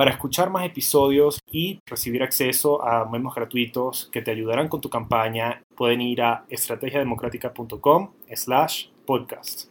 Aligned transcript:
Para 0.00 0.12
escuchar 0.12 0.48
más 0.48 0.64
episodios 0.64 1.42
y 1.46 1.78
recibir 1.84 2.22
acceso 2.22 2.82
a 2.82 3.04
memos 3.04 3.34
gratuitos 3.34 4.08
que 4.10 4.22
te 4.22 4.30
ayudarán 4.30 4.68
con 4.68 4.80
tu 4.80 4.88
campaña, 4.88 5.62
pueden 5.76 6.00
ir 6.00 6.22
a 6.22 6.46
estrategiademocrática.com 6.48 8.10
slash 8.34 8.86
podcast. 9.04 9.69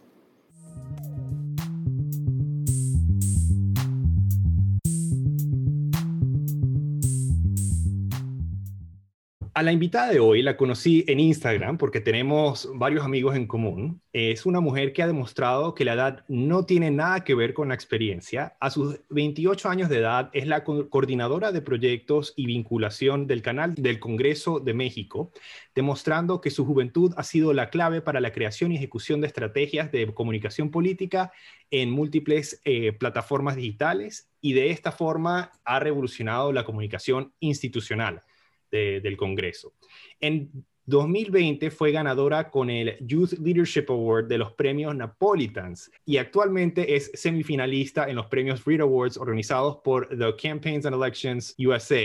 A 9.60 9.62
la 9.62 9.72
invitada 9.72 10.10
de 10.10 10.20
hoy 10.20 10.40
la 10.40 10.56
conocí 10.56 11.04
en 11.06 11.20
Instagram 11.20 11.76
porque 11.76 12.00
tenemos 12.00 12.66
varios 12.76 13.04
amigos 13.04 13.36
en 13.36 13.46
común. 13.46 14.00
Es 14.10 14.46
una 14.46 14.60
mujer 14.60 14.94
que 14.94 15.02
ha 15.02 15.06
demostrado 15.06 15.74
que 15.74 15.84
la 15.84 15.92
edad 15.92 16.24
no 16.28 16.64
tiene 16.64 16.90
nada 16.90 17.24
que 17.24 17.34
ver 17.34 17.52
con 17.52 17.68
la 17.68 17.74
experiencia. 17.74 18.56
A 18.58 18.70
sus 18.70 19.00
28 19.10 19.68
años 19.68 19.90
de 19.90 19.98
edad 19.98 20.30
es 20.32 20.46
la 20.46 20.64
coordinadora 20.64 21.52
de 21.52 21.60
proyectos 21.60 22.32
y 22.36 22.46
vinculación 22.46 23.26
del 23.26 23.42
canal 23.42 23.74
del 23.74 24.00
Congreso 24.00 24.60
de 24.60 24.72
México, 24.72 25.30
demostrando 25.74 26.40
que 26.40 26.48
su 26.48 26.64
juventud 26.64 27.12
ha 27.18 27.22
sido 27.22 27.52
la 27.52 27.68
clave 27.68 28.00
para 28.00 28.22
la 28.22 28.32
creación 28.32 28.72
y 28.72 28.76
ejecución 28.76 29.20
de 29.20 29.26
estrategias 29.26 29.92
de 29.92 30.06
comunicación 30.14 30.70
política 30.70 31.32
en 31.70 31.90
múltiples 31.90 32.62
eh, 32.64 32.92
plataformas 32.92 33.56
digitales 33.56 34.30
y 34.40 34.54
de 34.54 34.70
esta 34.70 34.90
forma 34.90 35.52
ha 35.66 35.80
revolucionado 35.80 36.50
la 36.50 36.64
comunicación 36.64 37.34
institucional 37.40 38.22
del 38.70 39.16
Congreso. 39.16 39.74
En 40.20 40.64
2020 40.86 41.70
fue 41.70 41.92
ganadora 41.92 42.50
con 42.50 42.68
el 42.68 42.96
Youth 43.00 43.34
Leadership 43.38 43.86
Award 43.88 44.26
de 44.26 44.38
los 44.38 44.52
premios 44.52 44.94
Napolitans 44.94 45.90
y 46.04 46.16
actualmente 46.16 46.96
es 46.96 47.12
semifinalista 47.14 48.08
en 48.08 48.16
los 48.16 48.26
premios 48.26 48.64
Read 48.64 48.80
Awards 48.80 49.16
organizados 49.16 49.78
por 49.84 50.08
The 50.08 50.34
Campaigns 50.36 50.86
and 50.86 50.96
Elections 50.96 51.54
USA 51.58 52.02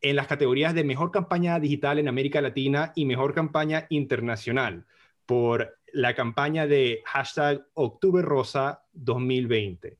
en 0.00 0.16
las 0.16 0.26
categorías 0.26 0.74
de 0.74 0.84
Mejor 0.84 1.10
Campaña 1.10 1.58
Digital 1.60 1.98
en 1.98 2.08
América 2.08 2.40
Latina 2.40 2.92
y 2.96 3.04
Mejor 3.04 3.34
Campaña 3.34 3.86
Internacional 3.88 4.84
por 5.26 5.78
la 5.92 6.14
campaña 6.14 6.66
de 6.66 7.02
hashtag 7.04 7.66
Octubre 7.74 8.22
Rosa 8.22 8.82
2020. 8.92 9.96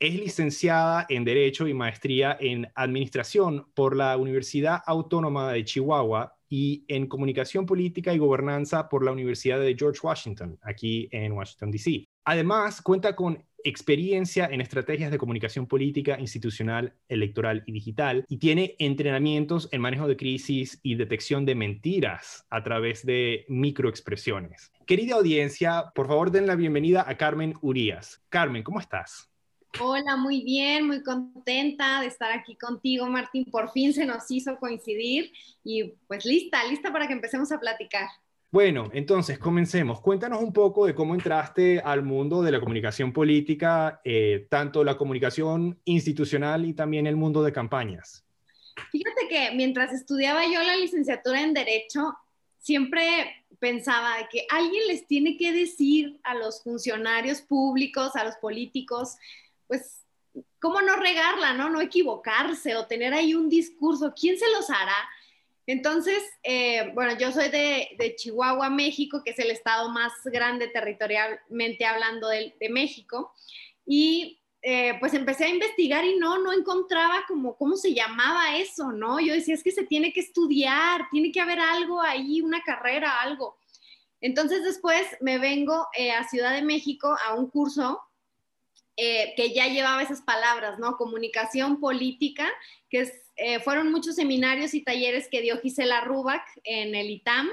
Es 0.00 0.14
licenciada 0.14 1.06
en 1.08 1.24
Derecho 1.24 1.66
y 1.66 1.74
Maestría 1.74 2.36
en 2.38 2.70
Administración 2.76 3.66
por 3.74 3.96
la 3.96 4.16
Universidad 4.16 4.80
Autónoma 4.86 5.52
de 5.52 5.64
Chihuahua 5.64 6.36
y 6.48 6.84
en 6.86 7.08
Comunicación 7.08 7.66
Política 7.66 8.14
y 8.14 8.18
Gobernanza 8.18 8.88
por 8.88 9.04
la 9.04 9.10
Universidad 9.10 9.58
de 9.58 9.74
George 9.76 9.98
Washington, 10.00 10.56
aquí 10.62 11.08
en 11.10 11.32
Washington, 11.32 11.72
D.C. 11.72 12.04
Además, 12.24 12.80
cuenta 12.80 13.16
con 13.16 13.44
experiencia 13.64 14.46
en 14.46 14.60
estrategias 14.60 15.10
de 15.10 15.18
comunicación 15.18 15.66
política, 15.66 16.16
institucional, 16.20 16.94
electoral 17.08 17.64
y 17.66 17.72
digital, 17.72 18.24
y 18.28 18.36
tiene 18.36 18.76
entrenamientos 18.78 19.68
en 19.72 19.80
manejo 19.80 20.06
de 20.06 20.16
crisis 20.16 20.78
y 20.84 20.94
detección 20.94 21.44
de 21.44 21.56
mentiras 21.56 22.46
a 22.50 22.62
través 22.62 23.04
de 23.04 23.46
microexpresiones. 23.48 24.70
Querida 24.86 25.16
audiencia, 25.16 25.86
por 25.92 26.06
favor 26.06 26.30
den 26.30 26.46
la 26.46 26.54
bienvenida 26.54 27.04
a 27.08 27.16
Carmen 27.16 27.54
Urias. 27.62 28.22
Carmen, 28.28 28.62
¿cómo 28.62 28.78
estás? 28.78 29.28
Hola, 29.80 30.16
muy 30.16 30.42
bien, 30.42 30.86
muy 30.86 31.02
contenta 31.02 32.00
de 32.00 32.06
estar 32.06 32.32
aquí 32.32 32.56
contigo, 32.56 33.06
Martín. 33.06 33.44
Por 33.50 33.70
fin 33.70 33.92
se 33.92 34.06
nos 34.06 34.30
hizo 34.30 34.56
coincidir 34.58 35.32
y 35.62 35.94
pues 36.06 36.24
lista, 36.24 36.64
lista 36.64 36.92
para 36.92 37.06
que 37.06 37.12
empecemos 37.12 37.52
a 37.52 37.60
platicar. 37.60 38.08
Bueno, 38.50 38.88
entonces 38.94 39.38
comencemos. 39.38 40.00
Cuéntanos 40.00 40.42
un 40.42 40.54
poco 40.54 40.86
de 40.86 40.94
cómo 40.94 41.14
entraste 41.14 41.80
al 41.80 42.02
mundo 42.02 42.42
de 42.42 42.50
la 42.50 42.60
comunicación 42.60 43.12
política, 43.12 44.00
eh, 44.04 44.46
tanto 44.48 44.82
la 44.82 44.96
comunicación 44.96 45.78
institucional 45.84 46.64
y 46.64 46.72
también 46.72 47.06
el 47.06 47.16
mundo 47.16 47.42
de 47.42 47.52
campañas. 47.52 48.24
Fíjate 48.90 49.28
que 49.28 49.50
mientras 49.54 49.92
estudiaba 49.92 50.44
yo 50.46 50.62
la 50.62 50.76
licenciatura 50.76 51.42
en 51.42 51.52
Derecho, 51.52 52.14
siempre 52.58 53.44
pensaba 53.58 54.14
que 54.30 54.46
alguien 54.50 54.86
les 54.88 55.06
tiene 55.06 55.36
que 55.36 55.52
decir 55.52 56.18
a 56.22 56.34
los 56.34 56.62
funcionarios 56.62 57.42
públicos, 57.42 58.16
a 58.16 58.24
los 58.24 58.36
políticos, 58.36 59.16
pues, 59.68 60.04
¿cómo 60.58 60.80
no 60.82 60.96
regarla, 60.96 61.52
no? 61.52 61.70
No 61.70 61.80
equivocarse 61.80 62.74
o 62.74 62.86
tener 62.86 63.14
ahí 63.14 63.34
un 63.34 63.48
discurso. 63.48 64.12
¿Quién 64.18 64.38
se 64.38 64.50
los 64.50 64.68
hará? 64.70 64.96
Entonces, 65.68 66.22
eh, 66.42 66.90
bueno, 66.94 67.18
yo 67.18 67.30
soy 67.30 67.50
de, 67.50 68.14
Chihuahua, 68.16 68.70
México, 68.70 69.22
que 69.22 69.32
es 69.32 69.38
el 69.38 69.50
estado 69.50 69.90
más 69.90 70.14
grande 70.24 70.68
territorialmente 70.68 71.84
hablando 71.84 72.28
de, 72.28 72.54
México. 72.70 73.34
Y 73.84 74.40
eh, 74.62 74.96
pues 74.98 75.12
empecé 75.12 75.44
a 75.44 75.50
investigar 75.50 76.06
y 76.06 76.16
no, 76.16 76.38
no 76.38 76.54
encontraba 76.54 77.22
como 77.28 77.54
cómo 77.56 77.76
se 77.76 77.92
llamaba 77.92 78.56
eso, 78.56 78.92
¿no? 78.92 79.20
Yo 79.20 79.34
decía, 79.34 79.54
es 79.54 79.62
que 79.62 79.70
se 79.70 79.84
tiene 79.84 80.12
que 80.14 80.20
estudiar, 80.20 81.06
tiene 81.10 81.30
que 81.30 81.40
haber 81.40 81.60
algo 81.60 82.00
ahí, 82.00 82.40
una 82.40 82.62
carrera, 82.62 83.20
algo. 83.20 83.58
Entonces 84.22 84.64
después 84.64 85.06
me 85.20 85.38
vengo 85.38 85.86
eh, 85.94 86.12
a 86.12 86.26
Ciudad 86.26 86.54
de 86.54 86.62
México 86.62 87.14
a 87.26 87.34
un 87.34 87.50
curso 87.50 88.00
eh, 89.00 89.32
que 89.36 89.54
ya 89.54 89.68
llevaba 89.68 90.02
esas 90.02 90.22
palabras, 90.22 90.80
¿no? 90.80 90.96
Comunicación 90.96 91.78
política, 91.78 92.50
que 92.90 93.08
eh, 93.36 93.60
fueron 93.60 93.92
muchos 93.92 94.16
seminarios 94.16 94.74
y 94.74 94.82
talleres 94.82 95.28
que 95.30 95.40
dio 95.40 95.60
Gisela 95.60 96.00
Rubac 96.00 96.42
en 96.64 96.96
el 96.96 97.08
ITAM, 97.08 97.48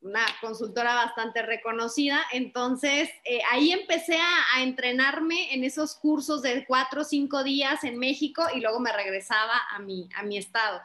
una 0.00 0.26
consultora 0.40 0.94
bastante 0.94 1.42
reconocida. 1.42 2.20
Entonces, 2.32 3.08
eh, 3.24 3.38
ahí 3.52 3.70
empecé 3.70 4.16
a, 4.16 4.56
a, 4.56 4.64
entrenarme 4.64 5.54
en 5.54 5.62
esos 5.62 5.94
cursos 5.94 6.42
de 6.42 6.64
cuatro 6.66 7.02
o 7.02 7.04
cinco 7.04 7.44
días 7.44 7.84
en 7.84 7.96
México 7.96 8.42
y 8.52 8.60
luego 8.60 8.80
me 8.80 8.92
regresaba 8.92 9.56
a 9.70 9.78
mi, 9.78 10.08
a 10.16 10.24
mi 10.24 10.36
estado 10.36 10.80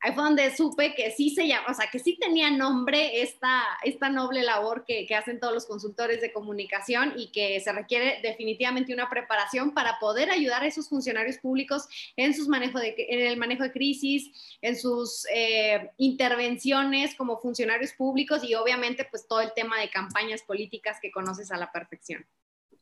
ahí 0.00 0.12
fue 0.12 0.24
donde 0.24 0.54
supe 0.56 0.94
que 0.94 1.10
sí 1.10 1.30
se 1.30 1.46
llama, 1.46 1.68
o 1.70 1.74
sea, 1.74 1.88
que 1.90 1.98
sí 1.98 2.16
tenía 2.18 2.50
nombre 2.50 3.22
esta, 3.22 3.62
esta 3.84 4.08
noble 4.08 4.42
labor 4.42 4.84
que, 4.84 5.06
hacen 5.14 5.40
todos 5.40 5.52
los 5.52 5.66
consultores 5.66 6.20
de 6.20 6.32
comunicación 6.32 7.14
y 7.16 7.32
que 7.32 7.58
se 7.60 7.72
requiere 7.72 8.20
definitivamente 8.22 8.94
una 8.94 9.10
preparación 9.10 9.74
para 9.74 9.98
poder 9.98 10.30
ayudar 10.30 10.62
a 10.62 10.66
esos 10.66 10.88
funcionarios 10.88 11.38
públicos 11.38 11.88
en, 12.16 12.32
sus 12.32 12.48
manejo 12.48 12.78
de, 12.78 12.94
en 12.96 13.20
el 13.20 13.36
manejo 13.36 13.64
de 13.64 13.72
crisis, 13.72 14.30
en 14.62 14.78
sus 14.78 15.26
eh, 15.34 15.90
intervenciones 15.98 17.14
como 17.16 17.38
funcionarios 17.38 17.92
públicos 17.92 18.42
y 18.44 18.54
obviamente 18.54 19.04
pues 19.10 19.26
todo 19.26 19.40
el 19.40 19.52
tema 19.52 19.78
de 19.80 19.90
campañas 19.90 20.42
políticas 20.42 20.98
que 21.02 21.10
conoces 21.10 21.50
a 21.50 21.58
la 21.58 21.70
perfección. 21.72 22.24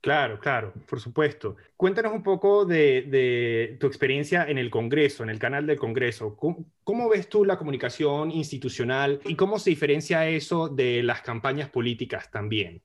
Claro, 0.01 0.39
claro, 0.39 0.73
por 0.89 1.01
supuesto. 1.01 1.57
Cuéntanos 1.77 2.13
un 2.13 2.23
poco 2.23 2.65
de, 2.65 3.77
tu 3.81 3.87
experiencia 3.89 4.45
en 4.45 4.57
el 4.57 4.71
Congreso, 4.71 5.25
en 5.25 5.31
el 5.31 5.41
canal 5.41 5.67
del 5.67 5.77
Congreso. 5.77 6.37
¿Cómo, 6.37 7.09
ves 7.09 7.29
tú 7.29 7.45
la 7.45 7.59
comunicación 7.59 8.31
institucional 8.31 9.21
y 9.25 9.35
cómo 9.35 9.59
se 9.59 9.71
diferencia 9.71 10.29
eso 10.29 10.69
de 10.69 11.03
las 11.03 11.23
campañas 11.23 11.69
políticas 11.69 12.31
también? 12.31 12.81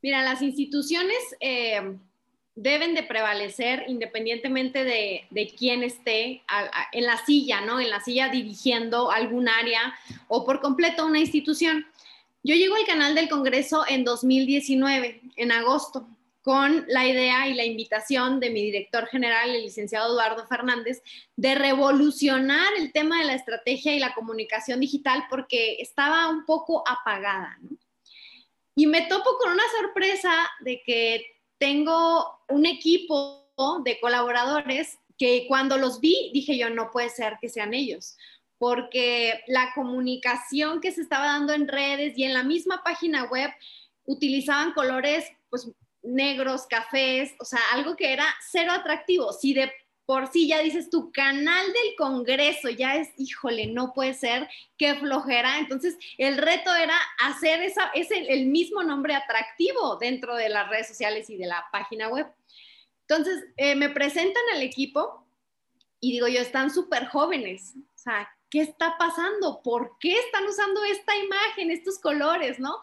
Mira, 0.00 0.22
las 0.22 0.40
instituciones 0.40 1.18
eh, 1.40 1.96
deben 2.54 2.94
de 2.94 3.02
prevalecer 3.02 3.84
independientemente 3.88 4.84
de, 4.84 5.26
de 5.28 5.46
quién 5.48 5.82
esté 5.82 6.42
en 6.92 7.04
la 7.04 7.18
silla, 7.18 7.60
¿no? 7.60 7.80
En 7.80 7.90
la 7.90 8.00
silla 8.00 8.30
dirigiendo 8.30 9.10
algún 9.10 9.48
área 9.48 9.94
o 10.28 10.46
por 10.46 10.60
completo 10.60 11.04
una 11.04 11.18
institución. 11.18 11.84
Yo 12.48 12.54
llego 12.54 12.76
al 12.76 12.86
canal 12.86 13.14
del 13.14 13.28
Congreso 13.28 13.84
en 13.86 14.04
2019, 14.04 15.20
en 15.36 15.52
agosto, 15.52 16.08
con 16.40 16.86
la 16.88 17.06
idea 17.06 17.46
y 17.46 17.52
la 17.52 17.66
invitación 17.66 18.40
de 18.40 18.48
mi 18.48 18.62
director 18.62 19.06
general, 19.06 19.50
el 19.50 19.64
licenciado 19.64 20.14
Eduardo 20.14 20.46
Fernández, 20.46 21.02
de 21.36 21.54
revolucionar 21.56 22.72
el 22.78 22.90
tema 22.90 23.18
de 23.18 23.26
la 23.26 23.34
estrategia 23.34 23.94
y 23.94 23.98
la 23.98 24.14
comunicación 24.14 24.80
digital 24.80 25.24
porque 25.28 25.76
estaba 25.78 26.26
un 26.30 26.46
poco 26.46 26.82
apagada. 26.88 27.58
Y 28.74 28.86
me 28.86 29.02
topo 29.02 29.36
con 29.38 29.52
una 29.52 29.64
sorpresa 29.78 30.32
de 30.60 30.80
que 30.86 31.26
tengo 31.58 32.40
un 32.48 32.64
equipo 32.64 33.52
de 33.84 34.00
colaboradores 34.00 34.96
que 35.18 35.44
cuando 35.48 35.76
los 35.76 36.00
vi 36.00 36.30
dije 36.32 36.56
yo, 36.56 36.70
no 36.70 36.90
puede 36.90 37.10
ser 37.10 37.36
que 37.42 37.50
sean 37.50 37.74
ellos, 37.74 38.16
porque 38.58 39.42
la 39.46 39.72
comunicación 39.74 40.80
que 40.80 40.92
se 40.92 41.02
estaba 41.02 41.26
dando 41.26 41.52
en 41.52 41.68
redes 41.68 42.16
y 42.16 42.24
en 42.24 42.34
la 42.34 42.42
misma 42.42 42.82
página 42.82 43.24
web 43.24 43.50
utilizaban 44.04 44.72
colores 44.72 45.24
pues 45.50 45.70
negros, 46.02 46.66
cafés, 46.68 47.34
o 47.40 47.44
sea, 47.44 47.60
algo 47.72 47.96
que 47.96 48.12
era 48.12 48.26
cero 48.50 48.72
atractivo. 48.72 49.32
Si 49.32 49.54
de 49.54 49.70
por 50.06 50.32
sí 50.32 50.48
ya 50.48 50.60
dices 50.60 50.88
tu 50.88 51.12
canal 51.12 51.66
del 51.66 51.94
Congreso, 51.98 52.70
ya 52.70 52.96
es, 52.96 53.10
híjole, 53.18 53.66
no 53.66 53.92
puede 53.92 54.14
ser, 54.14 54.48
qué 54.78 54.94
flojera. 54.94 55.58
Entonces, 55.58 55.98
el 56.16 56.38
reto 56.38 56.74
era 56.74 56.96
hacer 57.20 57.60
esa, 57.60 57.90
es 57.94 58.10
el, 58.10 58.46
mismo 58.46 58.82
nombre 58.82 59.14
atractivo 59.14 59.96
dentro 59.96 60.34
de 60.34 60.48
las 60.48 60.68
redes 60.70 60.88
sociales 60.88 61.28
y 61.28 61.36
de 61.36 61.46
la 61.46 61.66
página 61.70 62.08
web. 62.08 62.26
Entonces, 63.06 63.44
eh, 63.58 63.74
me 63.74 63.90
presentan 63.90 64.42
al 64.54 64.62
equipo 64.62 65.26
y 66.00 66.12
digo 66.12 66.26
yo, 66.26 66.40
están 66.40 66.70
súper 66.70 67.08
jóvenes, 67.08 67.74
o 67.76 67.98
sea, 67.98 68.30
¿qué 68.50 68.60
está 68.62 68.96
pasando? 68.98 69.62
¿Por 69.62 69.96
qué 69.98 70.18
están 70.18 70.44
usando 70.46 70.84
esta 70.84 71.16
imagen, 71.16 71.70
estos 71.70 71.98
colores, 71.98 72.58
no? 72.58 72.76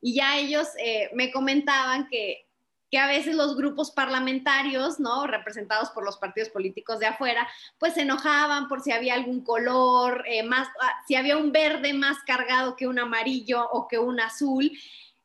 Y 0.00 0.14
ya 0.14 0.38
ellos 0.38 0.68
eh, 0.78 1.10
me 1.14 1.32
comentaban 1.32 2.08
que 2.08 2.48
que 2.90 2.98
a 2.98 3.06
veces 3.06 3.34
los 3.34 3.56
grupos 3.56 3.90
parlamentarios, 3.90 4.98
¿no? 4.98 5.26
Representados 5.26 5.90
por 5.90 6.04
los 6.04 6.16
partidos 6.16 6.48
políticos 6.48 6.98
de 6.98 7.06
afuera, 7.06 7.46
pues 7.78 7.94
se 7.94 8.02
enojaban 8.02 8.68
por 8.68 8.80
si 8.80 8.92
había 8.92 9.14
algún 9.14 9.44
color, 9.44 10.24
eh, 10.26 10.42
más, 10.42 10.68
ah, 10.80 10.94
si 11.06 11.14
había 11.14 11.36
un 11.36 11.52
verde 11.52 11.92
más 11.92 12.18
cargado 12.26 12.76
que 12.76 12.86
un 12.86 12.98
amarillo 12.98 13.68
o 13.70 13.88
que 13.88 13.98
un 13.98 14.20
azul. 14.20 14.70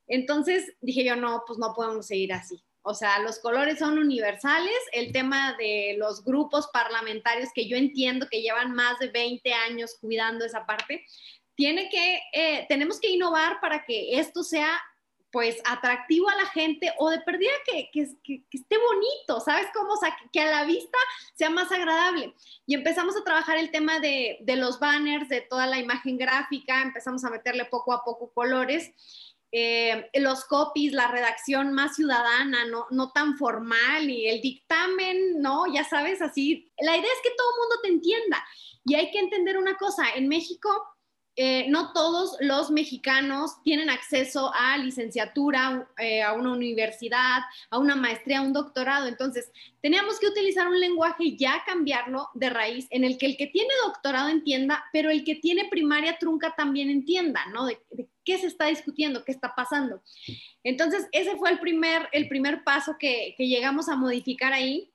Entonces 0.07 0.73
dije 0.81 1.05
yo, 1.05 1.15
no, 1.15 1.43
pues 1.47 1.57
no 1.57 1.73
podemos 1.73 2.05
seguir 2.07 2.33
así. 2.33 2.61
O 2.83 2.93
sea, 2.93 3.19
los 3.19 3.39
colores 3.39 3.79
son 3.79 3.97
universales. 3.97 4.77
El 4.91 5.11
tema 5.11 5.55
de 5.57 5.95
los 5.97 6.23
grupos 6.23 6.67
parlamentarios, 6.73 7.49
que 7.53 7.67
yo 7.67 7.77
entiendo 7.77 8.27
que 8.29 8.41
llevan 8.41 8.73
más 8.73 8.99
de 8.99 9.07
20 9.07 9.53
años 9.53 9.97
cuidando 9.99 10.45
esa 10.45 10.65
parte, 10.65 11.05
tiene 11.55 11.89
que, 11.89 12.21
eh, 12.33 12.65
tenemos 12.67 12.99
que 12.99 13.09
innovar 13.09 13.59
para 13.61 13.85
que 13.85 14.19
esto 14.19 14.43
sea 14.43 14.81
pues 15.31 15.59
atractivo 15.65 16.29
a 16.29 16.35
la 16.35 16.45
gente 16.45 16.93
o 16.99 17.09
de 17.09 17.19
perdida 17.21 17.49
que, 17.65 17.89
que, 17.91 18.01
esté 18.51 18.77
bonito, 18.77 19.39
¿sabes 19.43 19.65
cómo? 19.73 19.93
O 19.93 19.97
sea, 19.97 20.15
que, 20.31 20.39
a 20.39 20.45
la 20.45 20.63
vista 20.63 20.97
sea 21.33 21.49
más 21.49 21.71
agradable. 21.71 22.35
Y 22.67 22.75
empezamos 22.75 23.17
a 23.17 23.23
trabajar 23.23 23.57
el 23.57 23.71
tema 23.71 23.99
de, 23.99 24.37
de, 24.41 24.55
los 24.57 24.79
banners, 24.79 25.27
de 25.29 25.41
toda 25.41 25.65
la 25.65 25.79
imagen 25.79 26.19
gráfica, 26.19 26.83
empezamos 26.83 27.25
a 27.25 27.31
meterle 27.31 27.65
poco 27.65 27.93
a 27.93 28.03
poco 28.03 28.31
colores. 28.31 28.91
Eh, 29.55 30.09
los 30.15 30.45
copies, 30.45 30.93
la 30.93 31.07
redacción 31.09 31.73
más 31.73 31.95
ciudadana, 31.95 32.65
no, 32.65 32.87
no 32.89 33.11
tan 33.11 33.37
formal 33.37 34.09
y 34.09 34.27
el 34.27 34.41
dictamen, 34.41 35.39
¿no? 35.41 35.71
Ya 35.71 35.83
sabes, 35.83 36.23
así. 36.23 36.71
La 36.79 36.97
idea 36.97 37.11
es 37.11 37.21
que 37.21 37.35
todo 37.37 37.59
mundo 37.59 37.75
te 37.83 37.89
entienda. 37.89 38.43
Y 38.83 38.95
hay 38.95 39.11
que 39.11 39.19
entender 39.19 39.57
una 39.57 39.77
cosa, 39.77 40.05
en 40.15 40.27
México 40.27 40.69
eh, 41.35 41.65
no 41.67 41.93
todos 41.93 42.37
los 42.41 42.69
mexicanos 42.69 43.59
tienen 43.63 43.89
acceso 43.89 44.51
a 44.53 44.77
licenciatura, 44.77 45.89
eh, 45.97 46.21
a 46.21 46.33
una 46.33 46.51
universidad, 46.51 47.41
a 47.71 47.79
una 47.79 47.95
maestría, 47.95 48.39
a 48.39 48.41
un 48.43 48.53
doctorado. 48.53 49.07
Entonces, 49.07 49.51
teníamos 49.81 50.19
que 50.19 50.27
utilizar 50.27 50.67
un 50.67 50.79
lenguaje 50.79 51.35
ya 51.35 51.63
cambiarlo 51.65 52.29
de 52.35 52.51
raíz 52.51 52.87
en 52.91 53.03
el 53.03 53.17
que 53.17 53.25
el 53.25 53.37
que 53.37 53.47
tiene 53.47 53.73
doctorado 53.83 54.29
entienda, 54.29 54.83
pero 54.93 55.09
el 55.09 55.23
que 55.23 55.35
tiene 55.35 55.67
primaria 55.69 56.17
trunca 56.19 56.53
también 56.55 56.91
entienda, 56.91 57.43
¿no? 57.51 57.67
Qué 58.23 58.37
se 58.37 58.47
está 58.47 58.67
discutiendo, 58.67 59.23
qué 59.23 59.31
está 59.31 59.53
pasando. 59.55 60.01
Entonces, 60.63 61.07
ese 61.11 61.35
fue 61.37 61.51
el 61.51 61.59
primer, 61.59 62.09
el 62.11 62.27
primer 62.27 62.63
paso 62.63 62.95
que, 62.99 63.35
que 63.37 63.47
llegamos 63.47 63.89
a 63.89 63.95
modificar 63.95 64.53
ahí. 64.53 64.89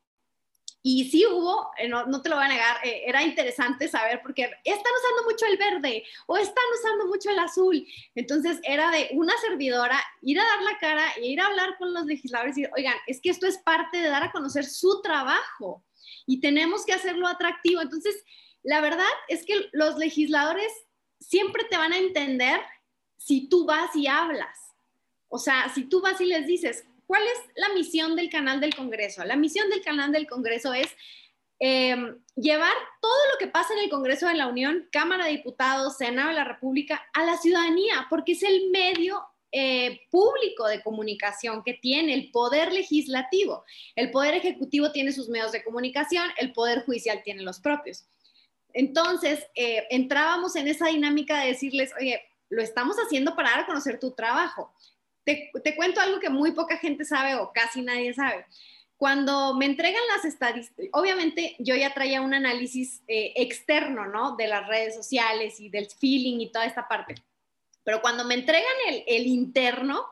Y 0.80 1.10
sí 1.10 1.26
hubo, 1.26 1.70
eh, 1.76 1.88
no, 1.88 2.22
te 2.22 2.28
lo 2.28 2.36
voy 2.36 2.44
a 2.44 2.48
negar, 2.48 2.76
eh, 2.84 3.02
era 3.04 3.22
interesante 3.22 3.88
saber 3.88 4.20
porque 4.22 4.44
están 4.64 4.92
usando 5.02 5.30
mucho 5.30 5.44
el 5.46 5.58
verde 5.58 6.04
o 6.26 6.36
están 6.36 6.64
usando 6.78 7.06
mucho 7.08 7.30
el 7.30 7.38
azul. 7.40 7.86
Entonces 8.14 8.60
era 8.62 8.90
de 8.90 9.10
una 9.12 9.32
servidora 9.38 10.00
ir 10.22 10.38
a 10.38 10.44
dar 10.44 10.62
la 10.62 10.78
cara 10.78 11.04
e 11.16 11.26
ir 11.26 11.40
a 11.40 11.46
hablar 11.46 11.76
con 11.78 11.92
los 11.92 12.06
legisladores 12.06 12.56
y 12.56 12.62
decir, 12.62 12.72
oigan, 12.76 12.94
es 13.08 13.20
que 13.20 13.30
esto 13.30 13.46
es 13.46 13.58
parte 13.58 13.98
de 13.98 14.08
dar 14.08 14.22
a 14.22 14.30
conocer 14.30 14.64
su 14.64 15.02
trabajo 15.02 15.84
y 16.26 16.40
tenemos 16.40 16.86
que 16.86 16.92
hacerlo 16.92 17.26
atractivo. 17.26 17.80
Entonces, 17.80 18.24
la 18.62 18.80
verdad 18.80 19.04
es 19.28 19.44
que 19.44 19.68
los 19.72 19.98
legisladores 19.98 20.72
siempre 21.20 21.64
te 21.64 21.76
van 21.76 21.92
a 21.92 21.98
entender 21.98 22.60
si 23.18 23.48
tú 23.48 23.66
vas 23.66 23.94
y 23.94 24.06
hablas. 24.06 24.56
O 25.28 25.38
sea, 25.38 25.68
si 25.74 25.84
tú 25.84 26.00
vas 26.00 26.18
y 26.22 26.24
les 26.24 26.46
dices, 26.46 26.86
¿Cuál 27.08 27.22
es 27.22 27.38
la 27.56 27.74
misión 27.74 28.16
del 28.16 28.28
canal 28.28 28.60
del 28.60 28.74
Congreso? 28.74 29.24
La 29.24 29.34
misión 29.34 29.70
del 29.70 29.80
canal 29.80 30.12
del 30.12 30.26
Congreso 30.26 30.74
es 30.74 30.94
em, 31.58 32.18
llevar 32.36 32.74
todo 33.00 33.18
lo 33.32 33.38
que 33.38 33.46
pasa 33.46 33.72
en 33.72 33.80
el 33.80 33.88
Congreso 33.88 34.28
de 34.28 34.34
la 34.34 34.46
Unión, 34.46 34.86
Cámara 34.92 35.24
de 35.24 35.30
Diputados, 35.30 35.96
Senado 35.96 36.28
de 36.28 36.34
la 36.34 36.44
República, 36.44 37.02
a 37.14 37.24
la 37.24 37.38
ciudadanía, 37.38 38.06
porque 38.10 38.32
es 38.32 38.42
el 38.42 38.68
medio 38.68 39.22
eh, 39.52 40.02
público 40.10 40.66
de 40.66 40.82
comunicación 40.82 41.62
que 41.64 41.72
tiene 41.72 42.12
el 42.12 42.30
poder 42.30 42.74
legislativo. 42.74 43.64
El 43.96 44.10
poder 44.10 44.34
ejecutivo 44.34 44.92
tiene 44.92 45.12
sus 45.12 45.30
medios 45.30 45.52
de 45.52 45.64
comunicación, 45.64 46.28
el 46.36 46.52
poder 46.52 46.84
judicial 46.84 47.22
tiene 47.24 47.42
los 47.42 47.58
propios. 47.58 48.04
Entonces, 48.74 49.46
eh, 49.54 49.86
entrábamos 49.88 50.56
en 50.56 50.68
esa 50.68 50.88
dinámica 50.88 51.40
de 51.40 51.48
decirles, 51.48 51.90
oye, 51.98 52.20
lo 52.50 52.62
estamos 52.62 52.96
haciendo 52.96 53.34
para 53.36 53.50
dar 53.50 53.60
a 53.60 53.66
conocer 53.66 53.98
tu 53.98 54.12
trabajo. 54.12 54.72
Te, 55.24 55.50
cuento 55.76 56.00
algo 56.00 56.20
que 56.20 56.30
muy 56.30 56.52
poca 56.52 56.78
gente 56.78 57.04
sabe 57.04 57.34
o 57.34 57.52
casi 57.52 57.82
nadie 57.82 58.14
sabe. 58.14 58.46
Cuando 58.96 59.54
me 59.54 59.66
entregan 59.66 60.02
las 60.08 60.24
estadísticas, 60.24 60.88
obviamente 60.92 61.54
yo 61.58 61.76
ya 61.76 61.92
traía 61.92 62.22
un 62.22 62.34
análisis 62.34 63.02
eh, 63.06 63.34
externo, 63.36 64.06
¿no? 64.06 64.36
De 64.36 64.48
las 64.48 64.66
redes 64.66 64.94
sociales 64.94 65.60
y 65.60 65.68
del 65.68 65.88
feeling 65.90 66.40
y 66.40 66.50
toda 66.50 66.64
esta 66.64 66.88
parte. 66.88 67.14
Pero 67.84 68.00
cuando 68.00 68.24
me 68.24 68.34
entregan 68.34 68.64
el, 68.88 69.04
el 69.06 69.26
interno, 69.26 70.06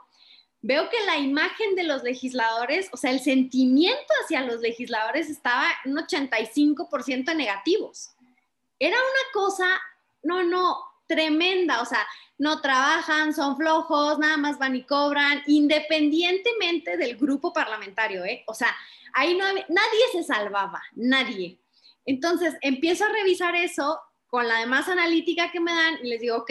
veo 0.61 0.89
que 0.91 1.05
la 1.07 1.17
imagen 1.17 1.75
de 1.75 1.85
los 1.85 2.03
legisladores, 2.03 2.89
o 2.93 2.97
sea, 2.97 3.11
el 3.11 3.21
sentimiento 3.21 4.13
hacia 4.23 4.43
los 4.43 4.61
legisladores 4.61 5.31
estaba 5.31 5.65
un 5.85 5.97
85% 5.97 7.35
negativos. 7.35 8.11
Era 8.79 8.97
una 8.97 9.33
cosa, 9.33 9.81
no, 10.23 10.43
no, 10.43 10.77
tremenda, 11.07 11.81
o 11.81 11.85
sea, 11.85 12.07
no 12.39 12.61
trabajan, 12.61 13.35
son 13.35 13.57
flojos, 13.57 14.19
nada 14.19 14.37
más 14.37 14.59
van 14.59 14.77
y 14.77 14.83
cobran, 14.83 15.43
independientemente 15.47 16.97
del 16.97 17.17
grupo 17.17 17.53
parlamentario, 17.53 18.25
¿eh? 18.25 18.45
O 18.47 18.55
sea, 18.55 18.75
ahí 19.15 19.37
no 19.37 19.45
nadie 19.47 20.05
se 20.13 20.23
salvaba, 20.23 20.83
nadie. 20.95 21.59
Entonces, 22.05 22.55
empiezo 22.61 23.05
a 23.05 23.13
revisar 23.13 23.55
eso 23.57 24.01
con 24.27 24.47
la 24.47 24.61
demás 24.61 24.89
analítica 24.89 25.51
que 25.51 25.61
me 25.61 25.73
dan 25.73 25.99
y 26.03 26.09
les 26.09 26.21
digo, 26.21 26.37
ok, 26.37 26.51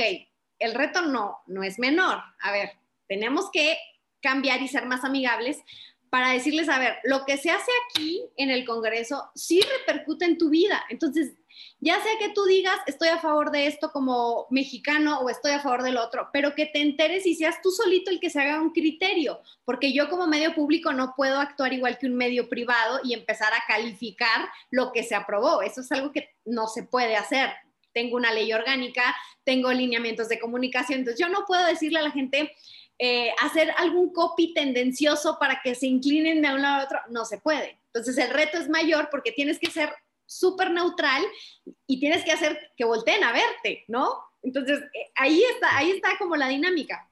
el 0.60 0.74
reto 0.74 1.02
no, 1.04 1.40
no 1.48 1.64
es 1.64 1.80
menor. 1.80 2.22
A 2.42 2.52
ver, 2.52 2.72
tenemos 3.08 3.50
que 3.52 3.78
cambiar 4.22 4.62
y 4.62 4.68
ser 4.68 4.86
más 4.86 5.04
amigables 5.04 5.60
para 6.10 6.32
decirles, 6.32 6.70
a 6.70 6.80
ver, 6.80 6.98
lo 7.04 7.26
que 7.26 7.38
se 7.38 7.52
hace 7.52 7.72
aquí 7.90 8.24
en 8.38 8.50
el 8.50 8.66
Congreso 8.66 9.30
sí 9.36 9.62
repercute 9.62 10.26
en 10.26 10.38
tu 10.38 10.50
vida. 10.50 10.84
Entonces, 10.90 11.34
ya 11.80 12.02
sea 12.02 12.12
que 12.20 12.30
tú 12.30 12.46
digas, 12.46 12.78
estoy 12.88 13.10
a 13.10 13.20
favor 13.20 13.52
de 13.52 13.68
esto 13.68 13.92
como 13.92 14.48
mexicano 14.50 15.20
o 15.20 15.30
estoy 15.30 15.52
a 15.52 15.60
favor 15.60 15.84
del 15.84 15.98
otro, 15.98 16.30
pero 16.32 16.56
que 16.56 16.66
te 16.66 16.82
enteres 16.82 17.26
y 17.26 17.36
seas 17.36 17.62
tú 17.62 17.72
solito 17.72 18.12
el 18.12 18.20
que 18.20 18.30
se 18.30 18.40
haga 18.40 18.62
un 18.62 18.72
criterio, 18.72 19.42
porque 19.66 19.94
yo 19.94 20.10
como 20.10 20.28
medio 20.28 20.56
público 20.56 20.94
no 20.94 21.14
puedo 21.16 21.40
actuar 21.40 21.74
igual 21.74 21.98
que 21.98 22.08
un 22.08 22.16
medio 22.16 22.50
privado 22.50 23.00
y 23.04 23.14
empezar 23.14 23.54
a 23.54 23.64
calificar 23.68 24.50
lo 24.72 24.92
que 24.92 25.04
se 25.04 25.16
aprobó. 25.16 25.62
Eso 25.62 25.82
es 25.82 25.92
algo 25.92 26.12
que 26.12 26.30
no 26.46 26.68
se 26.68 26.84
puede 26.84 27.16
hacer. 27.16 27.52
Tengo 27.94 28.18
una 28.18 28.34
ley 28.34 28.52
orgánica, 28.52 29.16
tengo 29.44 29.72
lineamientos 29.72 30.28
de 30.28 30.40
comunicación, 30.40 31.00
entonces 31.00 31.20
yo 31.20 31.30
no 31.30 31.46
puedo 31.46 31.66
decirle 31.66 32.00
a 32.00 32.04
la 32.04 32.12
gente, 32.12 32.52
eh, 32.98 33.34
hacer 33.42 33.72
algún 33.78 34.14
copy 34.14 34.54
tendencioso 34.54 35.38
para 35.38 35.60
que 35.62 35.76
se 35.76 35.86
inclinen 35.86 36.42
de 36.42 36.54
un 36.54 36.62
lado 36.62 36.82
a 36.82 36.86
otro, 36.86 37.00
no 37.10 37.26
se 37.26 37.40
puede. 37.40 37.78
Entonces 37.88 38.18
el 38.18 38.30
reto 38.30 38.58
es 38.58 38.70
mayor 38.70 39.10
porque 39.12 39.34
tienes 39.34 39.60
que 39.60 39.70
ser 39.70 39.94
súper 40.26 40.72
neutral 40.72 41.24
y 41.88 42.00
tienes 42.00 42.24
que 42.24 42.32
hacer 42.32 42.72
que 42.76 42.86
volteen 42.86 43.24
a 43.24 43.32
verte, 43.32 43.84
¿no? 43.88 44.20
Entonces, 44.42 44.80
eh, 44.94 45.12
ahí 45.16 45.44
está, 45.54 45.78
ahí 45.78 45.92
está 45.92 46.18
como 46.18 46.36
la 46.36 46.48
dinámica. 46.48 47.10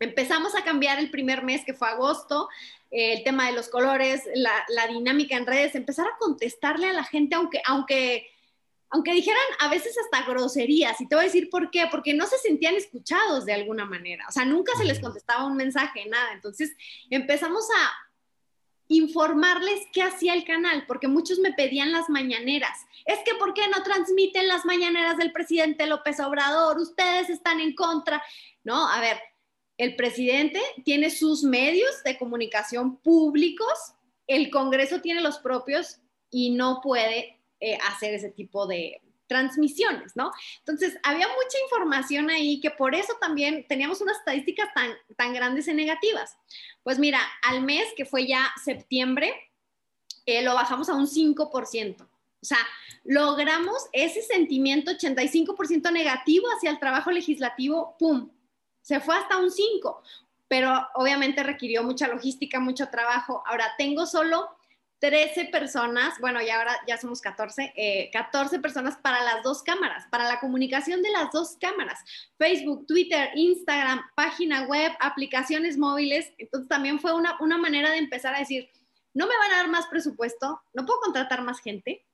Empezamos 0.00 0.54
a 0.54 0.62
cambiar 0.62 0.98
el 1.00 1.10
primer 1.10 1.42
mes, 1.42 1.64
que 1.64 1.74
fue 1.74 1.88
agosto, 1.88 2.48
eh, 2.90 3.14
el 3.14 3.24
tema 3.24 3.46
de 3.46 3.52
los 3.52 3.68
colores, 3.68 4.22
la, 4.34 4.64
la, 4.68 4.86
dinámica 4.86 5.36
en 5.36 5.46
redes, 5.46 5.74
empezar 5.74 6.06
a 6.06 6.16
contestarle 6.18 6.88
a 6.88 6.92
la 6.92 7.02
gente, 7.02 7.34
aunque, 7.34 7.60
aunque, 7.66 8.28
aunque 8.90 9.12
dijeran 9.12 9.42
a 9.58 9.68
veces 9.68 9.96
hasta 9.98 10.24
groserías, 10.30 11.00
y 11.00 11.08
te 11.08 11.16
voy 11.16 11.24
a 11.24 11.26
decir 11.26 11.50
por 11.50 11.70
qué, 11.72 11.88
porque 11.90 12.14
no 12.14 12.26
se 12.26 12.38
sentían 12.38 12.76
escuchados 12.76 13.44
de 13.44 13.54
alguna 13.54 13.84
manera, 13.84 14.24
o 14.28 14.32
sea, 14.32 14.44
nunca 14.44 14.72
se 14.78 14.84
les 14.84 15.00
contestaba 15.00 15.46
un 15.46 15.56
mensaje, 15.56 16.06
nada. 16.06 16.32
Entonces, 16.32 16.76
empezamos 17.10 17.68
a, 17.76 18.07
informarles 18.88 19.86
qué 19.92 20.02
hacía 20.02 20.34
el 20.34 20.44
canal, 20.44 20.84
porque 20.86 21.08
muchos 21.08 21.38
me 21.38 21.52
pedían 21.52 21.92
las 21.92 22.08
mañaneras. 22.08 22.86
Es 23.04 23.18
que, 23.24 23.34
¿por 23.34 23.54
qué 23.54 23.68
no 23.68 23.82
transmiten 23.82 24.48
las 24.48 24.64
mañaneras 24.64 25.16
del 25.18 25.32
presidente 25.32 25.86
López 25.86 26.18
Obrador? 26.20 26.78
Ustedes 26.78 27.30
están 27.30 27.60
en 27.60 27.74
contra. 27.74 28.22
No, 28.64 28.88
a 28.88 29.00
ver, 29.00 29.18
el 29.76 29.94
presidente 29.94 30.60
tiene 30.84 31.10
sus 31.10 31.44
medios 31.44 32.02
de 32.02 32.18
comunicación 32.18 32.96
públicos, 32.96 33.94
el 34.26 34.50
Congreso 34.50 35.00
tiene 35.00 35.20
los 35.20 35.38
propios 35.38 36.00
y 36.30 36.50
no 36.50 36.80
puede 36.82 37.40
eh, 37.60 37.78
hacer 37.88 38.14
ese 38.14 38.30
tipo 38.30 38.66
de, 38.66 39.00
transmisiones, 39.28 40.16
¿no? 40.16 40.32
Entonces, 40.58 40.98
había 41.04 41.28
mucha 41.28 41.58
información 41.64 42.30
ahí 42.30 42.60
que 42.60 42.70
por 42.70 42.94
eso 42.94 43.12
también 43.20 43.66
teníamos 43.68 44.00
unas 44.00 44.16
estadísticas 44.18 44.68
tan, 44.74 44.90
tan 45.16 45.32
grandes 45.32 45.68
y 45.68 45.74
negativas. 45.74 46.36
Pues 46.82 46.98
mira, 46.98 47.20
al 47.42 47.62
mes, 47.62 47.86
que 47.96 48.04
fue 48.04 48.26
ya 48.26 48.52
septiembre, 48.64 49.32
eh, 50.26 50.42
lo 50.42 50.54
bajamos 50.54 50.88
a 50.88 50.94
un 50.94 51.06
5%. 51.06 52.02
O 52.02 52.44
sea, 52.44 52.58
logramos 53.04 53.88
ese 53.92 54.22
sentimiento 54.22 54.90
85% 54.92 55.92
negativo 55.92 56.46
hacia 56.56 56.70
el 56.70 56.78
trabajo 56.78 57.10
legislativo, 57.10 57.96
¡pum! 57.98 58.30
Se 58.80 59.00
fue 59.00 59.16
hasta 59.16 59.38
un 59.38 59.50
5, 59.50 60.02
pero 60.46 60.88
obviamente 60.94 61.42
requirió 61.42 61.82
mucha 61.82 62.08
logística, 62.08 62.60
mucho 62.60 62.88
trabajo. 62.88 63.42
Ahora, 63.46 63.74
tengo 63.76 64.06
solo 64.06 64.48
13 65.00 65.46
personas, 65.46 66.18
bueno, 66.20 66.42
y 66.42 66.50
ahora 66.50 66.76
ya 66.86 66.98
somos 66.98 67.20
14, 67.20 68.10
14 68.12 68.56
eh, 68.56 68.58
personas 68.58 68.96
para 68.96 69.22
las 69.22 69.42
dos 69.44 69.62
cámaras, 69.62 70.06
para 70.10 70.24
la 70.24 70.40
comunicación 70.40 71.02
de 71.02 71.10
las 71.10 71.30
dos 71.30 71.56
cámaras, 71.60 72.00
Facebook, 72.36 72.86
Twitter, 72.86 73.30
Instagram, 73.34 74.02
página 74.16 74.66
web, 74.66 74.92
aplicaciones 75.00 75.78
móviles. 75.78 76.32
Entonces 76.38 76.68
también 76.68 76.98
fue 76.98 77.14
una, 77.14 77.36
una 77.40 77.58
manera 77.58 77.90
de 77.90 77.98
empezar 77.98 78.34
a 78.34 78.40
decir, 78.40 78.68
no 79.14 79.26
me 79.26 79.38
van 79.38 79.52
a 79.52 79.56
dar 79.58 79.68
más 79.68 79.86
presupuesto, 79.86 80.60
no 80.74 80.84
puedo 80.84 81.00
contratar 81.00 81.42
más 81.42 81.60
gente. 81.60 82.04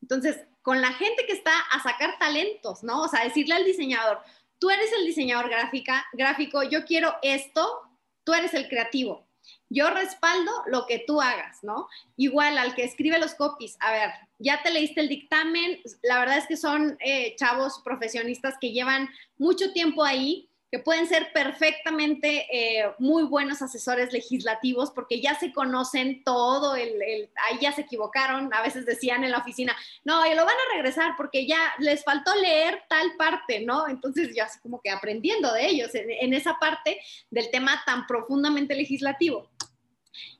Entonces, 0.00 0.46
con 0.62 0.80
la 0.80 0.92
gente 0.92 1.26
que 1.26 1.32
está 1.32 1.52
a 1.72 1.82
sacar 1.82 2.18
talentos, 2.18 2.82
¿no? 2.82 3.02
O 3.02 3.08
sea, 3.08 3.24
decirle 3.24 3.54
al 3.54 3.64
diseñador, 3.64 4.20
tú 4.58 4.70
eres 4.70 4.90
el 4.92 5.06
diseñador 5.06 5.50
gráfica, 5.50 6.06
gráfico, 6.14 6.62
yo 6.62 6.84
quiero 6.86 7.14
esto, 7.22 7.82
tú 8.24 8.32
eres 8.32 8.54
el 8.54 8.68
creativo 8.68 9.26
yo 9.68 9.90
respaldo 9.90 10.50
lo 10.66 10.86
que 10.86 11.04
tú 11.06 11.20
hagas, 11.20 11.62
¿no? 11.62 11.88
Igual 12.16 12.58
al 12.58 12.74
que 12.74 12.84
escribe 12.84 13.18
los 13.18 13.34
copies, 13.34 13.76
a 13.80 13.92
ver, 13.92 14.10
ya 14.38 14.62
te 14.62 14.70
leíste 14.70 15.00
el 15.00 15.08
dictamen, 15.08 15.80
la 16.02 16.18
verdad 16.18 16.38
es 16.38 16.46
que 16.46 16.56
son 16.56 16.96
eh, 17.00 17.34
chavos 17.36 17.80
profesionistas 17.84 18.54
que 18.60 18.72
llevan 18.72 19.08
mucho 19.38 19.72
tiempo 19.72 20.04
ahí, 20.04 20.48
que 20.74 20.80
pueden 20.80 21.06
ser 21.06 21.32
perfectamente 21.32 22.48
eh, 22.50 22.90
muy 22.98 23.22
buenos 23.22 23.62
asesores 23.62 24.12
legislativos 24.12 24.90
porque 24.90 25.20
ya 25.20 25.38
se 25.38 25.52
conocen 25.52 26.24
todo, 26.24 26.74
el, 26.74 27.30
ahí 27.48 27.58
ya 27.60 27.70
se 27.70 27.82
equivocaron, 27.82 28.52
a 28.52 28.60
veces 28.60 28.84
decían 28.84 29.22
en 29.22 29.30
la 29.30 29.38
oficina, 29.38 29.76
no, 30.04 30.26
y 30.26 30.30
lo 30.30 30.44
van 30.44 30.56
a 30.56 30.74
regresar 30.74 31.12
porque 31.16 31.46
ya 31.46 31.60
les 31.78 32.02
faltó 32.02 32.34
leer 32.34 32.82
tal 32.88 33.12
parte, 33.16 33.60
¿no? 33.60 33.86
Entonces 33.86 34.34
ya 34.34 34.46
así 34.46 34.58
como 34.58 34.80
que 34.82 34.90
aprendiendo 34.90 35.52
de 35.52 35.64
ellos 35.64 35.92
en 35.94 36.34
esa 36.34 36.58
parte 36.58 36.98
del 37.30 37.52
tema 37.52 37.80
tan 37.86 38.08
profundamente 38.08 38.74
legislativo. 38.74 39.53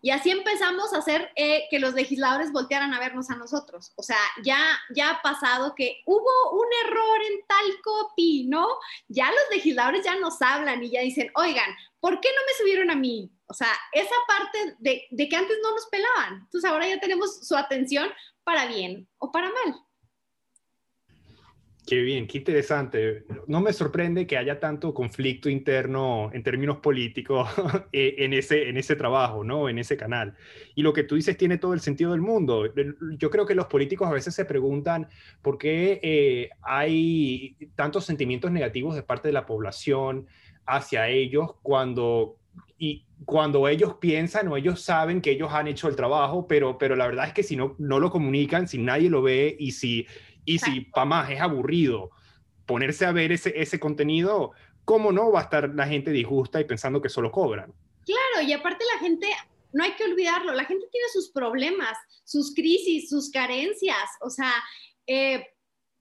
Y 0.01 0.11
así 0.11 0.31
empezamos 0.31 0.93
a 0.93 0.99
hacer 0.99 1.31
eh, 1.37 1.65
que 1.71 1.79
los 1.79 1.95
legisladores 1.95 2.53
voltearan 2.53 2.93
a 2.95 3.01
vernos 3.01 3.31
a 3.31 3.37
nosotros. 3.37 3.93
O 3.97 4.03
sea, 4.03 4.19
ya, 4.45 4.59
ya 4.95 5.11
ha 5.11 5.23
pasado 5.23 5.75
que 5.75 6.03
hubo 6.07 6.53
un 6.53 6.67
error 6.87 7.21
en 7.31 7.47
tal 7.47 7.83
copy, 7.83 8.47
¿no? 8.49 8.67
Ya 9.09 9.27
los 9.27 9.45
legisladores 9.51 10.05
ya 10.05 10.17
nos 10.17 10.41
hablan 10.43 10.83
y 10.83 10.91
ya 10.91 11.01
dicen, 11.01 11.31
oigan, 11.35 11.71
¿por 12.01 12.21
qué 12.21 12.29
no 12.29 12.47
me 12.47 12.59
subieron 12.59 12.91
a 12.91 12.97
mí? 12.97 13.31
O 13.47 13.55
sea, 13.55 13.73
esa 13.93 14.15
parte 14.27 14.77
de, 14.79 15.07
de 15.11 15.29
que 15.29 15.37
antes 15.37 15.59
no 15.63 15.73
nos 15.73 15.87
pelaban. 15.87 16.41
Entonces 16.45 16.71
ahora 16.71 16.89
ya 16.89 17.01
tenemos 17.01 17.47
su 17.47 17.57
atención 17.57 18.11
para 18.45 18.67
bien 18.67 19.09
o 19.19 19.33
para 19.33 19.51
mal. 19.51 19.75
Qué 21.87 22.01
bien, 22.01 22.27
qué 22.27 22.39
interesante. 22.39 23.25
No 23.47 23.61
me 23.61 23.75
sorprende 23.75 24.27
que 24.27 24.39
haya 24.39 24.59
tanto 24.59 24.95
conflicto 24.95 25.51
interno 25.51 26.31
en 26.33 26.43
términos 26.43 26.79
políticos 26.79 27.47
eh, 27.93 28.15
en, 28.19 28.33
ese, 28.33 28.71
en 28.71 28.79
ese 28.79 28.97
trabajo, 28.97 29.45
¿no? 29.45 29.69
En 29.69 29.79
ese 29.79 29.97
canal. 29.97 30.35
Y 30.75 30.83
lo 30.83 30.95
que 30.95 31.03
tú 31.03 31.15
dices 31.17 31.37
tiene 31.37 31.59
todo 31.59 31.75
el 31.75 31.81
sentido 31.81 32.13
del 32.13 32.23
mundo. 32.23 32.73
Yo 33.19 33.29
creo 33.29 33.45
que 33.45 33.55
los 33.55 33.67
políticos 33.67 34.09
a 34.09 34.13
veces 34.13 34.35
se 34.35 34.47
preguntan 34.47 35.09
por 35.43 35.59
qué 35.59 36.01
eh, 36.03 36.49
hay 36.63 37.57
tantos 37.75 38.07
sentimientos 38.07 38.51
negativos 38.51 38.95
de 38.95 39.03
parte 39.03 39.29
de 39.29 39.35
la 39.35 39.45
población 39.45 40.27
hacia 40.65 41.09
ellos 41.09 41.57
cuando 41.63 42.39
y 42.79 43.07
cuando 43.25 43.69
ellos 43.69 43.95
piensan 44.01 44.49
o 44.49 44.57
ellos 44.57 44.81
saben 44.83 45.21
que 45.21 45.31
ellos 45.31 45.53
han 45.53 45.69
hecho 45.69 45.89
el 45.89 45.97
trabajo, 45.97 46.47
pero, 46.47 46.77
pero 46.79 46.97
la 46.97 47.07
verdad 47.07 47.29
es 47.29 47.33
que 47.33 47.43
si 47.43 47.57
no, 47.57 47.75
no 47.79 48.01
lo 48.01 48.11
comunican, 48.11 48.69
si 48.69 48.79
nadie 48.79 49.09
lo 49.09 49.23
ve 49.23 49.57
y 49.59 49.73
si 49.73 50.07
y 50.45 50.59
si 50.59 50.83
para 50.83 51.05
más 51.05 51.31
es 51.31 51.41
aburrido 51.41 52.11
ponerse 52.67 53.05
a 53.05 53.13
ver 53.13 53.33
ese, 53.33 53.53
ese 53.61 53.79
contenido, 53.79 54.53
¿cómo 54.85 55.13
no 55.13 55.31
va 55.31 55.41
a 55.41 55.45
estar 55.45 55.69
la 55.75 55.87
gente 55.87 56.11
disgusta 56.11 56.61
y 56.61 56.65
pensando 56.65 57.01
que 57.01 57.09
solo 57.09 57.31
cobran? 57.31 57.73
Claro, 58.05 58.47
y 58.47 58.53
aparte 58.53 58.85
la 58.93 59.01
gente, 59.01 59.27
no 59.73 59.85
hay 59.85 59.93
que 59.93 60.05
olvidarlo, 60.05 60.53
la 60.53 60.65
gente 60.65 60.87
tiene 60.91 61.07
sus 61.13 61.31
problemas, 61.31 61.97
sus 62.25 62.55
crisis, 62.55 63.09
sus 63.09 63.31
carencias, 63.31 64.09
o 64.21 64.31
sea, 64.31 64.53
eh, 65.07 65.47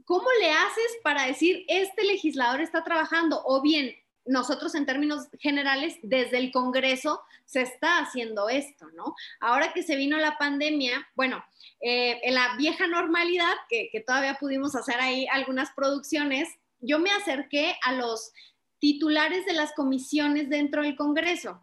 ¿cómo 0.05 0.27
le 0.39 0.51
haces 0.51 0.97
para 1.03 1.27
decir, 1.27 1.63
este 1.67 2.03
legislador 2.03 2.61
está 2.61 2.83
trabajando? 2.83 3.41
O 3.45 3.61
bien, 3.61 3.93
nosotros 4.25 4.75
en 4.75 4.85
términos 4.85 5.27
generales, 5.39 5.95
desde 6.01 6.37
el 6.37 6.51
Congreso 6.51 7.21
se 7.45 7.61
está 7.61 7.99
haciendo 7.99 8.49
esto, 8.49 8.89
¿no? 8.91 9.15
Ahora 9.39 9.73
que 9.73 9.83
se 9.83 9.95
vino 9.95 10.17
la 10.17 10.37
pandemia, 10.37 11.07
bueno, 11.15 11.43
eh, 11.81 12.19
en 12.23 12.35
la 12.35 12.55
vieja 12.57 12.87
normalidad, 12.87 13.53
que, 13.69 13.89
todavía 14.05 14.37
pudimos 14.39 14.75
hacer 14.75 14.99
ahí 14.99 15.27
algunas 15.31 15.71
producciones, 15.71 16.49
yo 16.79 16.99
me 16.99 17.11
acerqué 17.11 17.75
a 17.83 17.93
los 17.93 18.31
titulares 18.79 19.45
de 19.45 19.53
las 19.53 19.73
comisiones 19.73 20.49
dentro 20.49 20.83
del 20.83 20.95
Congreso, 20.95 21.61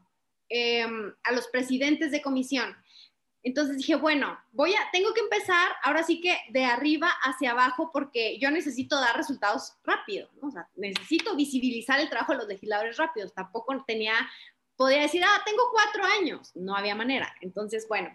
em, 0.49 1.15
a 1.25 1.33
los 1.33 1.49
presidentes 1.49 2.11
de 2.11 2.23
comisión. 2.23 2.77
Entonces 3.43 3.79
dije, 3.79 3.95
bueno, 3.95 4.39
voy 4.53 4.75
a, 4.75 4.91
tengo 4.93 5.15
que 5.15 5.21
empezar 5.21 5.73
ahora 5.83 6.03
sí 6.03 6.21
que 6.21 6.37
de 6.51 6.65
arriba 6.65 7.11
hacia 7.23 7.53
abajo 7.53 7.91
porque 7.93 8.39
yo 8.39 8.51
necesito 8.51 9.01
dar 9.01 9.17
resultados 9.17 9.75
rápido, 9.83 10.29
necesito 10.77 11.35
visibilizar 11.37 12.01
el 12.01 12.11
trabajo 12.11 12.33
de 12.33 12.39
los 12.39 12.49
legisladores 12.49 12.99
rápidos. 12.99 13.33
Tampoco 13.33 13.83
tenía, 13.87 14.15
podía 14.77 15.03
decir, 15.03 15.23
ah, 15.25 15.43
tengo 15.45 15.63
cuatro 15.73 16.05
años. 16.05 16.51
No 16.55 16.77
había 16.77 16.95
manera. 16.95 17.35
Entonces, 17.41 17.89
bueno, 17.89 18.11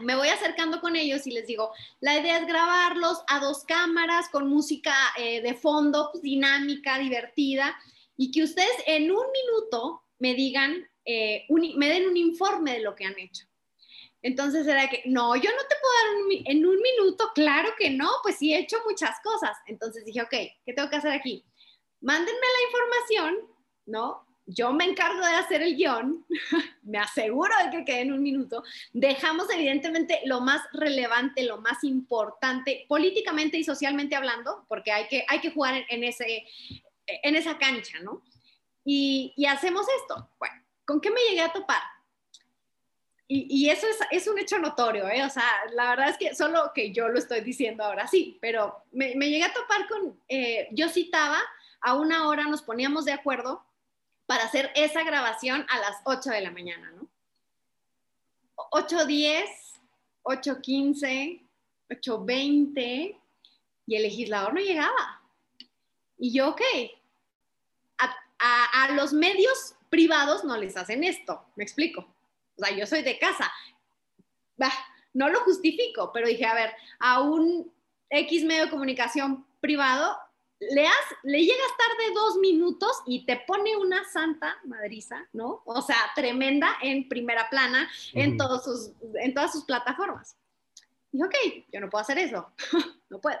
me, 0.00 0.16
voy 0.16 0.28
acercando 0.28 0.80
con 0.80 0.96
ellos 0.96 1.26
y 1.26 1.30
les 1.30 1.46
digo, 1.46 1.72
la 2.00 2.18
idea 2.18 2.38
es 2.38 2.46
grabarlos 2.46 3.22
a 3.28 3.40
dos 3.40 3.64
cámaras 3.64 4.28
con 4.28 4.48
música 4.48 4.94
eh, 5.18 5.40
de 5.42 5.54
fondo, 5.54 6.10
pues, 6.12 6.22
dinámica, 6.22 6.98
divertida, 6.98 7.76
y 8.16 8.30
que 8.30 8.42
ustedes 8.42 8.76
en 8.86 9.10
un 9.10 9.24
minuto 9.32 10.02
me 10.18 10.34
digan, 10.34 10.88
eh, 11.04 11.46
me 11.48 11.88
den 11.88 12.08
un 12.08 12.16
informe 12.16 12.74
de 12.74 12.80
lo 12.80 12.94
que 12.94 13.04
han 13.04 13.18
hecho. 13.18 13.46
Entonces 14.26 14.66
era 14.66 14.88
que, 14.88 15.02
no, 15.04 15.36
yo 15.36 15.48
no 15.52 15.68
te 15.68 15.76
puedo 15.80 15.94
dar 15.94 16.42
en 16.46 16.66
un 16.66 16.82
minuto, 16.82 17.30
claro 17.32 17.68
que 17.78 17.90
no, 17.90 18.10
pues 18.24 18.38
sí 18.38 18.52
he 18.52 18.58
hecho 18.58 18.76
muchas 18.84 19.20
cosas. 19.22 19.56
Entonces 19.66 20.04
dije, 20.04 20.20
ok, 20.20 20.34
¿qué 20.64 20.72
tengo 20.74 20.90
que 20.90 20.96
hacer 20.96 21.12
aquí? 21.12 21.44
Mándenme 22.00 22.40
la 22.40 22.66
información, 22.66 23.48
¿no? 23.86 24.26
Yo 24.44 24.72
me 24.72 24.84
encargo 24.84 25.24
de 25.24 25.32
hacer 25.32 25.62
el 25.62 25.76
guion, 25.76 26.26
me 26.82 26.98
aseguro 26.98 27.54
de 27.64 27.70
que 27.70 27.84
quede 27.84 28.00
en 28.00 28.14
un 28.14 28.20
minuto. 28.20 28.64
Dejamos 28.92 29.48
evidentemente 29.48 30.20
lo 30.24 30.40
más 30.40 30.60
relevante, 30.72 31.44
lo 31.44 31.58
más 31.58 31.84
importante, 31.84 32.84
políticamente 32.88 33.58
y 33.58 33.62
socialmente 33.62 34.16
hablando, 34.16 34.64
porque 34.66 34.90
hay 34.90 35.06
que, 35.06 35.24
hay 35.28 35.38
que 35.38 35.52
jugar 35.52 35.86
en, 35.88 36.02
ese, 36.02 36.44
en 37.06 37.36
esa 37.36 37.58
cancha, 37.58 38.00
¿no? 38.00 38.24
Y, 38.84 39.32
y 39.36 39.46
hacemos 39.46 39.86
esto. 40.00 40.30
Bueno, 40.40 40.56
¿con 40.84 41.00
qué 41.00 41.12
me 41.12 41.20
llegué 41.20 41.42
a 41.42 41.52
topar? 41.52 41.82
Y, 43.28 43.68
eso 43.70 43.88
es, 44.12 44.28
un 44.28 44.38
hecho 44.38 44.56
notorio, 44.58 45.08
¿eh? 45.08 45.24
O 45.24 45.30
sea, 45.30 45.50
la 45.72 45.90
verdad 45.90 46.10
es 46.10 46.16
que 46.16 46.34
solo 46.34 46.70
que 46.72 46.92
yo 46.92 47.08
lo 47.08 47.18
estoy 47.18 47.40
diciendo 47.40 47.82
ahora 47.82 48.06
sí, 48.06 48.38
pero 48.40 48.84
me, 48.92 49.16
me 49.16 49.28
llegué 49.28 49.42
a 49.42 49.52
topar 49.52 49.88
con, 49.88 50.20
eh, 50.28 50.68
yo 50.70 50.88
citaba, 50.88 51.38
a 51.80 51.94
una 51.94 52.28
hora 52.28 52.44
nos 52.44 52.62
poníamos 52.62 53.04
de 53.04 53.12
acuerdo 53.12 53.64
para 54.26 54.44
hacer 54.44 54.70
esa 54.76 55.02
grabación 55.02 55.66
a 55.68 55.78
las 55.80 55.96
8 56.04 56.30
de 56.30 56.40
la 56.40 56.52
mañana, 56.52 56.92
¿no? 56.92 57.08
8.10, 58.70 59.44
8.15, 60.22 61.42
8.20 61.90 63.20
y 63.88 63.96
el 63.96 64.02
legislador 64.02 64.54
no 64.54 64.60
llegaba. 64.60 65.20
Y 66.16 66.32
yo, 66.32 66.50
ok, 66.50 66.62
a 68.38 68.92
los 68.92 69.12
medios 69.12 69.74
privados 69.88 70.44
no 70.44 70.56
les 70.56 70.76
hacen 70.76 71.02
esto, 71.02 71.44
me 71.56 71.64
explico 71.64 72.06
o 72.56 72.64
sea, 72.64 72.76
yo 72.76 72.86
soy 72.86 73.02
de 73.02 73.18
casa. 73.18 73.52
no 75.12 75.28
lo 75.28 75.40
justifico, 75.40 76.10
pero 76.12 76.28
dije, 76.28 76.46
a 76.46 76.54
ver, 76.54 76.72
a 76.98 77.20
un 77.22 77.72
X 78.10 78.44
medio 78.44 78.64
de 78.64 78.70
comunicación 78.70 79.46
privado, 79.60 80.16
le, 80.58 80.86
le 81.24 81.40
llegas 81.40 81.76
tarde 81.76 82.14
dos 82.14 82.36
minutos 82.36 83.02
y 83.06 83.26
te 83.26 83.36
pone 83.36 83.76
una 83.76 84.04
santa 84.04 84.56
madriza, 84.64 85.26
¿no? 85.32 85.62
O 85.66 85.82
sea, 85.82 85.96
tremenda 86.14 86.76
en 86.82 87.08
primera 87.08 87.50
plana 87.50 87.90
en, 88.14 88.36
todos 88.36 88.64
sus, 88.64 88.92
en 89.20 89.34
todas 89.34 89.52
sus 89.52 89.64
plataformas. 89.64 90.36
Y 91.12 91.22
ok, 91.22 91.34
yo 91.72 91.80
no 91.80 91.90
puedo 91.90 92.02
hacer 92.02 92.18
eso, 92.18 92.52
no 93.10 93.20
puedo. 93.20 93.38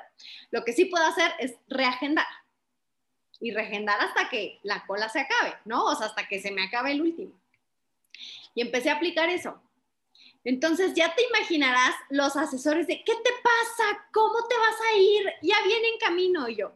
Lo 0.50 0.64
que 0.64 0.72
sí 0.72 0.86
puedo 0.86 1.04
hacer 1.04 1.32
es 1.38 1.56
reagendar 1.68 2.26
y 3.40 3.52
reagendar 3.52 4.00
hasta 4.00 4.28
que 4.28 4.60
la 4.62 4.86
cola 4.86 5.08
se 5.08 5.20
acabe, 5.20 5.54
¿no? 5.64 5.84
O 5.84 5.94
sea, 5.94 6.06
hasta 6.06 6.26
que 6.28 6.40
se 6.40 6.50
me 6.50 6.64
acabe 6.64 6.92
el 6.92 7.02
último. 7.02 7.32
Y 8.56 8.62
empecé 8.62 8.90
a 8.90 8.96
aplicar 8.96 9.30
eso. 9.30 9.62
Entonces 10.42 10.94
ya 10.94 11.14
te 11.14 11.22
imaginarás 11.24 11.94
los 12.10 12.36
asesores 12.36 12.86
de, 12.86 13.04
¿qué 13.04 13.12
te 13.12 13.30
pasa? 13.42 14.06
¿Cómo 14.12 14.46
te 14.48 14.56
vas 14.56 14.80
a 14.80 14.98
ir? 14.98 15.26
Ya 15.42 15.56
viene 15.64 15.88
en 15.88 15.98
camino 15.98 16.48
yo. 16.48 16.72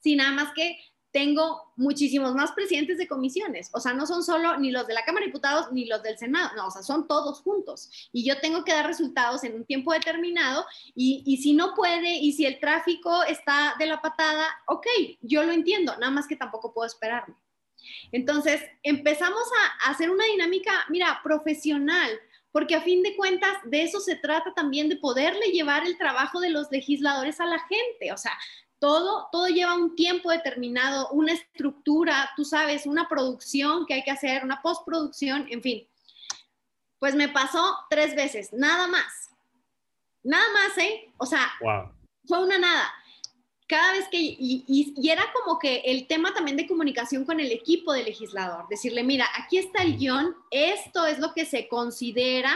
Sí, 0.00 0.16
nada 0.16 0.32
más 0.32 0.52
que 0.54 0.78
tengo 1.12 1.72
muchísimos 1.76 2.34
más 2.34 2.52
presidentes 2.52 2.98
de 2.98 3.06
comisiones. 3.06 3.70
O 3.74 3.80
sea, 3.80 3.92
no 3.92 4.06
son 4.06 4.24
solo 4.24 4.56
ni 4.56 4.70
los 4.70 4.86
de 4.86 4.94
la 4.94 5.04
Cámara 5.04 5.24
de 5.24 5.28
Diputados 5.28 5.70
ni 5.72 5.84
los 5.84 6.02
del 6.02 6.18
Senado, 6.18 6.50
no, 6.56 6.66
o 6.66 6.70
sea, 6.70 6.82
son 6.82 7.06
todos 7.06 7.42
juntos. 7.42 8.08
Y 8.12 8.24
yo 8.26 8.40
tengo 8.40 8.64
que 8.64 8.72
dar 8.72 8.86
resultados 8.86 9.44
en 9.44 9.54
un 9.54 9.64
tiempo 9.64 9.92
determinado 9.92 10.64
y, 10.94 11.22
y 11.26 11.36
si 11.36 11.52
no 11.52 11.74
puede 11.74 12.16
y 12.16 12.32
si 12.32 12.46
el 12.46 12.58
tráfico 12.58 13.22
está 13.24 13.74
de 13.78 13.86
la 13.86 14.00
patada, 14.00 14.46
ok, 14.66 14.86
yo 15.20 15.44
lo 15.44 15.52
entiendo, 15.52 15.92
nada 15.98 16.10
más 16.10 16.26
que 16.26 16.36
tampoco 16.36 16.72
puedo 16.72 16.86
esperarme. 16.86 17.36
Entonces, 18.12 18.62
empezamos 18.82 19.42
a, 19.42 19.90
hacer 19.90 20.10
una 20.10 20.24
dinámica, 20.24 20.72
mira, 20.88 21.20
profesional, 21.22 22.10
porque 22.50 22.74
a 22.74 22.82
fin 22.82 23.02
de 23.02 23.16
cuentas 23.16 23.56
de 23.64 23.82
eso 23.82 24.00
se 24.00 24.16
trata 24.16 24.52
también 24.54 24.88
de 24.88 24.96
poderle 24.96 25.46
llevar 25.52 25.86
el 25.86 25.96
trabajo 25.96 26.40
de 26.40 26.50
los 26.50 26.70
legisladores 26.70 27.40
a 27.40 27.46
la 27.46 27.58
gente. 27.60 28.12
O 28.12 28.16
sea, 28.16 28.32
todo, 28.78 29.28
todo 29.32 29.46
lleva 29.46 29.74
un 29.74 29.94
tiempo 29.94 30.30
determinado, 30.30 31.08
una 31.10 31.32
estructura, 31.32 32.30
tú 32.36 32.44
sabes, 32.44 32.84
una 32.84 33.08
producción 33.08 33.86
que 33.86 33.94
hay 33.94 34.02
que 34.02 34.10
hacer, 34.10 34.44
una 34.44 34.60
postproducción, 34.60 35.46
en 35.50 35.62
fin. 35.62 35.88
Pues 36.98 37.14
me 37.14 37.28
pasó 37.28 37.76
tres 37.88 38.14
veces, 38.14 38.52
nada 38.52 38.86
más. 38.86 39.30
Nada 40.22 40.44
más, 40.52 40.78
¿eh? 40.78 41.12
O 41.16 41.26
sea, 41.26 41.52
fue 42.26 42.44
una 42.44 42.58
nada. 42.58 42.92
Cada 43.72 43.92
vez 43.92 44.06
que, 44.10 44.18
y, 44.20 44.66
y, 44.68 45.08
era 45.08 45.24
como 45.32 45.58
que 45.58 45.76
el 45.86 46.06
tema 46.06 46.34
también 46.34 46.58
de 46.58 46.66
comunicación 46.66 47.24
con 47.24 47.40
el 47.40 47.50
equipo 47.50 47.94
de 47.94 48.02
legislador, 48.02 48.66
decirle, 48.68 49.02
mira, 49.02 49.26
aquí 49.34 49.56
está 49.56 49.82
el 49.82 49.96
guion, 49.96 50.36
esto 50.50 51.06
es 51.06 51.18
lo 51.18 51.32
que 51.32 51.46
se 51.46 51.68
considera 51.68 52.54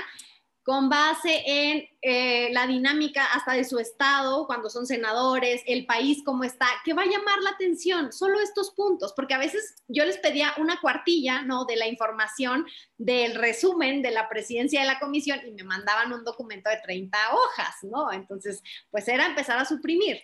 con 0.62 0.90
base 0.90 1.42
en 1.46 1.88
eh, 2.02 2.52
la 2.52 2.66
dinámica 2.66 3.24
hasta 3.32 3.54
de 3.54 3.64
su 3.64 3.78
estado, 3.78 4.46
cuando 4.46 4.68
son 4.68 4.84
senadores, 4.84 5.62
el 5.66 5.86
país 5.86 6.22
cómo 6.22 6.44
está, 6.44 6.66
que 6.84 6.92
va 6.92 7.00
a 7.00 7.06
llamar 7.06 7.40
la 7.40 7.50
atención, 7.50 8.12
solo 8.12 8.38
estos 8.38 8.72
puntos, 8.72 9.14
porque 9.14 9.32
a 9.32 9.38
veces 9.38 9.76
yo 9.88 10.04
les 10.04 10.18
pedía 10.18 10.52
una 10.58 10.82
cuartilla, 10.82 11.40
¿no? 11.40 11.64
De 11.64 11.76
la 11.76 11.86
información 11.86 12.66
del 12.98 13.36
resumen 13.36 14.02
de 14.02 14.10
la 14.10 14.28
presidencia 14.28 14.82
de 14.82 14.86
la 14.86 14.98
comisión 14.98 15.40
y 15.46 15.52
me 15.52 15.64
mandaban 15.64 16.12
un 16.12 16.24
documento 16.24 16.68
de 16.68 16.76
30 16.84 17.16
hojas, 17.32 17.76
¿no? 17.84 18.12
Entonces, 18.12 18.62
pues 18.90 19.08
era 19.08 19.24
empezar 19.24 19.58
a 19.58 19.64
suprimir. 19.64 20.20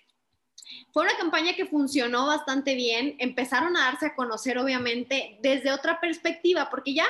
Fue 0.93 1.05
una 1.05 1.17
campaña 1.17 1.55
que 1.55 1.67
funcionó 1.67 2.27
bastante 2.27 2.75
bien, 2.75 3.17
empezaron 3.19 3.77
a 3.77 3.85
darse 3.85 4.07
a 4.07 4.15
conocer 4.15 4.59
obviamente 4.59 5.39
desde 5.41 5.73
otra 5.73 6.01
perspectiva, 6.01 6.69
porque 6.71 6.95
ya 6.95 7.07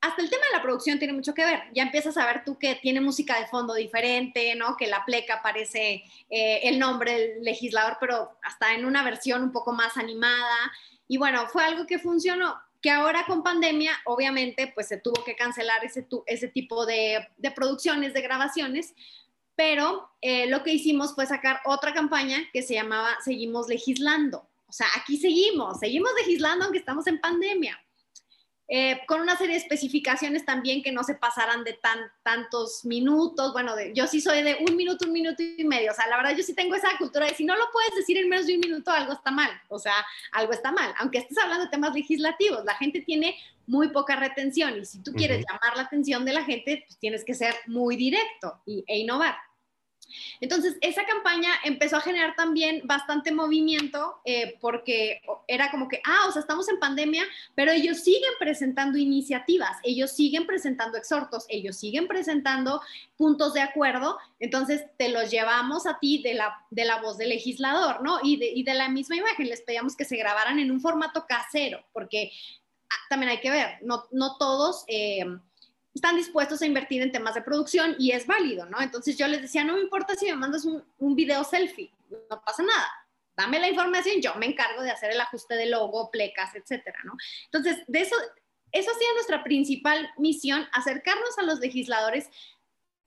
hasta 0.00 0.20
el 0.20 0.28
tema 0.28 0.44
de 0.46 0.56
la 0.56 0.62
producción 0.62 0.98
tiene 0.98 1.14
mucho 1.14 1.32
que 1.32 1.44
ver. 1.44 1.60
Ya 1.72 1.84
empiezas 1.84 2.16
a 2.16 2.26
ver 2.26 2.42
tú 2.44 2.58
que 2.58 2.74
tiene 2.74 3.00
música 3.00 3.38
de 3.38 3.46
fondo 3.46 3.74
diferente, 3.74 4.52
¿no? 4.56 4.76
Que 4.76 4.88
la 4.88 5.04
pleca 5.04 5.34
aparece 5.34 6.02
eh, 6.28 6.60
el 6.64 6.80
nombre 6.80 7.12
del 7.12 7.44
legislador, 7.44 7.98
pero 8.00 8.36
hasta 8.42 8.74
en 8.74 8.84
una 8.84 9.04
versión 9.04 9.44
un 9.44 9.52
poco 9.52 9.72
más 9.72 9.96
animada. 9.96 10.72
Y 11.06 11.18
bueno, 11.18 11.46
fue 11.46 11.64
algo 11.64 11.86
que 11.86 12.00
funcionó. 12.00 12.60
Que 12.80 12.90
ahora 12.90 13.24
con 13.26 13.44
pandemia, 13.44 13.92
obviamente, 14.06 14.72
pues 14.74 14.88
se 14.88 14.96
tuvo 14.96 15.22
que 15.22 15.36
cancelar 15.36 15.84
ese, 15.84 16.02
tipo 16.48 16.84
de 16.84 17.28
producciones, 17.54 18.12
de 18.12 18.22
grabaciones, 18.22 18.94
pero 19.56 20.10
eh, 20.20 20.46
lo 20.48 20.62
que 20.62 20.72
hicimos 20.72 21.14
fue 21.14 21.26
sacar 21.26 21.60
otra 21.64 21.92
campaña 21.92 22.38
que 22.52 22.62
se 22.62 22.74
llamaba 22.74 23.16
Seguimos 23.24 23.68
legislando. 23.68 24.48
O 24.66 24.72
sea, 24.72 24.86
aquí 24.96 25.18
seguimos, 25.18 25.80
seguimos 25.80 26.10
legislando 26.16 26.64
aunque 26.64 26.78
estamos 26.78 27.06
en 27.06 27.20
pandemia. 27.20 27.78
Eh, 28.74 29.02
con 29.06 29.20
una 29.20 29.36
serie 29.36 29.52
de 29.52 29.60
especificaciones 29.60 30.46
también 30.46 30.82
que 30.82 30.92
no 30.92 31.04
se 31.04 31.14
pasaran 31.14 31.62
de 31.62 31.74
tan, 31.74 31.98
tantos 32.22 32.86
minutos. 32.86 33.52
Bueno, 33.52 33.74
yo 33.92 34.06
sí 34.06 34.18
soy 34.18 34.42
de 34.42 34.64
un 34.66 34.76
minuto, 34.76 35.04
un 35.04 35.12
minuto 35.12 35.42
y 35.42 35.62
medio. 35.64 35.92
O 35.92 35.94
sea, 35.94 36.06
la 36.08 36.16
verdad 36.16 36.34
yo 36.34 36.42
sí 36.42 36.54
tengo 36.54 36.74
esa 36.74 36.96
cultura 36.96 37.26
de 37.26 37.34
si 37.34 37.44
no 37.44 37.54
lo 37.54 37.64
puedes 37.70 37.94
decir 37.94 38.16
en 38.16 38.30
menos 38.30 38.46
de 38.46 38.54
un 38.54 38.60
minuto, 38.60 38.90
algo 38.90 39.12
está 39.12 39.30
mal. 39.30 39.50
O 39.68 39.78
sea, 39.78 39.92
algo 40.32 40.54
está 40.54 40.72
mal. 40.72 40.94
Aunque 41.00 41.18
estés 41.18 41.36
hablando 41.36 41.66
de 41.66 41.70
temas 41.70 41.92
legislativos, 41.92 42.64
la 42.64 42.74
gente 42.76 43.02
tiene 43.02 43.36
muy 43.66 43.88
poca 43.88 44.16
retención 44.16 44.80
y 44.80 44.86
si 44.86 45.02
tú 45.02 45.12
quieres 45.12 45.44
llamar 45.46 45.76
la 45.76 45.82
atención 45.82 46.24
de 46.24 46.32
la 46.32 46.42
gente, 46.42 46.84
pues 46.86 46.98
tienes 46.98 47.26
que 47.26 47.34
ser 47.34 47.54
muy 47.66 47.96
directo 47.96 48.58
y, 48.64 48.84
e 48.86 49.00
innovar. 49.00 49.36
Entonces, 50.40 50.76
esa 50.80 51.04
campaña 51.04 51.50
empezó 51.64 51.96
a 51.96 52.00
generar 52.00 52.34
también 52.36 52.82
bastante 52.84 53.32
movimiento 53.32 54.20
eh, 54.24 54.58
porque 54.60 55.20
era 55.46 55.70
como 55.70 55.88
que, 55.88 56.00
ah, 56.04 56.26
o 56.28 56.32
sea, 56.32 56.40
estamos 56.40 56.68
en 56.68 56.78
pandemia, 56.78 57.24
pero 57.54 57.72
ellos 57.72 58.00
siguen 58.00 58.32
presentando 58.38 58.98
iniciativas, 58.98 59.76
ellos 59.82 60.10
siguen 60.12 60.46
presentando 60.46 60.98
exhortos, 60.98 61.44
ellos 61.48 61.76
siguen 61.76 62.08
presentando 62.08 62.80
puntos 63.16 63.54
de 63.54 63.60
acuerdo, 63.60 64.18
entonces 64.40 64.84
te 64.98 65.08
los 65.08 65.30
llevamos 65.30 65.86
a 65.86 65.98
ti 65.98 66.22
de 66.22 66.34
la, 66.34 66.56
de 66.70 66.84
la 66.84 67.00
voz 67.00 67.18
del 67.18 67.30
legislador, 67.30 68.02
¿no? 68.02 68.18
Y 68.22 68.36
de, 68.36 68.46
y 68.46 68.62
de 68.62 68.74
la 68.74 68.88
misma 68.88 69.16
imagen, 69.16 69.48
les 69.48 69.62
pedíamos 69.62 69.96
que 69.96 70.04
se 70.04 70.16
grabaran 70.16 70.58
en 70.58 70.70
un 70.70 70.80
formato 70.80 71.26
casero, 71.26 71.84
porque 71.92 72.32
ah, 72.90 73.06
también 73.08 73.30
hay 73.30 73.40
que 73.40 73.50
ver, 73.50 73.78
no, 73.82 74.04
no 74.10 74.36
todos... 74.38 74.84
Eh, 74.88 75.24
están 75.94 76.16
dispuestos 76.16 76.62
a 76.62 76.66
invertir 76.66 77.02
en 77.02 77.12
temas 77.12 77.34
de 77.34 77.42
producción 77.42 77.96
y 77.98 78.12
es 78.12 78.26
válido, 78.26 78.66
¿no? 78.66 78.80
Entonces 78.80 79.16
yo 79.16 79.28
les 79.28 79.42
decía, 79.42 79.64
no 79.64 79.74
me 79.74 79.80
importa 79.80 80.14
si 80.14 80.26
me 80.26 80.36
mandas 80.36 80.64
un, 80.64 80.82
un 80.98 81.14
video 81.14 81.44
selfie, 81.44 81.92
no 82.30 82.42
pasa 82.42 82.62
nada, 82.62 82.88
dame 83.36 83.60
la 83.60 83.68
información, 83.68 84.20
yo 84.20 84.34
me 84.36 84.46
encargo 84.46 84.82
de 84.82 84.90
hacer 84.90 85.10
el 85.10 85.20
ajuste 85.20 85.54
de 85.54 85.66
logo, 85.66 86.10
plecas, 86.10 86.54
etcétera, 86.54 86.98
¿no? 87.04 87.14
Entonces, 87.46 87.84
de 87.86 88.00
eso, 88.00 88.16
eso 88.72 88.90
ha 88.90 88.98
sido 88.98 89.14
nuestra 89.14 89.44
principal 89.44 90.10
misión, 90.18 90.66
acercarnos 90.72 91.38
a 91.38 91.42
los 91.42 91.60
legisladores 91.60 92.28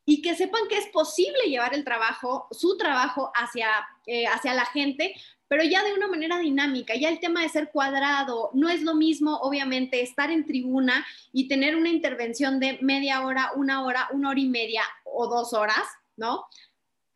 y 0.06 0.21
que 0.21 0.36
sepan 0.36 0.67
que 0.69 0.78
es 0.78 0.88
posible 0.88 1.39
llevar 1.48 1.74
el 1.74 1.84
trabajo, 1.84 2.48
su 2.52 2.78
trabajo 2.78 3.32
hacia, 3.36 3.69
eh, 4.06 4.28
hacia 4.28 4.54
la 4.54 4.65
gente, 4.65 5.15
pero 5.47 5.63
ya 5.63 5.84
de 5.84 5.93
una 5.93 6.08
manera 6.08 6.39
dinámica, 6.39 6.95
ya 6.95 7.10
el 7.10 7.19
tema 7.19 7.41
de 7.41 7.49
ser 7.49 7.69
cuadrado, 7.71 8.49
no 8.53 8.69
es 8.69 8.81
lo 8.81 8.95
mismo, 8.95 9.38
obviamente, 9.38 10.01
estar 10.01 10.31
en 10.31 10.45
tribuna 10.45 11.05
y 11.31 11.47
tener 11.47 11.75
una 11.75 11.89
intervención 11.89 12.60
de 12.60 12.79
media 12.81 13.25
hora, 13.25 13.51
una 13.55 13.84
hora, 13.84 14.08
una 14.12 14.29
hora 14.29 14.39
y 14.39 14.47
media 14.47 14.84
o 15.03 15.27
dos 15.27 15.53
horas, 15.53 15.86
¿no? 16.17 16.45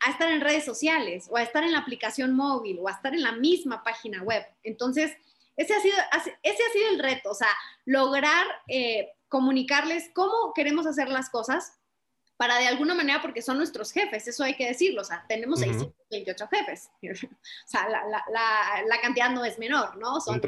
A 0.00 0.10
estar 0.10 0.30
en 0.30 0.40
redes 0.40 0.64
sociales 0.64 1.26
o 1.30 1.36
a 1.36 1.42
estar 1.42 1.64
en 1.64 1.72
la 1.72 1.78
aplicación 1.78 2.34
móvil 2.34 2.78
o 2.80 2.88
a 2.88 2.92
estar 2.92 3.14
en 3.14 3.22
la 3.22 3.32
misma 3.32 3.82
página 3.82 4.22
web. 4.22 4.44
Entonces, 4.62 5.12
ese 5.56 5.74
ha 5.74 5.80
sido, 5.80 5.96
ese 6.42 6.62
ha 6.62 6.72
sido 6.72 6.88
el 6.90 6.98
reto, 7.00 7.30
o 7.30 7.34
sea, 7.34 7.50
lograr 7.84 8.46
eh, 8.68 9.10
comunicarles 9.28 10.10
cómo 10.14 10.52
queremos 10.54 10.86
hacer 10.86 11.08
las 11.08 11.30
cosas, 11.30 11.79
para 12.40 12.56
de 12.56 12.68
alguna 12.68 12.94
manera, 12.94 13.20
porque 13.20 13.42
son 13.42 13.58
nuestros 13.58 13.92
jefes, 13.92 14.26
eso 14.26 14.42
hay 14.42 14.54
que 14.54 14.66
decirlo, 14.66 15.02
o 15.02 15.04
sea, 15.04 15.26
tenemos 15.28 15.60
628 15.60 16.48
jefes, 16.50 16.90
o 17.34 17.68
sea, 17.68 17.86
la, 17.86 18.02
la, 18.06 18.82
la, 18.86 19.00
cantidad 19.02 19.28
no 19.28 19.44
es 19.44 19.58
menor, 19.58 19.98
¿no? 19.98 20.18
Son 20.22 20.40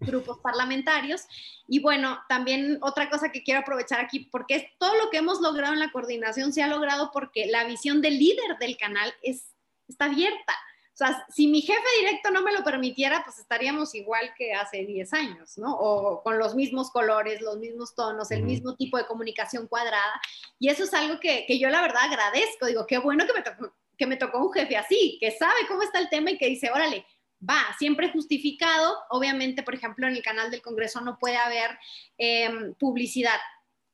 grupos 0.00 0.38
parlamentarios. 0.38 1.26
Y 1.68 1.80
bueno, 1.80 2.18
también 2.26 2.78
otra 2.80 3.10
cosa 3.10 3.32
que 3.32 3.42
quiero 3.42 3.60
aprovechar 3.60 4.00
aquí, 4.00 4.20
porque 4.32 4.54
es 4.54 4.64
todo 4.78 4.96
lo 4.96 5.10
que 5.10 5.18
hemos 5.18 5.42
logrado 5.42 5.74
en 5.74 5.80
la 5.80 5.92
coordinación 5.92 6.54
se 6.54 6.62
ha 6.62 6.68
logrado 6.68 7.10
porque 7.12 7.44
la 7.44 7.64
visión 7.64 8.00
del 8.00 8.18
líder 8.18 8.56
del 8.58 8.78
canal 8.78 9.12
es, 9.22 9.52
está 9.88 10.06
abierta. 10.06 10.54
O 10.96 10.98
sea, 10.98 11.26
si 11.28 11.46
mi 11.46 11.60
jefe 11.60 11.78
directo 12.00 12.30
no 12.30 12.40
me 12.40 12.54
lo 12.54 12.64
permitiera, 12.64 13.22
pues 13.22 13.38
estaríamos 13.38 13.94
igual 13.94 14.32
que 14.34 14.54
hace 14.54 14.86
10 14.86 15.12
años, 15.12 15.58
¿no? 15.58 15.76
O 15.76 16.22
con 16.22 16.38
los 16.38 16.54
mismos 16.54 16.90
colores, 16.90 17.42
los 17.42 17.58
mismos 17.58 17.94
tonos, 17.94 18.30
el 18.30 18.44
mismo 18.44 18.76
tipo 18.76 18.96
de 18.96 19.04
comunicación 19.04 19.68
cuadrada. 19.68 20.18
Y 20.58 20.70
eso 20.70 20.84
es 20.84 20.94
algo 20.94 21.20
que, 21.20 21.44
que, 21.46 21.58
yo 21.58 21.68
la 21.68 21.82
verdad 21.82 22.04
agradezco. 22.04 22.64
Digo, 22.64 22.86
qué 22.86 22.96
bueno 22.96 23.26
que 23.26 23.34
me, 23.34 23.42
tocó, 23.42 23.74
que 23.98 24.06
me 24.06 24.16
tocó 24.16 24.38
un 24.38 24.50
jefe 24.54 24.78
así, 24.78 25.18
que 25.20 25.32
sabe 25.32 25.66
cómo 25.68 25.82
está 25.82 25.98
el 25.98 26.08
tema 26.08 26.30
y 26.30 26.38
que 26.38 26.46
dice, 26.46 26.70
órale, 26.70 27.04
va, 27.46 27.60
siempre 27.78 28.10
justificado. 28.10 28.96
Obviamente, 29.10 29.62
por 29.62 29.74
ejemplo, 29.74 30.06
en 30.06 30.16
el 30.16 30.22
canal 30.22 30.50
del 30.50 30.62
Congreso 30.62 31.02
no 31.02 31.18
puede 31.18 31.36
haber 31.36 31.78
eh, 32.16 32.72
publicidad. 32.78 33.38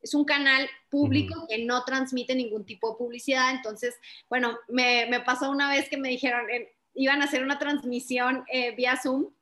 Es 0.00 0.14
un 0.14 0.24
canal 0.24 0.70
público 0.88 1.46
que 1.48 1.64
no 1.64 1.82
transmite 1.82 2.36
ningún 2.36 2.64
tipo 2.64 2.92
de 2.92 2.96
publicidad. 2.96 3.50
Entonces, 3.50 3.96
bueno, 4.28 4.56
me, 4.68 5.06
me 5.10 5.18
pasó 5.18 5.50
una 5.50 5.68
vez 5.68 5.88
que 5.88 5.96
me 5.96 6.08
dijeron, 6.08 6.46
iban 6.94 7.22
a 7.22 7.24
hacer 7.24 7.42
una 7.42 7.58
transmisión 7.58 8.44
eh, 8.52 8.74
vía 8.74 8.98
Zoom 9.00 9.32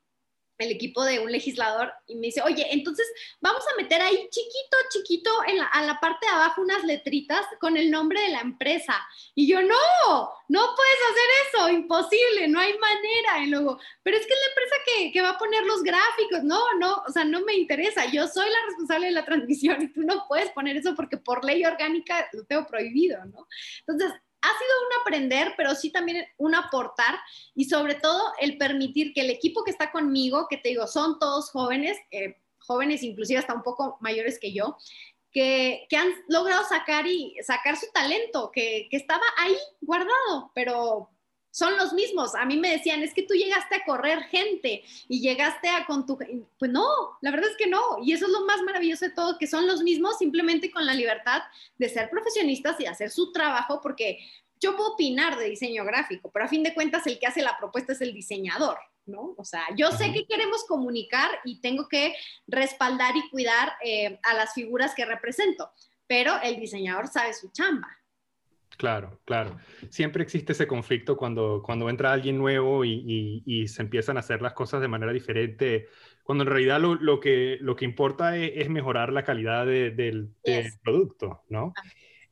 el 0.61 0.71
equipo 0.71 1.03
de 1.03 1.19
un 1.19 1.31
legislador 1.31 1.91
y 2.07 2.15
me 2.15 2.27
dice, 2.27 2.41
oye, 2.41 2.67
entonces 2.71 3.05
vamos 3.39 3.63
a 3.67 3.81
meter 3.81 4.01
ahí 4.01 4.27
chiquito, 4.29 4.77
chiquito 4.89 5.31
en 5.47 5.57
la, 5.57 5.65
a 5.65 5.83
la 5.83 5.99
parte 5.99 6.25
de 6.25 6.31
abajo 6.31 6.61
unas 6.61 6.83
letritas 6.83 7.45
con 7.59 7.77
el 7.77 7.89
nombre 7.89 8.21
de 8.21 8.29
la 8.29 8.41
empresa. 8.41 8.95
Y 9.35 9.47
yo, 9.47 9.61
no, 9.61 10.29
no 10.47 10.59
puedes 10.75 10.99
hacer 11.09 11.29
eso, 11.47 11.69
imposible, 11.69 12.47
no 12.47 12.59
hay 12.59 12.77
manera. 12.77 13.43
Y 13.43 13.47
luego, 13.47 13.79
pero 14.03 14.17
es 14.17 14.25
que 14.25 14.33
es 14.33 14.39
la 14.39 14.47
empresa 14.49 14.75
que, 14.85 15.11
que 15.11 15.21
va 15.21 15.29
a 15.31 15.37
poner 15.37 15.65
los 15.65 15.83
gráficos. 15.83 16.43
No, 16.43 16.61
no, 16.79 17.03
o 17.07 17.11
sea, 17.11 17.23
no 17.23 17.41
me 17.41 17.55
interesa. 17.55 18.05
Yo 18.05 18.27
soy 18.27 18.49
la 18.49 18.65
responsable 18.67 19.07
de 19.07 19.13
la 19.13 19.25
transmisión 19.25 19.81
y 19.81 19.91
tú 19.91 20.01
no 20.01 20.25
puedes 20.27 20.51
poner 20.51 20.77
eso 20.77 20.95
porque 20.95 21.17
por 21.17 21.43
ley 21.43 21.65
orgánica 21.65 22.29
lo 22.33 22.45
tengo 22.45 22.65
prohibido, 22.67 23.23
¿no? 23.25 23.47
Entonces, 23.87 24.13
ha 24.41 24.47
sido 24.47 24.87
un 24.87 25.01
aprender, 25.01 25.53
pero 25.55 25.75
sí 25.75 25.91
también 25.91 26.25
un 26.37 26.55
aportar 26.55 27.19
y 27.55 27.65
sobre 27.65 27.95
todo 27.95 28.33
el 28.39 28.57
permitir 28.57 29.13
que 29.13 29.21
el 29.21 29.29
equipo 29.29 29.63
que 29.63 29.71
está 29.71 29.91
conmigo, 29.91 30.47
que 30.49 30.57
te 30.57 30.69
digo, 30.69 30.87
son 30.87 31.19
todos 31.19 31.51
jóvenes, 31.51 31.97
eh, 32.11 32.37
jóvenes 32.59 33.03
inclusive 33.03 33.39
hasta 33.39 33.53
un 33.53 33.63
poco 33.63 33.97
mayores 34.01 34.39
que 34.39 34.53
yo, 34.53 34.77
que, 35.31 35.85
que, 35.89 35.95
han 35.95 36.09
logrado 36.27 36.63
sacar 36.67 37.07
y 37.07 37.35
sacar 37.41 37.77
su 37.77 37.85
talento, 37.93 38.51
que, 38.51 38.87
que 38.89 38.97
estaba 38.97 39.23
ahí 39.37 39.55
guardado, 39.79 40.51
pero 40.53 41.09
son 41.51 41.77
los 41.77 41.93
mismos. 41.93 42.33
A 42.33 42.45
mí 42.45 42.57
me 42.57 42.71
decían, 42.71 43.03
es 43.03 43.13
que 43.13 43.23
tú 43.23 43.33
llegaste 43.33 43.75
a 43.75 43.85
correr 43.85 44.23
gente 44.23 44.83
y 45.07 45.21
llegaste 45.21 45.69
a 45.69 45.85
con 45.85 46.05
tu... 46.05 46.17
Pues 46.57 46.71
no, 46.71 46.85
la 47.21 47.31
verdad 47.31 47.51
es 47.51 47.57
que 47.57 47.67
no. 47.67 47.81
Y 48.01 48.13
eso 48.13 48.25
es 48.25 48.31
lo 48.31 48.45
más 48.45 48.61
maravilloso 48.63 49.05
de 49.05 49.11
todo, 49.11 49.37
que 49.37 49.47
son 49.47 49.67
los 49.67 49.83
mismos 49.83 50.17
simplemente 50.17 50.71
con 50.71 50.85
la 50.85 50.93
libertad 50.93 51.43
de 51.77 51.89
ser 51.89 52.09
profesionistas 52.09 52.79
y 52.79 52.85
hacer 52.85 53.11
su 53.11 53.31
trabajo, 53.31 53.81
porque 53.81 54.19
yo 54.59 54.75
puedo 54.77 54.93
opinar 54.93 55.37
de 55.37 55.49
diseño 55.49 55.83
gráfico, 55.83 56.31
pero 56.31 56.45
a 56.45 56.47
fin 56.47 56.63
de 56.63 56.73
cuentas 56.73 57.05
el 57.07 57.19
que 57.19 57.27
hace 57.27 57.41
la 57.41 57.57
propuesta 57.57 57.93
es 57.93 58.01
el 58.01 58.13
diseñador. 58.13 58.77
¿No? 59.07 59.33
O 59.35 59.43
sea, 59.43 59.65
yo 59.75 59.91
sé 59.91 60.13
que 60.13 60.27
queremos 60.27 60.63
comunicar 60.65 61.27
y 61.43 61.59
tengo 61.59 61.89
que 61.89 62.13
respaldar 62.45 63.17
y 63.17 63.27
cuidar 63.31 63.73
eh, 63.83 64.19
a 64.21 64.35
las 64.35 64.53
figuras 64.53 64.93
que 64.93 65.05
represento, 65.05 65.71
pero 66.05 66.39
el 66.43 66.59
diseñador 66.59 67.07
sabe 67.07 67.33
su 67.33 67.49
chamba. 67.51 67.89
Claro, 68.77 69.19
claro. 69.25 69.57
Siempre 69.89 70.23
existe 70.23 70.53
ese 70.53 70.67
conflicto 70.67 71.15
cuando, 71.15 71.61
cuando 71.63 71.89
entra 71.89 72.11
alguien 72.11 72.37
nuevo 72.37 72.83
y, 72.83 73.67
se 73.67 73.81
empiezan 73.81 74.17
a 74.17 74.21
hacer 74.21 74.41
las 74.41 74.53
cosas 74.53 74.81
de 74.81 74.87
manera 74.87 75.13
diferente, 75.13 75.87
cuando 76.23 76.43
en 76.43 76.49
realidad 76.49 76.79
lo, 76.79 77.19
que, 77.19 77.57
lo 77.61 77.75
que 77.75 77.85
importa 77.85 78.37
es, 78.37 78.69
mejorar 78.69 79.11
la 79.13 79.23
calidad 79.23 79.65
del, 79.65 80.31
producto, 80.83 81.43
¿no? 81.49 81.73
Ah. 81.75 81.83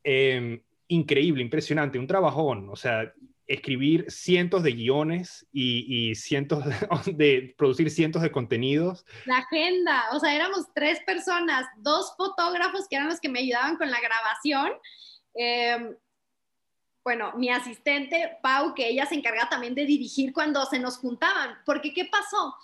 Em, 0.02 0.60
increíble, 0.88 1.42
impresionante, 1.42 1.98
un 1.98 2.06
trabajón, 2.06 2.68
o 2.70 2.76
sea, 2.76 3.12
escribir 3.46 4.06
cientos 4.08 4.62
de 4.62 4.72
guiones 4.72 5.46
y, 5.52 6.14
cientos 6.14 6.64
de, 7.16 7.54
producir 7.56 7.90
cientos 7.90 8.22
de 8.22 8.30
contenidos. 8.30 9.04
La 9.26 9.38
agenda, 9.38 10.04
o 10.12 10.20
sea, 10.20 10.34
éramos 10.34 10.66
tres 10.74 11.00
personas, 11.04 11.66
dos 11.78 12.14
fotógrafos 12.16 12.86
que 12.88 12.96
eran 12.96 13.08
los 13.08 13.20
que 13.20 13.28
me 13.28 13.40
ayudaban 13.40 13.76
con 13.76 13.90
la 13.90 14.00
grabación. 14.00 14.72
Eh, 15.34 15.96
bueno, 17.04 17.32
mi 17.36 17.50
asistente, 17.50 18.38
Pau, 18.42 18.74
que 18.74 18.88
ella 18.88 19.06
se 19.06 19.14
encarga 19.14 19.48
también 19.48 19.74
de 19.74 19.86
dirigir 19.86 20.32
cuando 20.32 20.64
se 20.66 20.78
nos 20.78 20.98
juntaban, 20.98 21.58
porque 21.64 21.94
¿qué 21.94 22.04
pasó? 22.04 22.54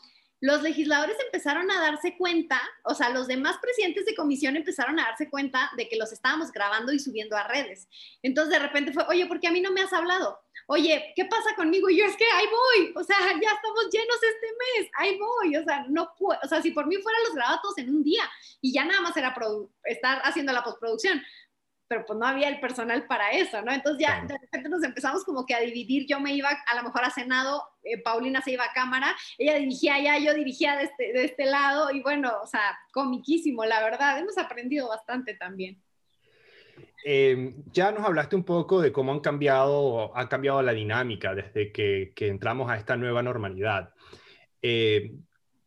Los 0.40 0.62
legisladores 0.62 1.16
empezaron 1.24 1.70
a 1.70 1.80
darse 1.80 2.14
cuenta, 2.18 2.60
o 2.84 2.94
sea, 2.94 3.08
los 3.08 3.26
demás 3.26 3.56
presidentes 3.60 4.04
de 4.04 4.14
comisión 4.14 4.54
empezaron 4.54 5.00
a 5.00 5.04
darse 5.04 5.30
cuenta 5.30 5.70
de 5.78 5.88
que 5.88 5.96
los 5.96 6.12
estábamos 6.12 6.52
grabando 6.52 6.92
y 6.92 6.98
subiendo 6.98 7.36
a 7.36 7.48
redes. 7.48 7.88
Entonces 8.22 8.52
de 8.52 8.58
repente 8.58 8.92
fue, 8.92 9.04
oye, 9.08 9.24
¿por 9.26 9.40
qué 9.40 9.48
a 9.48 9.50
mí 9.50 9.62
no 9.62 9.72
me 9.72 9.80
has 9.80 9.94
hablado? 9.94 10.38
Oye, 10.66 11.12
¿qué 11.16 11.24
pasa 11.24 11.54
conmigo? 11.56 11.88
Y 11.88 11.98
yo 11.98 12.04
es 12.04 12.16
que 12.16 12.24
ahí 12.24 12.46
voy, 12.46 12.92
o 12.96 13.04
sea, 13.04 13.16
ya 13.18 13.50
estamos 13.50 13.88
llenos 13.90 14.16
este 14.22 14.46
mes, 14.46 14.90
ahí 14.98 15.18
voy, 15.18 15.56
o 15.56 15.64
sea, 15.64 15.86
no 15.88 16.12
puedo, 16.18 16.38
o 16.42 16.48
sea, 16.48 16.60
si 16.60 16.72
por 16.72 16.86
mí 16.86 16.96
fuera 16.96 17.18
los 17.24 17.34
grabados 17.34 17.78
en 17.78 17.88
un 17.88 18.02
día 18.02 18.28
y 18.60 18.72
ya 18.72 18.84
nada 18.84 19.00
más 19.00 19.16
era 19.16 19.34
estar 19.84 20.20
haciendo 20.24 20.52
la 20.52 20.64
postproducción, 20.64 21.22
pero 21.88 22.04
pues 22.04 22.18
no 22.18 22.26
había 22.26 22.48
el 22.48 22.60
personal 22.60 23.06
para 23.06 23.30
eso, 23.30 23.62
¿no? 23.62 23.72
Entonces 23.72 24.06
ya 24.06 24.24
de 24.26 24.38
repente 24.38 24.68
nos 24.68 24.82
empezamos 24.82 25.24
como 25.24 25.46
que 25.46 25.54
a 25.54 25.60
dividir, 25.60 26.06
yo 26.06 26.20
me 26.20 26.34
iba 26.34 26.48
a 26.48 26.76
lo 26.76 26.82
mejor 26.82 27.04
a 27.04 27.10
Senado, 27.10 27.62
eh, 27.84 28.02
Paulina 28.02 28.42
se 28.42 28.52
iba 28.52 28.64
a 28.64 28.72
cámara, 28.72 29.14
ella 29.38 29.54
dirigía 29.54 29.94
allá, 29.94 30.18
yo 30.18 30.34
dirigía 30.34 30.76
de 30.76 30.84
este, 30.84 31.12
de 31.12 31.24
este 31.24 31.46
lado 31.46 31.90
y 31.92 32.02
bueno, 32.02 32.32
o 32.42 32.46
sea, 32.46 32.78
comiquísimo, 32.92 33.64
la 33.64 33.82
verdad, 33.82 34.18
hemos 34.18 34.36
aprendido 34.38 34.88
bastante 34.88 35.34
también. 35.34 35.80
Em, 37.04 37.62
ya 37.72 37.92
nos 37.92 38.04
hablaste 38.04 38.34
un 38.34 38.44
poco 38.44 38.80
de 38.80 38.90
cómo 38.90 39.12
han 39.12 39.20
cambiado, 39.20 40.16
ha 40.16 40.28
cambiado 40.28 40.60
la 40.62 40.72
dinámica 40.72 41.34
desde 41.34 41.70
que, 41.70 42.12
que 42.16 42.26
entramos 42.26 42.68
a 42.68 42.76
esta 42.76 42.96
nueva 42.96 43.22
normalidad. 43.22 43.94
Eh, 44.60 45.12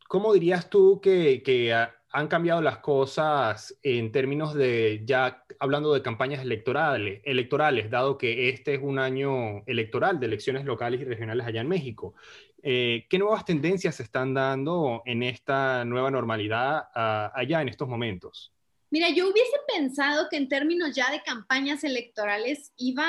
¿Cómo 0.10 0.34
dirías 0.34 0.70
tú 0.70 1.00
que, 1.00 1.42
que 1.44 1.72
han 2.12 2.28
cambiado 2.28 2.62
las 2.62 2.80
cosas 2.80 3.78
en 3.84 4.12
términos 4.12 4.54
de 4.54 5.02
ya 5.06 5.46
hablando 5.60 5.94
de 5.94 6.02
campañas 6.02 6.42
electorales, 6.42 7.22
electorales, 7.24 7.90
dado 7.90 8.18
que 8.18 8.50
este 8.50 8.76
es 8.76 8.82
un 8.82 8.98
año 8.98 9.64
electoral 9.68 10.20
de 10.20 10.26
elecciones 10.26 10.66
locales 10.66 11.02
y 11.02 11.06
regionales 11.06 11.46
allá 11.46 11.62
en 11.62 11.68
México. 11.68 12.16
Eh, 12.64 13.06
¿Qué 13.10 13.20
nuevas 13.20 13.46
tendencias 13.46 13.96
se 13.96 14.04
están 14.04 14.34
dando 14.34 15.02
en 15.06 15.24
esta 15.24 15.86
nueva 15.86 16.10
normalidad 16.10 16.90
ah, 16.96 17.32
allá 17.36 17.62
en 17.62 17.70
estos 17.70 17.88
momentos? 17.88 18.54
Mira, 18.92 19.10
yo 19.10 19.30
hubiese 19.30 19.58
pensado 19.68 20.28
que 20.30 20.38
en 20.38 20.50
términos 20.50 20.96
ya 20.96 21.12
de 21.12 21.22
campañas 21.22 21.84
electorales 21.84 22.74
iba, 22.76 23.06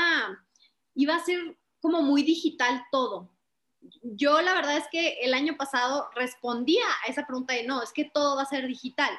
iba 0.94 1.16
a 1.16 1.24
ser 1.24 1.56
como 1.80 2.02
muy 2.02 2.22
digital 2.22 2.82
todo 2.92 3.30
yo 4.02 4.40
la 4.42 4.54
verdad 4.54 4.76
es 4.76 4.84
que 4.90 5.18
el 5.22 5.34
año 5.34 5.56
pasado 5.56 6.08
respondía 6.14 6.84
a 7.04 7.10
esa 7.10 7.26
pregunta 7.26 7.54
de 7.54 7.64
no, 7.64 7.82
es 7.82 7.92
que 7.92 8.04
todo 8.04 8.36
va 8.36 8.42
a 8.42 8.46
ser 8.46 8.66
digital, 8.66 9.10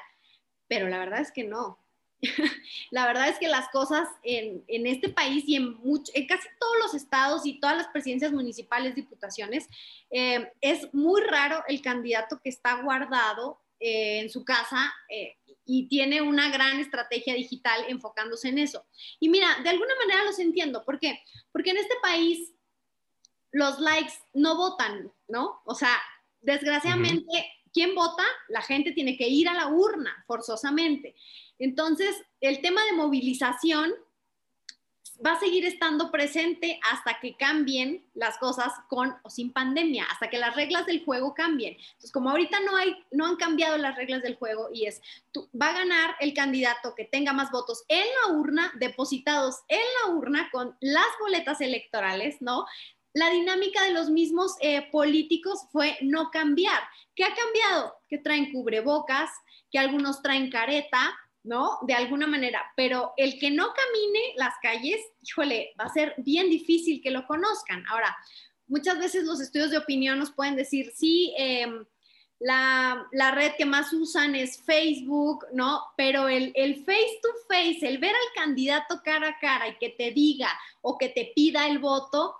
pero 0.67 0.87
la 0.87 0.99
verdad 0.99 1.21
es 1.21 1.31
que 1.31 1.43
no. 1.43 1.79
la 2.91 3.07
verdad 3.07 3.29
es 3.29 3.39
que 3.39 3.47
las 3.47 3.69
cosas 3.69 4.07
en, 4.23 4.63
este 4.67 5.09
país 5.09 5.43
y 5.47 5.55
en, 5.55 5.75
en, 6.13 6.27
casi 6.27 6.47
todos 6.59 6.77
los 6.79 6.93
estados 6.93 7.45
y 7.45 7.59
todas 7.59 7.77
las 7.77 7.87
presidencias 7.87 8.31
municipales, 8.31 8.95
diputaciones, 8.95 9.67
eh, 10.11 10.51
es 10.61 10.93
muy 10.93 11.21
raro 11.21 11.63
el 11.67 11.81
candidato 11.81 12.39
que 12.43 12.49
está 12.49 12.81
guardado 12.81 13.59
eh, 13.79 14.19
en 14.19 14.29
su 14.29 14.45
casa 14.45 14.93
eh, 15.09 15.37
y 15.65 15.87
tiene 15.87 16.21
una 16.21 16.51
gran 16.51 16.79
estrategia 16.79 17.33
digital 17.33 17.85
enfocándose 17.87 18.49
en 18.49 18.59
eso. 18.59 18.85
Y 19.19 19.29
mira, 19.29 19.47
de 19.63 19.69
alguna 19.69 19.95
manera 19.95 20.23
los 20.23 20.37
entiendo. 20.37 20.83
¿Por 20.85 20.99
qué? 20.99 21.19
Porque 21.51 21.71
en 21.71 21.77
este 21.77 21.95
país 22.03 22.53
los 23.51 23.79
likes 23.79 24.13
no 24.33 24.55
votan, 24.55 25.11
¿no? 25.27 25.61
O 25.65 25.75
sea, 25.75 25.95
desgraciadamente, 26.41 27.51
¿quién 27.73 27.95
vota? 27.95 28.23
La 28.49 28.61
gente 28.61 28.91
tiene 28.91 29.17
que 29.17 29.27
ir 29.27 29.47
a 29.49 29.53
la 29.53 29.67
urna 29.67 30.23
forzosamente. 30.27 31.15
Entonces, 31.59 32.15
el 32.39 32.61
tema 32.61 32.83
de 32.85 32.93
movilización 32.93 33.93
va 35.25 35.33
a 35.33 35.39
seguir 35.39 35.65
estando 35.65 36.11
presente 36.11 36.79
hasta 36.91 37.19
que 37.19 37.35
cambien 37.35 38.03
las 38.13 38.37
cosas 38.37 38.73
con 38.87 39.15
o 39.23 39.29
sin 39.29 39.53
pandemia, 39.53 40.05
hasta 40.11 40.29
que 40.29 40.39
las 40.39 40.55
reglas 40.55 40.85
del 40.85 41.03
juego 41.05 41.33
cambien. 41.33 41.73
Entonces, 41.75 42.11
como 42.11 42.31
ahorita 42.31 42.59
no 42.61 42.75
hay, 42.75 42.95
no 43.11 43.27
han 43.27 43.35
cambiado 43.35 43.77
las 43.77 43.95
reglas 43.95 44.23
del 44.23 44.35
juego 44.35 44.69
y 44.73 44.85
es, 44.85 45.01
va 45.59 45.69
a 45.69 45.73
ganar 45.73 46.15
el 46.19 46.33
candidato 46.33 46.95
que 46.95 47.05
tenga 47.05 47.33
más 47.33 47.51
votos 47.51 47.83
en 47.87 48.05
la 48.23 48.33
urna, 48.33 48.71
depositados 48.79 49.57
en 49.67 49.81
la 50.01 50.13
urna 50.13 50.49
con 50.51 50.75
las 50.79 51.07
boletas 51.19 51.61
electorales, 51.61 52.41
¿no? 52.41 52.65
La 53.13 53.29
dinámica 53.29 53.83
de 53.83 53.91
los 53.91 54.09
mismos 54.09 54.55
eh, 54.61 54.89
políticos 54.91 55.67
fue 55.71 55.97
no 56.01 56.29
cambiar. 56.31 56.79
¿Qué 57.15 57.23
ha 57.23 57.33
cambiado? 57.33 57.95
Que 58.07 58.17
traen 58.17 58.51
cubrebocas, 58.51 59.29
que 59.69 59.79
algunos 59.79 60.21
traen 60.21 60.49
careta, 60.49 61.13
¿no? 61.43 61.79
De 61.81 61.93
alguna 61.93 62.27
manera, 62.27 62.63
pero 62.75 63.13
el 63.17 63.39
que 63.39 63.49
no 63.49 63.73
camine 63.73 64.19
las 64.35 64.53
calles, 64.61 65.01
híjole, 65.21 65.73
va 65.79 65.85
a 65.85 65.93
ser 65.93 66.13
bien 66.17 66.49
difícil 66.49 67.01
que 67.01 67.11
lo 67.11 67.25
conozcan. 67.25 67.83
Ahora, 67.89 68.15
muchas 68.67 68.99
veces 68.99 69.23
los 69.25 69.41
estudios 69.41 69.71
de 69.71 69.79
opinión 69.79 70.19
nos 70.19 70.31
pueden 70.31 70.55
decir, 70.55 70.91
sí, 70.95 71.33
em, 71.37 71.83
la, 72.39 73.07
red 73.33 73.53
que 73.57 73.65
más 73.65 73.91
usan 73.93 74.35
es 74.35 74.61
Facebook, 74.63 75.45
¿no? 75.53 75.81
Pero 75.97 76.27
el, 76.27 76.51
el 76.55 76.83
face 76.85 77.19
to 77.21 77.29
face, 77.47 77.87
el 77.87 77.97
ver 77.97 78.13
al 78.15 78.43
candidato 78.43 79.01
cara 79.03 79.29
a 79.29 79.39
cara 79.39 79.67
y 79.67 79.77
que 79.77 79.89
te 79.89 80.11
diga 80.11 80.49
o 80.81 80.97
que 80.97 81.09
te 81.09 81.31
pida 81.35 81.67
el 81.67 81.79
voto, 81.79 82.35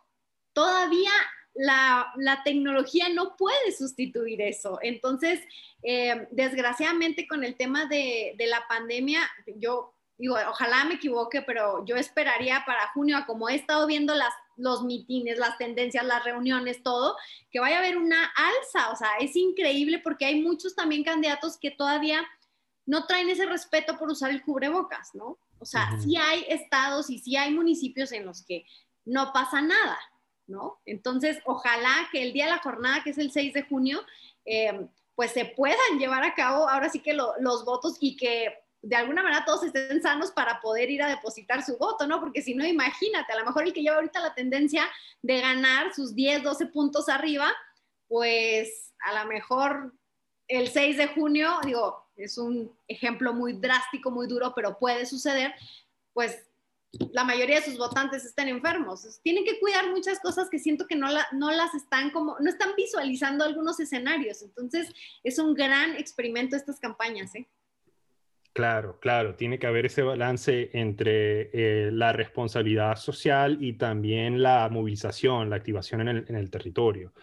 todavía 0.54 1.12
la, 1.54 2.42
tecnología 2.44 3.10
no 3.10 3.36
puede 3.36 3.72
sustituir 3.78 4.42
eso. 4.42 4.80
Entonces, 4.82 5.40
eh, 5.84 6.28
desgraciadamente 6.32 7.28
con 7.28 7.44
el 7.44 7.56
tema 7.56 7.86
de, 7.86 8.36
la 8.38 8.68
pandemia, 8.68 9.22
yo 9.58 9.94
digo, 10.18 10.36
ojalá 10.50 10.86
me 10.86 10.96
equivoque, 10.96 11.42
pero 11.42 11.84
yo 11.86 11.96
esperaría 11.96 12.64
para 12.66 12.90
junio, 12.90 13.18
como 13.26 13.50
he 13.50 13.56
estado 13.56 13.88
viendo 13.88 14.14
las, 14.14 14.34
los 14.56 14.84
mitines, 14.84 15.40
las 15.40 15.58
tendencias, 15.58 16.06
las 16.06 16.24
reuniones, 16.24 16.84
todo, 16.84 17.18
que 17.50 17.60
vaya 17.60 17.78
a 17.78 17.80
haber 17.80 17.98
una 17.98 18.32
alza. 18.36 18.92
O 18.92 18.96
sea, 18.96 19.10
es 19.20 19.36
increíble 19.36 20.00
porque 20.00 20.26
hay 20.26 20.42
muchos 20.42 20.76
también 20.76 21.04
candidatos 21.04 21.58
que 21.58 21.72
todavía 21.72 22.26
no 22.86 23.06
traen 23.06 23.30
ese 23.30 23.46
respeto 23.46 23.98
por 23.98 24.10
usar 24.10 24.32
el 24.32 24.44
cubrebocas, 24.44 25.14
¿no? 25.14 25.38
O 25.60 25.66
sea, 25.66 25.96
sí 26.02 26.18
hay 26.18 26.44
estados 26.50 27.10
y 27.10 27.20
sí 27.20 27.36
hay 27.36 27.52
municipios 27.54 28.12
en 28.12 28.26
los 28.26 28.44
que 28.44 28.66
no 29.06 29.32
pasa 29.32 29.62
nada, 29.62 29.98
¿no? 30.52 30.80
Entonces, 30.86 31.40
ojalá 31.46 32.10
que 32.12 32.22
el 32.22 32.34
día 32.34 32.46
de 32.46 32.52
la 32.52 32.60
jornada, 32.60 33.04
que 33.04 33.10
es 33.10 33.18
el 33.18 33.32
6 33.32 33.54
de 33.54 33.64
junio, 33.64 34.02
eh, 34.46 34.88
pues 35.16 35.32
se 35.32 35.46
puedan 35.46 35.98
llevar 35.98 36.24
a 36.24 36.36
cabo 36.36 36.70
ahora 36.70 36.90
sí 36.90 37.00
que 37.00 37.14
los 37.14 37.66
votos 37.66 37.98
y 38.00 38.16
que 38.16 38.54
de 38.82 38.96
alguna 38.96 39.22
manera 39.22 39.46
todos 39.46 39.64
estén 39.64 40.02
sanos 40.02 40.32
para 40.32 40.60
poder 40.60 40.90
ir 40.90 41.04
a 41.04 41.10
depositar 41.10 41.64
su 41.64 41.78
voto, 41.78 42.08
¿no? 42.08 42.20
Porque 42.20 42.42
si 42.42 42.56
no, 42.56 42.66
imagínate, 42.66 43.32
a 43.32 43.40
lo 43.40 43.46
mejor 43.46 43.64
el 43.64 43.74
que 43.74 43.82
lleva 43.82 43.98
ahorita 43.98 44.20
la 44.20 44.34
tendencia 44.34 44.90
de 45.22 45.40
ganar 45.40 45.94
sus 45.94 46.16
10, 46.16 46.44
12 46.44 46.66
puntos 46.68 47.08
arriba, 47.08 47.52
pues 48.08 48.94
a 49.00 49.22
lo 49.22 49.30
mejor 49.30 49.94
el 50.48 50.70
6 50.70 50.98
de 50.98 51.08
junio, 51.08 51.60
digo, 51.64 52.04
es 52.16 52.38
un 52.38 52.76
ejemplo 52.88 53.34
muy 53.34 53.54
drástico, 53.54 54.10
muy 54.10 54.28
duro, 54.28 54.54
pero 54.56 54.78
puede 54.80 55.06
suceder, 55.06 55.54
pues 56.14 56.44
la 57.14 57.24
mayoría 57.24 57.58
de 57.58 57.66
sus 57.66 57.78
votantes 57.78 58.26
estén 58.26 58.50
enfermos. 58.50 59.20
Tienen 59.24 59.46
que 59.46 59.60
cuidar 59.60 59.90
muchas 59.90 60.20
cosas 60.20 60.50
que 60.50 60.60
siento 60.60 60.88
que 60.88 60.96
no, 60.96 61.08
no 61.32 61.52
las 61.52 61.74
están 61.74 62.12
como, 62.12 62.38
no 62.40 62.50
están 62.50 62.72
visualizando 62.76 63.46
algunos 63.46 63.80
escenarios. 63.80 64.42
Entonces, 64.42 64.92
es 65.24 65.40
un 65.40 65.54
gran 65.54 65.96
experimento 65.96 66.56
estas 66.56 66.80
campañas. 66.80 67.34
¿eh? 67.36 67.48
Claro, 68.54 69.00
claro, 69.00 69.36
tiene 69.36 69.58
que 69.58 69.68
haber 69.68 69.86
ese 69.86 70.02
balance 70.02 70.70
entre 70.74 71.50
eh, 71.54 71.92
la 71.92 72.12
responsabilidad 72.12 72.98
social 72.98 73.58
y 73.62 73.74
también 73.74 74.44
la 74.44 74.68
movilización, 74.70 75.50
la 75.50 75.56
activación 75.56 76.08
en 76.08 76.36
el, 76.36 76.52
territorio. 76.52 77.14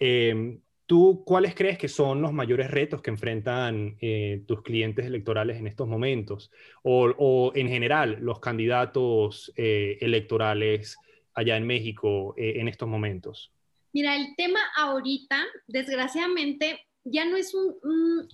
Em, 0.00 0.60
¿Tú 0.86 1.24
cuáles 1.24 1.54
crees 1.54 1.78
que 1.78 1.88
son 1.88 2.20
los 2.20 2.32
mayores 2.32 2.70
retos 2.70 3.00
que 3.00 3.10
enfrentan 3.10 3.96
eh, 4.00 4.44
tus 4.46 4.62
clientes 4.62 5.06
electorales 5.06 5.58
en 5.58 5.66
estos 5.66 5.88
momentos? 5.88 6.50
O, 6.82 7.52
en 7.54 7.68
general, 7.68 8.18
los 8.20 8.40
candidatos 8.40 9.52
eh, 9.56 9.98
electorales 10.00 10.98
allá 11.34 11.56
en 11.56 11.66
México 11.66 12.34
en 12.36 12.68
estos 12.68 12.88
momentos. 12.88 13.52
Mira, 13.92 14.14
el 14.14 14.36
tema 14.36 14.60
ahorita, 14.76 15.44
desgraciadamente, 15.66 16.86
ya 17.02 17.24
no 17.24 17.36
es 17.36 17.54
un 17.54 18.28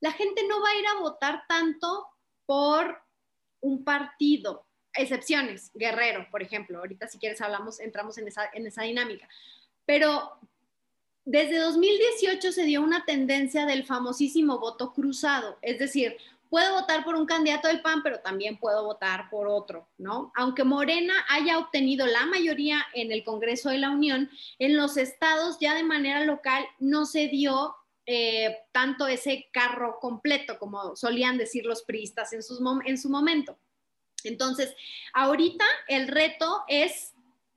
la 0.00 0.12
gente 0.12 0.42
no 0.46 0.60
va 0.60 0.68
a 0.68 0.78
ir 0.78 0.86
a 0.86 1.00
votar 1.00 1.42
tanto 1.48 2.06
por 2.44 2.98
un 3.60 3.84
partido, 3.84 4.66
excepciones, 4.94 5.70
Guerrero, 5.74 6.26
por 6.30 6.42
ejemplo, 6.42 6.78
ahorita 6.78 7.08
si 7.08 7.18
quieres 7.18 7.40
hablamos, 7.40 7.80
entramos 7.80 8.18
en 8.18 8.28
esa, 8.28 8.48
en 8.52 8.66
esa 8.66 8.82
dinámica, 8.82 9.28
pero 9.84 10.38
desde 11.26 11.58
2018 11.58 12.52
se 12.52 12.62
dio 12.62 12.80
una 12.80 13.04
tendencia 13.04 13.66
del 13.66 13.84
famosísimo 13.84 14.60
voto 14.60 14.92
cruzado, 14.92 15.58
es 15.60 15.78
decir, 15.78 16.16
puedo 16.48 16.74
votar 16.74 17.04
por 17.04 17.16
un 17.16 17.26
candidato 17.26 17.66
del 17.66 17.82
PAN, 17.82 18.04
pero 18.04 18.20
también 18.20 18.58
puedo 18.58 18.84
votar 18.84 19.28
por 19.28 19.48
otro, 19.48 19.88
¿no? 19.98 20.32
Aunque 20.36 20.62
Morena 20.62 21.14
haya 21.28 21.58
obtenido 21.58 22.06
la 22.06 22.26
mayoría 22.26 22.86
en 22.94 23.10
el 23.10 23.24
Congreso 23.24 23.70
de 23.70 23.78
la 23.78 23.90
Unión, 23.90 24.30
en 24.60 24.76
los 24.76 24.96
estados 24.96 25.58
ya 25.60 25.74
de 25.74 25.82
manera 25.82 26.24
local 26.24 26.64
no 26.78 27.06
se 27.06 27.26
dio 27.26 27.74
eh, 28.06 28.58
tanto 28.70 29.08
ese 29.08 29.48
carro 29.52 29.98
completo, 30.00 30.60
como 30.60 30.94
solían 30.94 31.38
decir 31.38 31.66
los 31.66 31.82
priistas 31.82 32.32
en, 32.32 32.40
en 32.84 32.98
su 32.98 33.10
momento. 33.10 33.58
Entonces, 34.22 34.76
ahorita 35.12 35.64
el 35.88 36.06
reto 36.06 36.62
es 36.68 37.15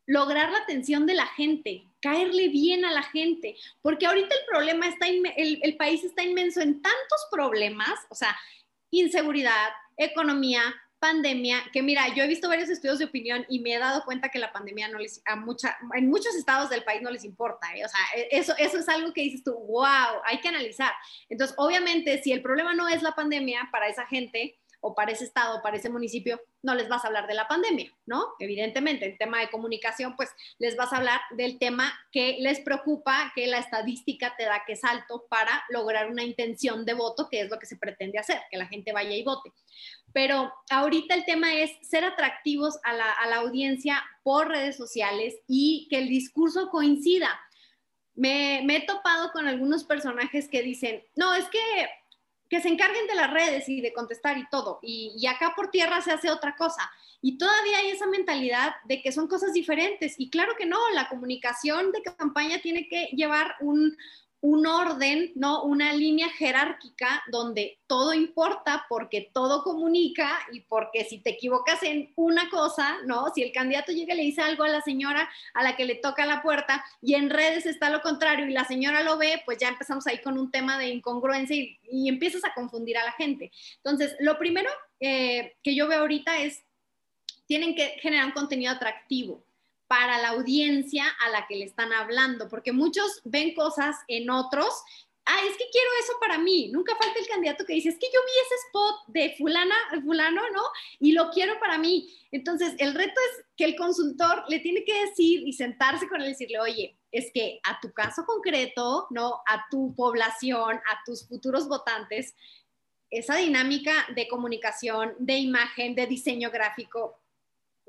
lograr 0.09 0.51
la 0.51 0.57
atención 0.57 1.05
de 1.05 1.13
la 1.13 1.27
gente, 1.27 1.83
caerle 2.01 2.47
bien 2.47 2.83
a 2.83 2.91
la 2.91 3.03
gente, 3.03 3.55
porque 3.83 4.07
ahorita 4.07 4.33
el 4.33 4.45
problema 4.47 4.87
está, 4.87 5.07
el, 5.07 5.59
el 5.61 5.77
país 5.77 6.03
está 6.03 6.23
inmenso 6.23 6.61
en 6.61 6.81
tantos 6.81 7.27
problemas, 7.31 7.93
o 8.09 8.15
sea, 8.15 8.35
inseguridad, 8.89 9.69
economía, 9.97 10.63
pandemia, 10.97 11.63
que 11.71 11.83
mira, 11.83 12.11
yo 12.15 12.23
he 12.23 12.27
visto 12.27 12.49
varios 12.49 12.69
estudios 12.69 12.97
de 12.97 13.05
opinión 13.05 13.45
y 13.49 13.59
me 13.59 13.75
he 13.75 13.77
dado 13.77 14.03
cuenta 14.03 14.29
que 14.29 14.39
la 14.39 14.51
pandemia 14.51 14.87
no 14.87 14.97
les, 14.97 15.21
a 15.25 15.35
mucha, 15.35 15.77
en 15.93 16.09
muchos 16.09 16.33
estados 16.35 16.71
del 16.71 16.83
país 16.83 17.03
no 17.03 17.11
les 17.11 17.23
importa, 17.23 17.67
¿eh? 17.75 17.85
o 17.85 17.87
sea, 17.87 17.99
e, 18.15 18.29
eso, 18.31 18.55
eso 18.57 18.79
es 18.79 18.89
algo 18.89 19.13
que 19.13 19.21
dices 19.21 19.43
tú, 19.43 19.53
wow, 19.53 20.21
hay 20.25 20.39
que 20.41 20.47
analizar. 20.47 20.91
Entonces, 21.29 21.55
obviamente, 21.59 22.19
si 22.23 22.31
el 22.31 22.41
problema 22.41 22.73
no 22.73 22.87
es 22.87 23.03
la 23.03 23.13
pandemia 23.13 23.69
para 23.71 23.87
esa 23.87 24.07
gente, 24.07 24.57
o 24.81 24.95
para 24.95 25.11
ese 25.11 25.25
estado, 25.25 25.61
para 25.61 25.77
ese 25.77 25.89
municipio, 25.89 26.41
no 26.61 26.73
les 26.73 26.87
vas 26.87 27.03
a 27.03 27.07
hablar 27.07 27.27
de 27.27 27.33
la 27.33 27.47
pandemia, 27.47 27.91
¿no? 28.05 28.33
Evidentemente, 28.39 29.05
en 29.05 29.17
tema 29.17 29.39
de 29.39 29.49
comunicación, 29.49 30.15
pues 30.15 30.29
les 30.57 30.75
vas 30.75 30.93
a 30.93 30.97
hablar 30.97 31.19
del 31.31 31.57
tema 31.59 31.93
que 32.11 32.37
les 32.39 32.59
preocupa, 32.61 33.31
que 33.35 33.47
la 33.47 33.59
estadística 33.59 34.35
te 34.37 34.45
da 34.45 34.63
que 34.65 34.73
es 34.73 34.83
alto 34.83 35.25
para 35.29 35.63
lograr 35.69 36.09
una 36.09 36.23
intención 36.23 36.85
de 36.85 36.93
voto, 36.93 37.27
que 37.29 37.41
es 37.41 37.49
lo 37.49 37.59
que 37.59 37.65
se 37.65 37.77
pretende 37.77 38.19
hacer, 38.19 38.41
que 38.49 38.57
la 38.57 38.67
gente 38.67 38.93
vaya 38.93 39.15
y 39.15 39.23
vote. 39.23 39.51
Pero 40.13 40.51
ahorita 40.69 41.13
el 41.13 41.25
tema 41.25 41.53
es 41.53 41.71
ser 41.81 42.03
atractivos 42.03 42.79
a 42.83 42.93
la, 42.93 43.35
audiencia 43.39 44.03
por 44.23 44.49
redes 44.49 44.75
sociales 44.75 45.35
y 45.47 45.87
que 45.89 45.99
el 45.99 46.09
discurso 46.09 46.69
coincida. 46.69 47.39
Me, 48.15 48.61
me, 48.65 48.77
he 48.77 48.81
topado 48.85 49.31
con 49.31 49.47
algunos 49.47 49.85
personajes 49.85 50.49
que 50.49 50.61
dicen, 50.61 51.05
no, 51.15 51.33
es 51.35 51.45
que 51.45 51.59
que 52.49 52.61
se 52.61 52.69
encarguen 52.69 53.07
de 53.07 53.15
las 53.15 53.31
redes 53.31 53.69
y 53.69 53.79
de 53.79 53.93
contestar 53.93 54.37
y 54.37 54.47
todo. 54.49 54.79
Y, 54.81 55.25
acá 55.27 55.53
por 55.55 55.69
tierra 55.69 56.01
se 56.01 56.11
hace 56.11 56.31
otra 56.31 56.55
cosa. 56.55 56.89
Y 57.21 57.37
todavía 57.37 57.77
hay 57.77 57.89
esa 57.89 58.07
mentalidad 58.07 58.73
de 58.85 59.01
que 59.01 59.11
son 59.11 59.27
cosas 59.27 59.53
diferentes. 59.53 60.15
Y 60.17 60.29
claro 60.29 60.53
que 60.57 60.65
no, 60.65 60.77
la 60.93 61.07
comunicación 61.09 61.91
de 61.91 62.01
campaña 62.01 62.59
tiene 62.61 62.87
que 62.87 63.05
llevar 63.15 63.55
un, 63.61 63.95
un 64.41 64.65
orden, 64.65 65.31
¿no? 65.35 65.63
Una 65.63 65.91
línea 65.93 66.29
jerárquica 66.29 67.23
donde 67.29 67.79
todo 67.87 68.13
importa 68.13 68.85
porque 68.87 69.29
todo 69.33 69.63
comunica 69.63 70.39
y 70.53 70.61
porque 70.61 71.03
si 71.03 71.19
te 71.19 71.31
equivocas 71.31 71.83
en 71.83 72.13
una 72.15 72.49
cosa, 72.49 72.97
¿no? 73.05 73.31
Si 73.35 73.43
el 73.43 73.51
candidato 73.51 73.91
llega 73.91 74.13
y 74.13 74.17
le 74.17 74.23
dice 74.23 74.41
algo 74.41 74.63
a 74.63 74.69
la 74.69 74.81
señora 74.81 75.29
a 75.53 75.63
la 75.63 75.75
que 75.75 75.85
le 75.85 75.95
toca 75.95 76.25
la 76.25 76.41
puerta 76.41 76.83
y 77.01 77.15
en 77.15 77.29
redes 77.29 77.65
está 77.65 77.89
lo 77.89 78.01
contrario 78.01 78.47
y 78.47 78.53
la 78.53 78.63
señora 78.63 79.03
lo 79.03 79.17
ve, 79.17 79.41
pues 79.45 79.57
ya 79.57 79.69
empezamos 79.69 80.07
ahí 80.07 80.21
con 80.21 80.37
un 80.37 80.51
tema 80.51 80.77
de 80.77 80.87
incongruencia 80.89 81.55
y, 81.55 82.07
empiezas 82.09 82.43
a 82.45 82.53
confundir 82.53 82.97
a 82.97 83.03
la 83.03 83.11
gente. 83.11 83.51
Entonces, 83.77 84.15
lo 84.19 84.37
primero 84.39 84.69
eh, 84.99 85.55
que 85.63 85.75
yo 85.75 85.87
veo 85.87 85.99
ahorita 85.99 86.39
es, 86.39 86.63
tienen 87.45 87.75
que 87.75 87.89
generar 88.01 88.25
un 88.25 88.31
contenido 88.31 88.71
atractivo 88.71 89.43
para 89.89 90.19
la 90.19 90.29
audiencia 90.29 91.03
a 91.19 91.29
la 91.31 91.47
que 91.47 91.55
le 91.55 91.65
están 91.65 91.91
hablando, 91.91 92.47
porque 92.47 92.71
muchos 92.71 93.21
ven 93.23 93.55
cosas 93.55 93.95
en 94.07 94.29
otros. 94.29 94.69
Ah, 95.25 95.39
es 95.49 95.57
que 95.57 95.65
quiero 95.71 95.89
eso 96.03 96.13
para 96.21 96.37
mí. 96.37 96.69
Nunca 96.71 96.95
falta 96.95 97.19
el 97.19 97.27
candidato 97.27 97.65
que 97.65 97.73
dice, 97.73 97.89
es 97.89 97.97
que 97.97 98.05
yo 98.13 98.19
vi 98.23 98.31
ese 98.45 98.55
spot 98.67 98.95
de 99.07 99.35
fulana, 99.35 99.75
fulano, 100.03 100.41
¿no? 100.53 100.61
Y 100.99 101.13
lo 101.13 101.31
quiero 101.31 101.59
para 101.59 101.79
mí. 101.79 102.07
Entonces, 102.31 102.75
el 102.77 102.93
reto 102.93 103.19
es 103.31 103.45
que 103.57 103.65
el 103.65 103.75
consultor 103.75 104.43
le 104.47 104.59
tiene 104.59 104.85
que 104.85 105.07
decir 105.07 105.41
y 105.43 105.53
sentarse 105.53 106.07
con 106.07 106.21
él 106.21 106.27
y 106.27 106.31
decirle, 106.31 106.59
oye, 106.59 106.99
es 107.11 107.31
que 107.33 107.59
a 107.63 107.79
tu 107.81 107.91
caso 107.91 108.25
concreto, 108.27 109.07
¿no? 109.09 109.41
A 109.47 109.65
tu 109.71 109.95
población, 109.95 110.77
a 110.77 111.03
tus 111.03 111.27
futuros 111.27 111.67
votantes, 111.67 112.35
esa 113.09 113.37
dinámica 113.37 114.05
de 114.15 114.27
comunicación, 114.27 115.15
de 115.17 115.39
imagen, 115.39 115.95
de 115.95 116.05
diseño 116.05 116.51
gráfico, 116.51 117.18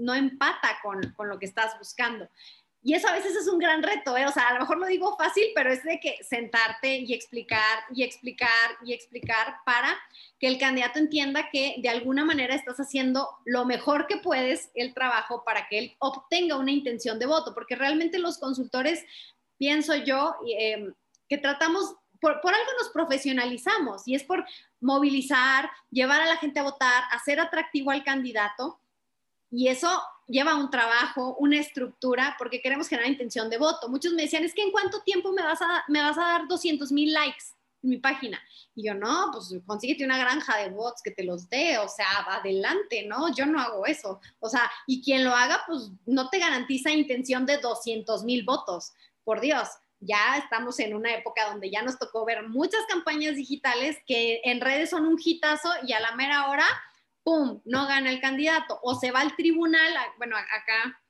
no 0.01 0.15
empata 0.15 0.79
con, 0.83 1.15
lo 1.29 1.39
que 1.39 1.47
estás 1.47 1.79
buscando. 1.79 2.29
Y 2.83 2.95
eso 2.95 3.09
a 3.09 3.13
veces 3.13 3.37
es 3.37 3.47
un 3.47 3.59
gran 3.59 3.83
reto, 3.83 4.17
¿eh? 4.17 4.25
o 4.25 4.33
sea, 4.33 4.49
a 4.49 4.55
lo 4.55 4.61
mejor 4.61 4.79
lo 4.79 4.87
digo 4.87 5.15
fácil, 5.19 5.45
pero 5.55 5.71
es 5.71 5.85
de 5.85 6.01
que 6.01 6.17
sentarte 6.25 6.97
y 6.97 7.13
explicar 7.13 7.85
y 7.95 8.03
explicar 8.03 8.49
y 8.83 8.95
explicar 8.95 9.57
para 9.67 9.99
que 10.39 10.47
el 10.47 10.59
candidato 10.59 10.99
entienda 10.99 11.51
que 11.53 11.75
de 11.79 11.91
alguna 11.91 12.25
manera 12.25 12.55
estás 12.55 12.81
haciendo 12.81 13.29
lo 13.45 13.67
mejor 13.67 14.07
que 14.07 14.17
puedes 14.17 14.71
el 14.75 14.95
trabajo 14.95 15.45
para 15.45 15.69
que 15.69 15.79
él 15.79 15.97
obtenga 15.99 16.57
una 16.57 16.71
intención 16.71 17.19
de 17.19 17.27
voto, 17.27 17.53
porque 17.53 17.77
realmente 17.77 18.19
los 18.19 18.39
consultores, 18.39 19.05
pienso 19.59 19.95
yo, 19.97 20.37
em, 20.49 20.95
que 21.29 21.37
tratamos, 21.37 21.97
por, 22.19 22.41
por 22.41 22.55
algo 22.55 22.71
nos 22.79 22.89
profesionalizamos 22.89 24.09
y 24.09 24.15
es 24.15 24.25
por 24.25 24.47
movilizar, 24.81 25.71
llevar 25.91 26.23
a 26.23 26.27
la 26.27 26.39
gente 26.39 26.61
a 26.61 26.65
votar, 26.65 27.05
hacer 27.13 27.41
atractivo 27.41 27.91
al 27.91 28.05
candidato 28.05 28.80
y 29.51 29.69
eso 29.69 30.03
lleva 30.27 30.55
un 30.55 30.71
trabajo, 30.71 31.37
una 31.39 31.59
estructura, 31.59 32.37
porque 32.39 32.63
queremos 32.63 32.89
generar 32.89 33.11
intención 33.11 33.51
de 33.51 33.59
voto. 33.59 33.89
Muchos 33.89 34.13
me 34.13 34.23
decían, 34.23 34.45
es 34.45 34.55
que 34.55 34.63
en 34.63 34.71
cuánto 34.71 35.03
tiempo 35.03 35.33
me 35.33 35.43
vas 35.43 35.61
a, 35.61 35.85
me 35.89 36.01
vas 36.01 36.17
a 36.19 36.23
dar 36.23 36.49
200 36.49 36.93
mil 36.93 37.13
likes 37.13 37.45
en 37.83 37.91
mi 37.91 37.97
página. 37.97 38.41
Y 38.75 38.87
yo, 38.87 38.95
no, 38.95 39.31
pues 39.33 39.53
consíguete 39.67 40.05
una 40.05 40.19
granja 40.19 40.57
de 40.59 40.71
bots 40.71 41.03
que 41.03 41.11
te 41.11 41.25
los 41.25 41.49
dé, 41.49 41.79
o 41.79 41.89
sea, 41.89 42.07
adelante, 42.29 43.05
¿no? 43.07 43.35
Yo 43.35 43.47
no 43.47 43.61
hago 43.61 43.87
eso. 43.87 44.21
O 44.39 44.49
sea, 44.49 44.71
y 44.87 45.03
quien 45.03 45.25
lo 45.25 45.35
haga, 45.35 45.63
pues 45.67 45.91
no 46.07 46.29
te 46.29 46.39
garantiza 46.39 46.93
intención 46.93 47.45
de 47.45 47.59
200 47.59 48.23
mil 48.23 48.45
votos. 48.45 48.93
Por 49.25 49.41
Dios, 49.41 49.69
ya 49.99 50.37
estamos 50.39 50.79
en 50.79 50.95
una 50.95 51.13
época 51.13 51.51
donde 51.51 51.71
ya 51.71 51.83
nos 51.83 51.99
tocó 51.99 52.25
ver 52.25 52.49
muchas 52.49 52.87
campañas 52.87 53.35
digitales 53.35 53.99
que 54.07 54.41
en 54.45 54.61
redes 54.61 54.91
son 54.91 55.07
un 55.07 55.19
hitazo 55.23 55.71
y 55.87 55.93
a 55.93 56.01
la 56.01 56.15
mera 56.15 56.49
hora 56.49 56.65
¡pum!, 57.23 57.61
no 57.65 57.87
gana 57.87 58.11
el 58.11 58.21
candidato 58.21 58.79
o 58.83 58.95
se 58.95 59.11
va 59.11 59.21
al 59.21 59.37
tribunal, 59.37 59.93
bueno, 60.19 60.37
acá, 60.37 61.01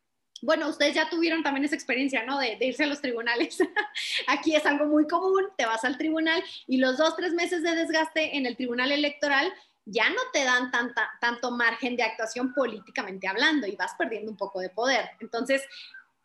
bueno, 0.42 0.68
ustedes 0.68 0.94
ya 0.94 1.10
tuvieron 1.10 1.42
también 1.42 1.64
esa 1.64 1.74
experiencia, 1.74 2.24
¿no? 2.24 2.38
De, 2.38 2.56
irse 2.60 2.84
a 2.84 2.86
los 2.86 3.00
tribunales. 3.00 3.58
Aquí 4.26 4.54
es 4.54 4.64
algo 4.64 4.86
muy 4.86 5.06
común, 5.06 5.44
te 5.56 5.66
vas 5.66 5.84
al 5.84 5.98
tribunal 5.98 6.42
y 6.66 6.78
los 6.78 6.96
dos, 6.96 7.14
tres 7.16 7.34
meses 7.34 7.62
de 7.62 7.74
desgaste 7.74 8.36
en 8.36 8.46
el 8.46 8.56
tribunal 8.56 8.90
electoral 8.92 9.52
ya 9.86 10.08
no 10.08 10.20
te 10.32 10.44
dan 10.44 10.70
tanta, 10.70 11.10
tanto 11.20 11.50
margen 11.50 11.96
de 11.96 12.04
actuación 12.04 12.54
políticamente 12.54 13.26
hablando 13.26 13.66
y 13.66 13.76
vas 13.76 13.94
perdiendo 13.98 14.30
un 14.30 14.36
poco 14.36 14.60
de 14.60 14.70
poder. 14.70 15.10
Entonces, 15.20 15.62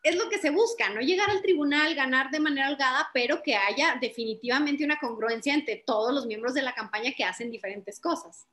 es 0.03 0.15
lo 0.15 0.29
que 0.29 0.37
se 0.37 0.51
busca, 0.51 0.89
no 0.89 1.01
llegar 1.01 1.29
al 1.29 1.41
tribunal, 1.41 1.95
ganar 1.95 2.29
de 2.29 2.39
manera 2.39 2.69
holgada, 2.69 3.09
pero 3.13 3.41
que 3.41 3.55
haya 3.55 3.97
definitivamente 3.99 4.85
una 4.85 4.99
congruencia 4.99 5.53
entre 5.53 5.77
todos 5.77 6.13
los 6.13 6.27
miembros 6.27 6.53
de 6.53 6.61
la 6.61 6.75
campaña 6.75 7.11
que 7.17 7.23
hacen 7.23 7.49
diferentes 7.49 7.99
cosas 7.99 8.45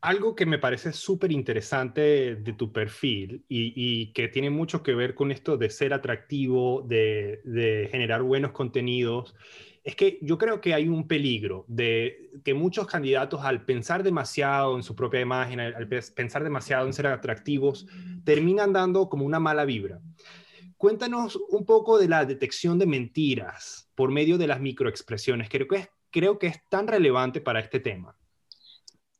algo 0.00 0.34
que 0.34 0.46
me 0.46 0.58
parece 0.58 0.92
súper 0.92 1.32
interesante 1.32 2.36
de 2.36 2.52
tu 2.52 2.72
perfil 2.72 3.44
y, 3.48 4.12
que 4.12 4.28
tiene 4.28 4.50
mucho 4.50 4.82
que 4.82 4.94
ver 4.94 5.14
con 5.14 5.32
esto 5.32 5.56
de 5.56 5.70
ser 5.70 5.92
atractivo, 5.92 6.82
de, 6.82 7.88
generar 7.90 8.22
buenos 8.22 8.52
contenidos, 8.52 9.34
es 9.82 9.96
que 9.96 10.18
yo 10.22 10.38
creo 10.38 10.60
que 10.60 10.74
hay 10.74 10.88
un 10.88 11.08
peligro 11.08 11.64
de 11.66 12.30
que 12.44 12.54
muchos 12.54 12.86
candidatos 12.86 13.40
al 13.42 13.64
pensar 13.64 14.02
demasiado 14.02 14.76
en 14.76 14.82
su 14.82 14.94
propia 14.94 15.20
imagen, 15.20 15.60
al, 15.60 15.88
pensar 15.88 16.44
demasiado 16.44 16.86
en 16.86 16.92
ser 16.92 17.06
atractivos, 17.06 17.86
terminan 18.24 18.72
dando 18.72 19.08
como 19.08 19.24
una 19.24 19.40
mala 19.40 19.64
vibra. 19.64 20.00
Cuéntanos 20.76 21.36
un 21.50 21.64
poco 21.64 21.98
de 21.98 22.08
la 22.08 22.24
detección 22.24 22.78
de 22.78 22.86
mentiras 22.86 23.90
por 23.96 24.12
medio 24.12 24.38
de 24.38 24.46
las 24.46 24.60
microexpresiones. 24.60 25.48
Creo 25.48 25.66
que 25.66 25.88
creo 26.10 26.38
que 26.38 26.46
es 26.46 26.60
tan 26.68 26.86
relevante 26.86 27.40
para 27.40 27.60
este 27.60 27.80
tema. 27.80 28.17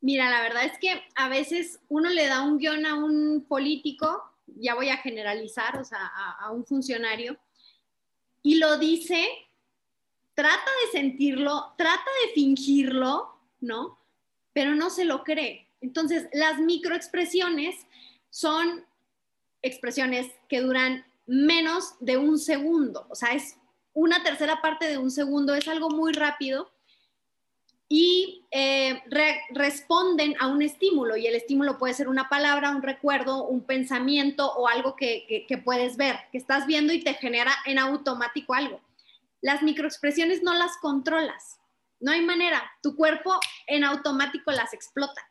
Mira, 0.00 0.30
la 0.30 0.42
verdad 0.42 0.64
es 0.64 0.78
que 0.78 1.02
a 1.16 1.28
veces 1.28 1.80
uno 1.88 2.08
le 2.08 2.26
da 2.26 2.42
un 2.42 2.58
guion 2.58 2.86
a 2.86 2.94
un 2.94 3.44
político, 3.48 4.22
ya 4.46 4.74
voy 4.74 4.90
a 4.90 4.98
generalizar, 4.98 5.76
o 5.78 5.84
sea, 5.84 6.06
a, 6.38 6.52
un 6.52 6.64
funcionario, 6.64 7.36
y 8.42 8.56
lo 8.56 8.78
dice, 8.78 9.26
trata 10.34 10.70
de 10.84 10.98
sentirlo, 10.98 11.74
trata 11.76 12.10
de 12.24 12.32
fingirlo, 12.32 13.40
¿no? 13.60 13.98
Pero 14.52 14.76
no 14.76 14.88
se 14.88 15.04
lo 15.04 15.24
cree. 15.24 15.66
Entonces, 15.80 16.28
las 16.32 16.60
microexpresiones 16.60 17.86
son 18.30 18.86
expresiones 19.62 20.30
que 20.48 20.60
duran 20.60 21.04
menos 21.26 21.94
de 21.98 22.16
un 22.16 22.38
segundo, 22.38 23.06
o 23.10 23.14
sea, 23.16 23.34
es 23.34 23.56
una 23.92 24.22
tercera 24.22 24.62
parte 24.62 24.86
de 24.86 24.96
un 24.96 25.10
segundo, 25.10 25.54
es 25.54 25.66
algo 25.66 25.90
muy 25.90 26.12
rápido 26.12 26.70
y 27.88 28.46
eh, 28.50 29.02
responden 29.50 30.34
a 30.40 30.48
un 30.48 30.60
estímulo 30.60 31.16
y 31.16 31.26
el 31.26 31.34
estímulo 31.34 31.78
puede 31.78 31.94
ser 31.94 32.08
una 32.08 32.28
palabra, 32.28 32.70
un 32.70 32.82
recuerdo, 32.82 33.44
un 33.44 33.64
pensamiento 33.64 34.52
o 34.52 34.68
algo 34.68 34.94
que, 34.94 35.46
puedes 35.64 35.96
ver, 35.96 36.16
que 36.30 36.38
estás 36.38 36.66
viendo 36.66 36.92
y 36.92 37.02
te 37.02 37.14
genera 37.14 37.52
en 37.64 37.78
automático 37.78 38.52
algo. 38.52 38.80
Las 39.40 39.62
microexpresiones 39.62 40.42
no 40.42 40.52
las 40.52 40.76
controlas, 40.82 41.60
no 42.00 42.12
hay 42.12 42.20
manera, 42.20 42.62
tu 42.82 42.94
cuerpo 42.94 43.38
en 43.66 43.84
automático 43.84 44.50
las 44.50 44.74
explota, 44.74 45.22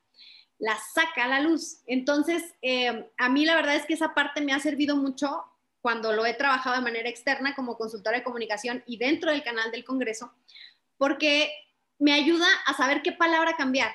las 0.57 0.93
saca 0.93 1.25
a 1.25 1.27
la 1.27 1.41
luz. 1.41 1.81
Entonces, 1.85 2.55
eh, 2.63 3.11
a 3.19 3.29
mí 3.29 3.45
la 3.45 3.55
verdad 3.55 3.75
es 3.75 3.85
que 3.85 3.93
esa 3.93 4.15
parte 4.15 4.41
me 4.41 4.53
ha 4.53 4.59
servido 4.59 4.95
mucho 4.95 5.43
cuando 5.81 6.11
lo 6.11 6.25
he 6.25 6.33
trabajado 6.33 6.75
de 6.75 6.81
manera 6.81 7.07
externa 7.07 7.53
como 7.53 7.77
consultora 7.77 8.17
de 8.17 8.23
comunicación 8.23 8.83
y 8.87 8.97
dentro 8.97 9.29
del 9.29 9.43
canal 9.43 9.69
del 9.71 9.85
Congreso, 9.85 10.33
porque 10.97 11.51
me 11.99 12.13
ayuda 12.13 12.47
a 12.65 12.73
saber 12.73 13.01
qué 13.01 13.11
palabra 13.11 13.55
cambiar. 13.55 13.91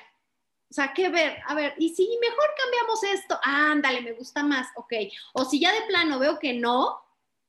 O 0.69 0.73
sea, 0.73 0.93
qué 0.93 1.09
ver, 1.09 1.37
a 1.45 1.53
ver, 1.53 1.75
y 1.77 1.89
si 1.89 2.17
mejor 2.19 2.45
cambiamos 2.57 3.03
esto, 3.03 3.39
ándale, 3.43 4.01
me 4.01 4.13
gusta 4.13 4.43
más, 4.43 4.67
ok. 4.75 4.93
O 5.33 5.45
si 5.45 5.59
ya 5.59 5.71
de 5.71 5.83
plano 5.83 6.17
veo 6.17 6.39
que 6.39 6.53
no, 6.53 6.99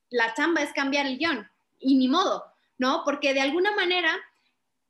la 0.09 0.33
chamba 0.35 0.61
es 0.61 0.71
cambiar 0.73 1.07
el 1.07 1.17
guion, 1.17 1.49
y 1.79 1.95
ni 1.95 2.07
modo, 2.07 2.45
¿no? 2.77 3.03
Porque 3.03 3.33
de 3.33 3.41
alguna 3.41 3.71
manera 3.75 4.15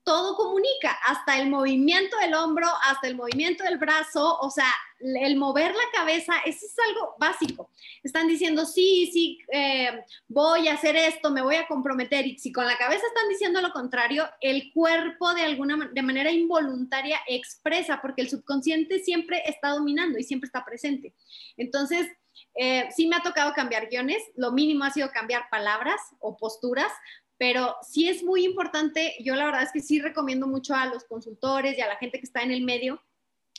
todo 0.05 0.37
comunica, 0.37 0.91
hasta 1.07 1.39
el 1.39 1.49
movimiento 1.49 2.15
del 2.17 2.35
hombro, 2.35 2.67
hasta 2.83 3.07
el 3.07 3.15
movimiento 3.15 3.63
del 3.63 3.79
brazo, 3.79 4.37
o 4.39 4.51
sea, 4.51 4.71
el 4.99 5.35
mover 5.35 5.73
la 5.73 5.91
cabeza, 5.91 6.35
eso 6.45 6.65
es 6.65 6.75
algo 6.87 7.15
básico. 7.19 7.71
Están 8.03 8.27
diciendo, 8.27 8.65
sí, 8.67 9.09
sí, 9.11 9.39
eh, 9.51 10.03
voy 10.27 10.67
a 10.67 10.75
hacer 10.75 10.95
esto, 10.95 11.31
me 11.31 11.41
voy 11.41 11.55
a 11.55 11.67
comprometer, 11.67 12.27
y 12.27 12.37
si 12.37 12.51
con 12.51 12.67
la 12.67 12.77
cabeza 12.77 13.05
están 13.07 13.27
diciendo 13.29 13.61
lo 13.61 13.71
contrario, 13.73 14.29
el 14.41 14.71
cuerpo 14.73 15.33
de 15.33 15.41
alguna 15.41 15.89
de 15.91 16.01
manera 16.03 16.29
involuntaria 16.31 17.19
expresa, 17.27 17.99
porque 17.99 18.21
el 18.21 18.29
subconsciente 18.29 18.99
siempre 18.99 19.41
está 19.47 19.69
dominando 19.69 20.19
y 20.19 20.23
siempre 20.23 20.45
está 20.45 20.63
presente. 20.63 21.15
Entonces, 21.57 22.07
eh, 22.53 22.87
sí 22.95 23.07
me 23.07 23.15
ha 23.15 23.21
tocado 23.21 23.53
cambiar 23.53 23.89
guiones, 23.89 24.21
lo 24.35 24.51
mínimo 24.51 24.85
ha 24.85 24.91
sido 24.91 25.11
cambiar 25.11 25.49
palabras 25.49 25.99
o 26.19 26.37
posturas, 26.37 26.91
pero 27.37 27.75
sí 27.81 28.07
es 28.07 28.23
muy 28.23 28.45
importante, 28.45 29.15
yo 29.19 29.35
la 29.35 29.45
verdad 29.45 29.63
es 29.63 29.71
que 29.71 29.81
sí 29.81 29.99
recomiendo 29.99 30.47
mucho 30.47 30.73
a 30.75 30.85
los 30.85 31.03
consultores 31.03 31.77
y 31.77 31.81
a 31.81 31.87
la 31.87 31.97
gente 31.97 32.19
que 32.19 32.25
está 32.25 32.41
en 32.41 32.51
el 32.51 32.61
medio 32.61 33.01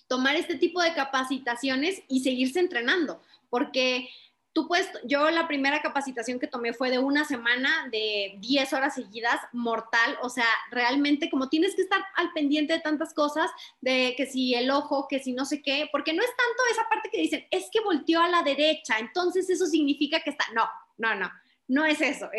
tomar 0.08 0.36
este 0.36 0.56
tipo 0.56 0.80
de 0.80 0.94
capacitaciones 0.94 2.02
y 2.08 2.20
seguirse 2.20 2.60
entrenando, 2.60 3.20
porque 3.50 4.08
tú 4.52 4.68
puedes, 4.68 4.88
yo 5.04 5.28
la 5.30 5.46
primera 5.48 5.82
capacitación 5.82 6.38
que 6.38 6.46
tomé 6.46 6.72
fue 6.72 6.90
de 6.90 6.98
una 6.98 7.24
semana 7.24 7.88
de 7.90 8.36
10 8.38 8.72
horas 8.72 8.94
seguidas, 8.94 9.38
mortal, 9.52 10.16
o 10.22 10.30
sea, 10.30 10.46
realmente 10.70 11.28
como 11.28 11.48
tienes 11.48 11.74
que 11.74 11.82
estar 11.82 12.02
al 12.14 12.32
pendiente 12.32 12.72
de 12.72 12.80
tantas 12.80 13.12
cosas, 13.12 13.50
de 13.82 14.14
que 14.16 14.26
si 14.26 14.54
el 14.54 14.70
ojo, 14.70 15.08
que 15.08 15.18
si 15.18 15.32
no 15.32 15.44
sé 15.44 15.60
qué, 15.60 15.88
porque 15.92 16.14
no 16.14 16.22
es 16.22 16.30
tanto 16.30 16.62
esa 16.70 16.88
parte 16.88 17.10
que 17.10 17.20
dicen, 17.20 17.46
es 17.50 17.68
que 17.70 17.80
volteó 17.80 18.20
a 18.20 18.28
la 18.28 18.42
derecha, 18.42 18.98
entonces 18.98 19.50
eso 19.50 19.66
significa 19.66 20.20
que 20.20 20.30
está, 20.30 20.46
no, 20.54 20.66
no, 20.96 21.14
no 21.14 21.30
no 21.68 21.84
es 21.84 22.00
eso. 22.00 22.30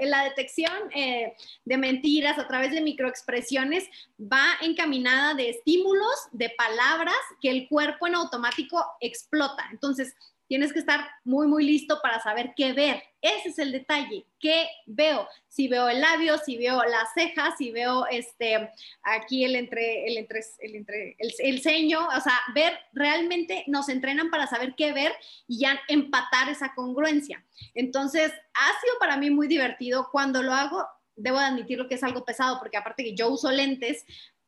la 0.00 0.24
detección 0.24 0.72
eh, 0.94 1.34
de 1.64 1.76
mentiras 1.78 2.38
a 2.38 2.48
través 2.48 2.72
de 2.72 2.80
microexpresiones 2.80 3.88
va 4.20 4.44
encaminada 4.60 5.34
de 5.34 5.50
estímulos, 5.50 6.14
de 6.32 6.50
palabras 6.50 7.14
que 7.40 7.50
el 7.50 7.68
cuerpo 7.68 8.06
en 8.06 8.16
automático 8.16 8.84
explota. 9.00 9.68
Entonces, 9.70 10.14
tienes 10.46 10.72
que 10.72 10.78
estar 10.78 11.08
muy, 11.24 11.46
muy 11.46 11.64
listo 11.64 11.98
para 12.02 12.20
saber 12.20 12.52
qué 12.56 12.72
ver. 12.72 13.02
Ese 13.20 13.50
es 13.50 13.58
el 13.58 13.72
detalle. 13.72 14.26
¿Qué 14.38 14.66
veo? 14.86 15.28
Si 15.48 15.68
veo 15.68 15.88
el 15.88 16.00
labio, 16.00 16.38
si 16.38 16.56
veo 16.56 16.82
las 16.84 17.12
cejas, 17.14 17.54
si 17.56 17.70
veo 17.70 18.06
este, 18.06 18.70
aquí 19.02 19.44
el 19.44 19.56
entre, 19.56 20.06
el 20.06 20.18
entre, 20.18 20.40
el 20.58 20.74
entre, 20.74 21.16
el, 21.18 21.60
ceño, 21.60 22.06
o 22.06 22.20
sea, 22.20 22.38
ver, 22.54 22.78
realmente 22.92 23.64
nos 23.68 23.88
entrenan 23.88 24.30
para 24.30 24.46
saber 24.46 24.74
qué 24.76 24.92
ver 24.92 25.12
y 25.46 25.60
ya 25.60 25.80
empatar 25.88 26.48
esa 26.48 26.74
congruencia. 26.74 27.44
Entonces, 27.74 28.32
ha 28.54 28.80
sido 28.80 28.94
para 28.98 29.16
mí 29.16 29.30
muy 29.30 29.48
divertido. 29.48 30.08
Cuando 30.10 30.42
lo 30.42 30.52
hago, 30.52 30.86
debo 31.16 31.38
admitirlo 31.38 31.88
que 31.88 31.94
es 31.94 32.02
algo 32.02 32.24
pesado, 32.24 32.58
porque 32.58 32.76
aparte 32.76 33.04
que 33.04 33.14
yo 33.14 33.28
uso 33.28 33.50
lentes, 33.50 34.04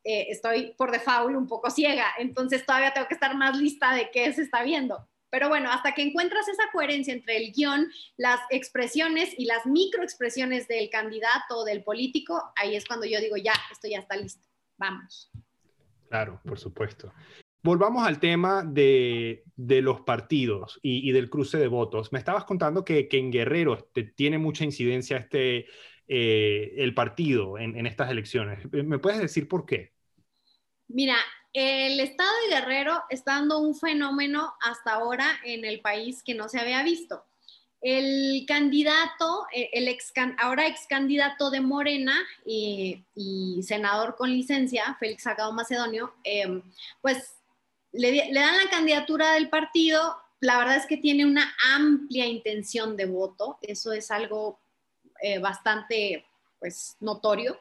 eh, 0.06 0.26
estoy 0.28 0.74
por 0.76 0.90
default 0.90 1.34
un 1.34 1.48
poco 1.48 1.70
ciega, 1.70 2.12
entonces 2.18 2.66
todavía 2.66 2.92
tengo 2.92 3.08
que 3.08 3.14
estar 3.14 3.34
más 3.34 3.56
lista 3.56 3.94
de 3.94 4.10
qué 4.10 4.30
se 4.34 4.42
está 4.42 4.62
viendo. 4.62 5.08
Pero 5.34 5.48
bueno, 5.48 5.68
hasta 5.68 5.94
que 5.94 6.02
encuentras 6.02 6.46
esa 6.46 6.62
coherencia 6.72 7.12
entre 7.12 7.38
el 7.38 7.50
guion, 7.50 7.90
las 8.16 8.38
expresiones 8.50 9.34
y 9.36 9.46
las 9.46 9.66
microexpresiones 9.66 10.68
del 10.68 10.88
candidato 10.90 11.56
o 11.56 11.64
del 11.64 11.82
político, 11.82 12.40
ahí 12.54 12.76
es 12.76 12.84
cuando 12.84 13.04
yo 13.04 13.18
digo, 13.18 13.36
ya, 13.36 13.52
esto 13.72 13.88
ya 13.90 13.98
está 13.98 14.14
listo, 14.16 14.46
vamos. 14.76 15.32
Claro, 16.08 16.40
por 16.44 16.56
supuesto. 16.60 17.12
Volvamos 17.64 18.06
al 18.06 18.20
tema 18.20 18.62
de, 18.64 19.42
los 19.56 20.02
partidos 20.02 20.78
y, 20.82 21.10
del 21.10 21.28
cruce 21.28 21.58
de 21.58 21.66
votos. 21.66 22.12
Me 22.12 22.20
estabas 22.20 22.44
contando 22.44 22.84
que, 22.84 23.08
en 23.10 23.32
Guerrero 23.32 23.90
tiene 24.14 24.38
mucha 24.38 24.62
incidencia 24.62 25.16
este, 25.16 25.66
eh, 26.06 26.74
el 26.76 26.94
partido 26.94 27.58
en, 27.58 27.76
en 27.76 27.86
estas 27.86 28.08
elecciones. 28.08 28.72
¿Me 28.72 29.00
puedes 29.00 29.18
decir 29.18 29.48
por 29.48 29.66
qué? 29.66 29.94
Mira, 30.86 31.16
el 31.54 32.00
estado 32.00 32.30
de 32.42 32.56
Guerrero 32.56 33.04
está 33.08 33.34
dando 33.34 33.60
un 33.60 33.76
fenómeno 33.76 34.54
hasta 34.60 34.94
ahora 34.94 35.26
en 35.44 35.64
el 35.64 35.80
país 35.80 36.22
que 36.24 36.34
no 36.34 36.48
se 36.48 36.58
había 36.58 36.82
visto. 36.82 37.24
El 37.80 38.44
candidato, 38.48 39.46
eh, 39.52 39.70
el 39.72 39.86
ex, 39.86 40.12
ahora 40.38 40.66
ex 40.66 40.86
candidato 40.88 41.50
de 41.50 41.60
Morena 41.60 42.18
y, 42.44 43.04
senador 43.62 44.16
con 44.16 44.30
licencia, 44.30 44.96
Félix 44.98 45.22
Salgado 45.22 45.52
Macedonio, 45.52 46.14
em, 46.24 46.60
pues 47.00 47.36
le, 47.92 48.32
dan 48.32 48.56
la 48.56 48.70
candidatura 48.70 49.34
del 49.34 49.48
partido. 49.48 50.16
La 50.40 50.58
verdad 50.58 50.76
es 50.76 50.86
que 50.86 50.96
tiene 50.96 51.24
una 51.24 51.54
amplia 51.72 52.26
intención 52.26 52.96
de 52.96 53.06
voto. 53.06 53.58
Eso 53.62 53.92
es 53.92 54.10
algo 54.10 54.58
eh, 55.22 55.38
bastante 55.38 56.26
pues, 56.58 56.96
notorio. 56.98 57.60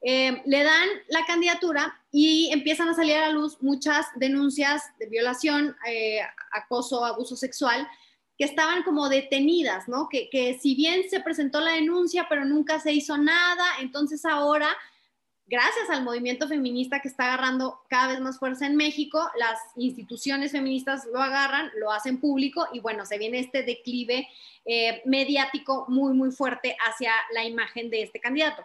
Eh, 0.00 0.42
le 0.46 0.62
dan 0.62 0.88
la 1.08 1.26
candidatura 1.26 2.00
y 2.12 2.50
empiezan 2.52 2.88
a 2.88 2.94
salir 2.94 3.16
a 3.16 3.26
la 3.26 3.32
luz 3.32 3.58
muchas 3.60 4.06
denuncias 4.14 4.82
de 4.98 5.06
violación, 5.06 5.76
eh, 5.88 6.20
acoso, 6.52 7.04
abuso 7.04 7.36
sexual, 7.36 7.88
que 8.36 8.44
estaban 8.44 8.84
como 8.84 9.08
detenidas, 9.08 9.88
¿no? 9.88 10.08
Que, 10.08 10.58
si 10.60 10.76
bien 10.76 11.10
se 11.10 11.20
presentó 11.20 11.60
la 11.60 11.72
denuncia, 11.72 12.26
pero 12.28 12.44
nunca 12.44 12.78
se 12.78 12.92
hizo 12.92 13.18
nada, 13.18 13.64
entonces 13.80 14.24
ahora, 14.24 14.68
gracias 15.46 15.90
al 15.90 16.04
movimiento 16.04 16.46
feminista 16.46 17.00
que 17.00 17.08
está 17.08 17.24
agarrando 17.24 17.80
cada 17.88 18.06
vez 18.06 18.20
más 18.20 18.38
fuerza 18.38 18.66
en 18.66 18.76
México, 18.76 19.28
las 19.36 19.58
instituciones 19.74 20.52
feministas 20.52 21.06
lo 21.12 21.20
agarran, 21.20 21.72
lo 21.74 21.90
hacen 21.90 22.20
público 22.20 22.68
y 22.72 22.78
bueno, 22.78 23.04
se 23.04 23.18
viene 23.18 23.40
este 23.40 23.64
declive 23.64 24.28
eh, 24.64 25.02
mediático 25.04 25.86
muy, 25.88 26.12
muy 26.12 26.30
fuerte 26.30 26.76
hacia 26.86 27.10
la 27.32 27.44
imagen 27.44 27.90
de 27.90 28.02
este 28.02 28.20
candidato. 28.20 28.64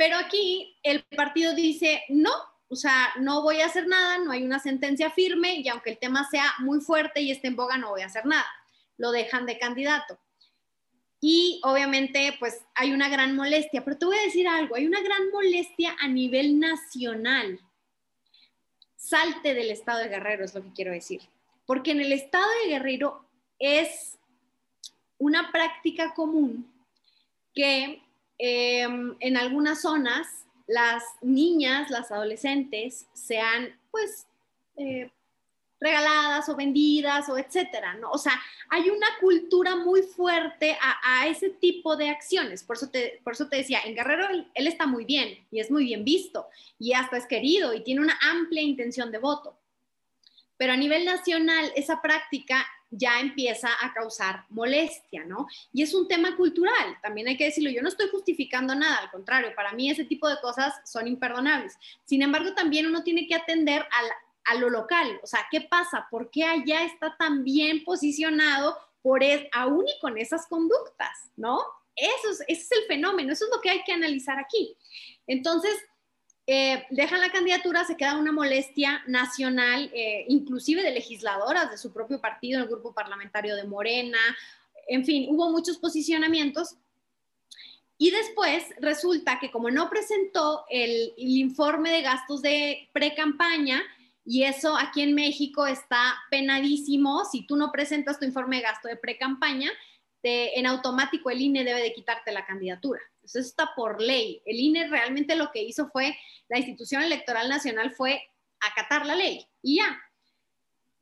Pero 0.00 0.16
aquí 0.16 0.78
el 0.82 1.04
partido 1.14 1.54
dice, 1.54 2.04
no, 2.08 2.32
o 2.68 2.74
sea, 2.74 3.10
no 3.18 3.42
voy 3.42 3.60
a 3.60 3.66
hacer 3.66 3.86
nada, 3.86 4.16
no 4.16 4.32
hay 4.32 4.42
una 4.42 4.58
sentencia 4.58 5.10
firme 5.10 5.56
y 5.56 5.68
aunque 5.68 5.90
el 5.90 5.98
tema 5.98 6.26
sea 6.30 6.54
muy 6.60 6.80
fuerte 6.80 7.20
y 7.20 7.30
esté 7.30 7.48
en 7.48 7.56
boga, 7.56 7.76
no 7.76 7.90
voy 7.90 8.00
a 8.00 8.06
hacer 8.06 8.24
nada. 8.24 8.46
Lo 8.96 9.10
dejan 9.10 9.44
de 9.44 9.58
candidato. 9.58 10.18
Y 11.20 11.60
obviamente, 11.64 12.34
pues 12.40 12.64
hay 12.74 12.94
una 12.94 13.10
gran 13.10 13.36
molestia, 13.36 13.84
pero 13.84 13.98
te 13.98 14.06
voy 14.06 14.16
a 14.16 14.22
decir 14.22 14.48
algo, 14.48 14.74
hay 14.74 14.86
una 14.86 15.02
gran 15.02 15.30
molestia 15.30 15.94
a 16.00 16.08
nivel 16.08 16.58
nacional. 16.58 17.60
Salte 18.96 19.52
del 19.52 19.70
estado 19.70 19.98
de 19.98 20.08
Guerrero, 20.08 20.46
es 20.46 20.54
lo 20.54 20.62
que 20.62 20.72
quiero 20.72 20.92
decir. 20.92 21.20
Porque 21.66 21.90
en 21.90 22.00
el 22.00 22.12
estado 22.12 22.48
de 22.62 22.70
Guerrero 22.70 23.26
es 23.58 24.16
una 25.18 25.52
práctica 25.52 26.14
común 26.14 26.72
que 27.52 28.02
Em, 28.42 29.14
en 29.20 29.36
algunas 29.36 29.82
zonas 29.82 30.46
las 30.66 31.04
niñas, 31.20 31.90
las 31.90 32.10
adolescentes, 32.10 33.06
sean 33.12 33.78
pues 33.90 34.26
eh, 34.78 35.10
regaladas 35.78 36.48
o 36.48 36.56
vendidas 36.56 37.28
o 37.28 37.36
etcétera, 37.36 37.96
¿no? 37.96 38.10
O 38.10 38.16
sea, 38.16 38.40
hay 38.70 38.88
una 38.88 39.06
cultura 39.20 39.76
muy 39.76 40.00
fuerte 40.00 40.78
a, 40.80 41.26
ese 41.26 41.50
tipo 41.50 41.96
de 41.96 42.08
acciones. 42.08 42.62
Por 42.62 42.76
eso, 42.76 42.88
te, 42.88 43.20
por 43.24 43.34
eso 43.34 43.46
te 43.46 43.56
decía, 43.56 43.80
en 43.84 43.94
Guerrero 43.94 44.26
él, 44.30 44.66
está 44.66 44.86
muy 44.86 45.04
bien 45.04 45.46
y 45.50 45.60
es 45.60 45.70
muy 45.70 45.84
bien 45.84 46.02
visto 46.02 46.46
y 46.78 46.94
hasta 46.94 47.18
es 47.18 47.26
querido 47.26 47.74
y 47.74 47.82
tiene 47.82 48.00
una 48.00 48.18
amplia 48.22 48.62
intención 48.62 49.12
de 49.12 49.18
voto. 49.18 49.54
Pero 50.56 50.72
a 50.72 50.78
nivel 50.78 51.04
nacional, 51.04 51.72
esa 51.76 52.00
práctica 52.00 52.66
ya 52.90 53.20
empieza 53.20 53.68
a 53.80 53.92
causar 53.92 54.44
molestia, 54.48 55.24
¿no? 55.24 55.46
Y 55.72 55.82
es 55.82 55.94
un 55.94 56.08
tema 56.08 56.36
cultural, 56.36 56.98
también 57.02 57.28
hay 57.28 57.36
que 57.36 57.44
decirlo, 57.44 57.70
yo 57.70 57.82
no 57.82 57.88
estoy 57.88 58.08
justificando 58.08 58.74
nada, 58.74 58.96
al 58.96 59.10
contrario, 59.10 59.52
para 59.54 59.72
mí 59.72 59.90
ese 59.90 60.04
tipo 60.04 60.28
de 60.28 60.40
cosas 60.40 60.74
son 60.84 61.06
imperdonables. 61.06 61.76
Sin 62.04 62.22
embargo, 62.22 62.54
también 62.54 62.86
uno 62.86 63.02
tiene 63.02 63.26
que 63.26 63.34
atender 63.34 63.86
a 64.46 64.54
lo 64.56 64.68
local, 64.70 65.20
o 65.22 65.26
sea, 65.26 65.46
¿qué 65.50 65.60
pasa? 65.60 66.08
¿Por 66.10 66.30
qué 66.30 66.44
allá 66.44 66.82
está 66.84 67.16
tan 67.16 67.44
bien 67.44 67.84
posicionado 67.84 68.76
por 69.02 69.22
es, 69.22 69.46
aún 69.52 69.86
y 69.86 69.98
con 70.00 70.18
esas 70.18 70.46
conductas, 70.46 71.30
¿no? 71.36 71.60
Eso 71.94 72.30
es, 72.30 72.40
ese 72.48 72.62
es 72.62 72.72
el 72.72 72.84
fenómeno, 72.86 73.32
eso 73.32 73.44
es 73.44 73.50
lo 73.54 73.60
que 73.60 73.70
hay 73.70 73.82
que 73.84 73.92
analizar 73.92 74.38
aquí. 74.38 74.76
Entonces, 75.26 75.72
eh, 76.52 76.84
dejan 76.90 77.20
la 77.20 77.30
candidatura, 77.30 77.84
se 77.84 77.96
queda 77.96 78.18
una 78.18 78.32
molestia 78.32 79.04
nacional, 79.06 79.88
eh, 79.94 80.24
inclusive 80.26 80.82
de 80.82 80.90
legisladoras 80.90 81.70
de 81.70 81.78
su 81.78 81.92
propio 81.92 82.20
partido, 82.20 82.60
el 82.60 82.68
grupo 82.68 82.92
parlamentario 82.92 83.54
de 83.54 83.62
Morena, 83.62 84.18
en 84.88 85.04
fin, 85.04 85.28
hubo 85.30 85.48
muchos 85.52 85.78
posicionamientos. 85.78 86.74
Y 87.96 88.10
después 88.10 88.64
resulta 88.80 89.38
que 89.38 89.52
como 89.52 89.70
no 89.70 89.88
presentó 89.88 90.64
el, 90.70 91.14
el 91.16 91.36
informe 91.36 91.92
de 91.92 92.02
gastos 92.02 92.42
de 92.42 92.88
pre-campaña, 92.92 93.80
y 94.24 94.42
eso 94.42 94.76
aquí 94.76 95.02
en 95.02 95.14
México 95.14 95.68
está 95.68 96.16
penadísimo, 96.32 97.24
si 97.26 97.46
tú 97.46 97.54
no 97.54 97.70
presentas 97.70 98.18
tu 98.18 98.24
informe 98.24 98.56
de 98.56 98.62
gasto 98.62 98.88
de 98.88 98.96
pre-campaña, 98.96 99.70
en 100.22 100.66
automático 100.66 101.30
el 101.30 101.42
INE 101.42 101.62
debe 101.62 101.80
de 101.80 101.92
quitarte 101.92 102.32
la 102.32 102.44
candidatura. 102.44 103.00
Eso 103.34 103.48
está 103.48 103.72
por 103.74 104.00
ley. 104.00 104.42
El 104.44 104.58
INE 104.58 104.88
realmente 104.88 105.36
lo 105.36 105.50
que 105.50 105.62
hizo 105.62 105.88
fue, 105.88 106.16
la 106.48 106.58
institución 106.58 107.02
electoral 107.02 107.48
nacional 107.48 107.92
fue 107.92 108.22
acatar 108.60 109.06
la 109.06 109.14
ley 109.14 109.46
y 109.62 109.76
ya. 109.76 110.00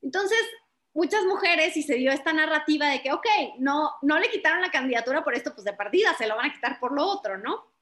Entonces, 0.02 0.38
muchas 0.94 1.24
mujeres 1.24 1.76
y 1.76 1.82
se 1.82 1.94
dio 1.94 2.12
esta 2.12 2.32
narrativa 2.32 2.88
de 2.88 3.02
que, 3.02 3.12
ok, 3.12 3.26
no, 3.58 3.92
no 4.02 4.18
le 4.18 4.30
quitaron 4.30 4.60
la 4.60 4.70
candidatura 4.70 5.24
por 5.24 5.34
esto, 5.34 5.54
pues 5.54 5.64
de 5.64 5.72
partida, 5.72 6.14
se 6.16 6.26
lo 6.26 6.36
van 6.36 6.50
a 6.50 6.54
quitar 6.54 6.78
por 6.78 6.92
lo 6.92 7.04
otro, 7.04 7.38
¿no? 7.38 7.72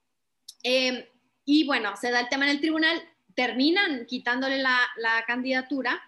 Eh, 0.63 1.13
y 1.45 1.67
bueno, 1.67 1.97
se 1.97 2.11
da 2.11 2.21
el 2.21 2.29
tema 2.29 2.45
en 2.45 2.53
el 2.53 2.61
tribunal, 2.61 3.03
terminan 3.35 4.07
quitándole 4.07 4.59
la, 4.59 4.79
la 4.97 5.25
candidatura 5.27 6.01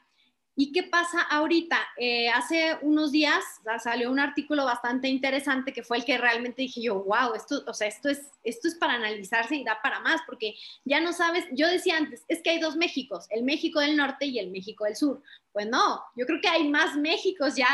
¿Y 0.60 0.72
qué 0.72 0.82
pasa 0.82 1.22
ahorita? 1.22 1.78
Eh, 1.98 2.28
hace 2.30 2.78
unos 2.82 3.12
días 3.12 3.44
salió 3.80 4.10
un 4.10 4.18
artículo 4.18 4.64
bastante 4.64 5.06
interesante 5.06 5.72
que 5.72 5.84
fue 5.84 5.98
el 5.98 6.04
que 6.04 6.18
realmente 6.18 6.62
dije 6.62 6.82
yo, 6.82 6.96
wow, 7.04 7.32
esto, 7.36 7.62
o 7.64 7.72
sea, 7.72 7.86
esto 7.86 8.08
es, 8.08 8.32
esto 8.42 8.66
es 8.66 8.74
para 8.74 8.94
analizarse 8.94 9.54
y 9.54 9.62
da 9.62 9.78
para 9.80 10.00
más, 10.00 10.20
porque 10.26 10.56
ya 10.84 10.98
no 10.98 11.12
sabes, 11.12 11.44
yo 11.52 11.68
decía 11.68 11.96
antes, 11.96 12.24
es 12.26 12.42
que 12.42 12.50
hay 12.50 12.58
dos 12.58 12.74
Méxicos, 12.74 13.28
el 13.30 13.44
México 13.44 13.78
del 13.78 13.96
Norte 13.96 14.26
y 14.26 14.40
el 14.40 14.50
México 14.50 14.84
del 14.84 14.96
Sur. 14.96 15.22
Pues 15.52 15.68
no, 15.68 16.02
yo 16.16 16.26
creo 16.26 16.40
que 16.40 16.48
hay 16.48 16.68
más 16.68 16.96
Méxicos 16.96 17.54
ya 17.54 17.68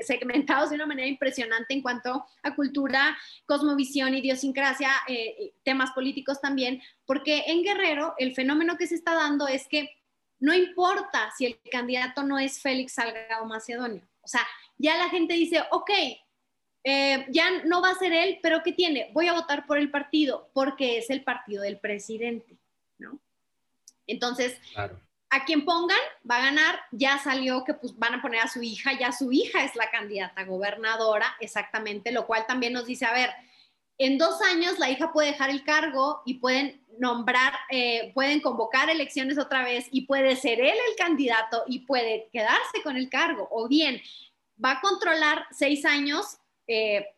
segmentados 0.00 0.70
de 0.70 0.76
una 0.76 0.86
manera 0.86 1.06
impresionante 1.06 1.74
en 1.74 1.82
cuanto 1.82 2.24
a 2.42 2.54
cultura, 2.54 3.14
cosmovisión, 3.44 4.14
idiosincrasia, 4.14 4.90
eh, 5.06 5.52
temas 5.64 5.90
políticos 5.90 6.40
también, 6.40 6.80
porque 7.04 7.44
en 7.48 7.62
Guerrero 7.62 8.14
el 8.16 8.34
fenómeno 8.34 8.78
que 8.78 8.86
se 8.86 8.94
está 8.94 9.14
dando 9.14 9.46
es 9.46 9.68
que 9.68 9.99
no 10.40 10.54
importa 10.54 11.30
si 11.36 11.46
el 11.46 11.60
candidato 11.70 12.22
no 12.22 12.38
es 12.38 12.60
Félix 12.60 12.94
Salgado 12.94 13.44
Macedonio. 13.44 14.02
O 14.22 14.28
sea, 14.28 14.46
ya 14.78 14.96
la 14.96 15.08
gente 15.08 15.34
dice, 15.34 15.62
ok, 15.70 15.90
eh, 16.82 17.26
ya 17.30 17.62
no 17.64 17.82
va 17.82 17.90
a 17.90 17.98
ser 17.98 18.12
él, 18.12 18.38
pero 18.42 18.62
¿qué 18.62 18.72
tiene? 18.72 19.10
Voy 19.12 19.28
a 19.28 19.34
votar 19.34 19.66
por 19.66 19.78
el 19.78 19.90
partido 19.90 20.50
porque 20.54 20.98
es 20.98 21.10
el 21.10 21.22
partido 21.22 21.62
del 21.62 21.78
presidente, 21.78 22.58
¿no? 22.98 23.20
Entonces, 24.06 24.58
a 25.30 25.44
quien 25.44 25.64
pongan 25.64 25.98
va 26.28 26.38
a 26.38 26.44
ganar, 26.46 26.80
ya 26.90 27.18
salió 27.18 27.64
que 27.64 27.74
pues 27.74 27.96
van 27.96 28.14
a 28.14 28.22
poner 28.22 28.40
a 28.40 28.48
su 28.48 28.62
hija, 28.62 28.98
ya 28.98 29.12
su 29.12 29.30
hija 29.30 29.62
es 29.62 29.76
la 29.76 29.90
candidata 29.90 30.44
gobernadora, 30.44 31.36
exactamente, 31.40 32.12
lo 32.12 32.26
cual 32.26 32.46
también 32.46 32.72
nos 32.72 32.86
dice, 32.86 33.04
a 33.04 33.12
ver, 33.12 33.30
en 34.00 34.16
dos 34.16 34.40
años 34.40 34.78
la 34.78 34.88
hija 34.88 35.12
puede 35.12 35.32
dejar 35.32 35.50
el 35.50 35.62
cargo 35.62 36.22
y 36.24 36.34
pueden 36.34 36.82
nombrar, 36.98 37.52
eh, 37.68 38.12
pueden 38.14 38.40
convocar 38.40 38.88
elecciones 38.88 39.38
otra 39.38 39.62
vez 39.62 39.88
y 39.90 40.06
puede 40.06 40.36
ser 40.36 40.58
él 40.58 40.74
el 40.88 40.96
candidato 40.96 41.64
y 41.66 41.80
puede 41.80 42.30
quedarse 42.32 42.82
con 42.82 42.96
el 42.96 43.10
cargo. 43.10 43.46
O 43.50 43.68
bien 43.68 44.00
va 44.62 44.72
a 44.72 44.80
controlar 44.80 45.46
seis 45.50 45.84
años 45.84 46.38
eh, 46.66 47.08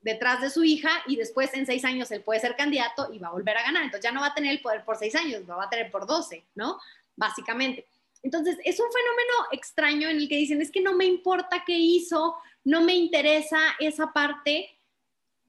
detrás 0.00 0.40
de 0.40 0.50
su 0.50 0.62
hija 0.62 0.88
y 1.08 1.16
después 1.16 1.52
en 1.54 1.66
seis 1.66 1.84
años 1.84 2.12
él 2.12 2.22
puede 2.22 2.38
ser 2.38 2.54
candidato 2.54 3.12
y 3.12 3.18
va 3.18 3.28
a 3.28 3.32
volver 3.32 3.56
a 3.56 3.64
ganar. 3.64 3.82
Entonces 3.82 4.04
ya 4.04 4.12
no 4.12 4.20
va 4.20 4.28
a 4.28 4.34
tener 4.34 4.52
el 4.52 4.62
poder 4.62 4.84
por 4.84 4.96
seis 4.96 5.16
años, 5.16 5.42
lo 5.48 5.56
va 5.56 5.64
a 5.64 5.70
tener 5.70 5.90
por 5.90 6.06
doce, 6.06 6.44
¿no? 6.54 6.78
Básicamente. 7.16 7.86
Entonces 8.22 8.56
es 8.64 8.78
un 8.78 8.86
fenómeno 8.92 9.48
extraño 9.50 10.08
en 10.08 10.18
el 10.18 10.28
que 10.28 10.36
dicen, 10.36 10.62
es 10.62 10.70
que 10.70 10.80
no 10.80 10.94
me 10.94 11.06
importa 11.06 11.64
qué 11.66 11.76
hizo, 11.76 12.36
no 12.62 12.82
me 12.82 12.94
interesa 12.94 13.58
esa 13.80 14.12
parte 14.12 14.77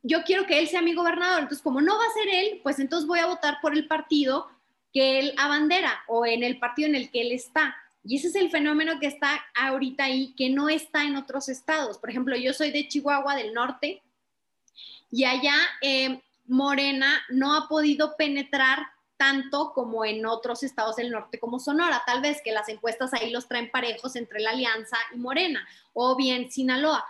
yo 0.01 0.23
quiero 0.23 0.45
que 0.45 0.59
él 0.59 0.67
sea 0.67 0.81
mi 0.81 0.93
gobernador, 0.93 1.41
entonces 1.41 1.61
como 1.61 1.81
no 1.81 1.97
va 1.97 2.03
a 2.03 2.13
ser 2.13 2.27
él, 2.29 2.59
pues 2.63 2.79
entonces 2.79 3.07
voy 3.07 3.19
a 3.19 3.25
votar 3.25 3.57
por 3.61 3.73
el 3.73 3.87
partido 3.87 4.47
que 4.93 5.19
él 5.19 5.33
abandera 5.37 6.03
o 6.07 6.25
en 6.25 6.43
el 6.43 6.57
partido 6.57 6.89
en 6.89 6.95
el 6.95 7.11
que 7.11 7.21
él 7.21 7.31
está. 7.31 7.75
Y 8.03 8.15
ese 8.15 8.27
es 8.27 8.35
el 8.35 8.49
fenómeno 8.49 8.99
que 8.99 9.07
está 9.07 9.45
ahorita 9.55 10.05
ahí, 10.05 10.33
que 10.35 10.49
no 10.49 10.69
está 10.69 11.03
en 11.03 11.17
otros 11.17 11.49
estados. 11.49 11.97
Por 11.97 12.09
ejemplo, 12.09 12.35
yo 12.35 12.53
soy 12.53 12.71
de 12.71 12.87
Chihuahua 12.87 13.35
del 13.35 13.53
norte 13.53 14.01
y 15.11 15.25
allá 15.25 15.55
eh, 15.81 16.21
Morena 16.47 17.21
no 17.29 17.55
ha 17.55 17.67
podido 17.67 18.15
penetrar 18.15 18.87
tanto 19.17 19.73
como 19.73 20.05
en 20.05 20.25
otros 20.25 20.63
estados 20.63 20.95
del 20.95 21.11
norte 21.11 21.39
como 21.39 21.59
Sonora. 21.59 22.01
Tal 22.05 22.21
vez 22.21 22.41
que 22.41 22.53
las 22.53 22.69
encuestas 22.69 23.13
ahí 23.13 23.31
los 23.31 23.49
traen 23.49 23.69
parejos 23.69 24.15
entre 24.15 24.39
la 24.39 24.51
Alianza 24.51 24.97
y 25.13 25.17
Morena, 25.17 25.67
o 25.91 26.15
bien 26.15 26.49
Sinaloa 26.49 27.05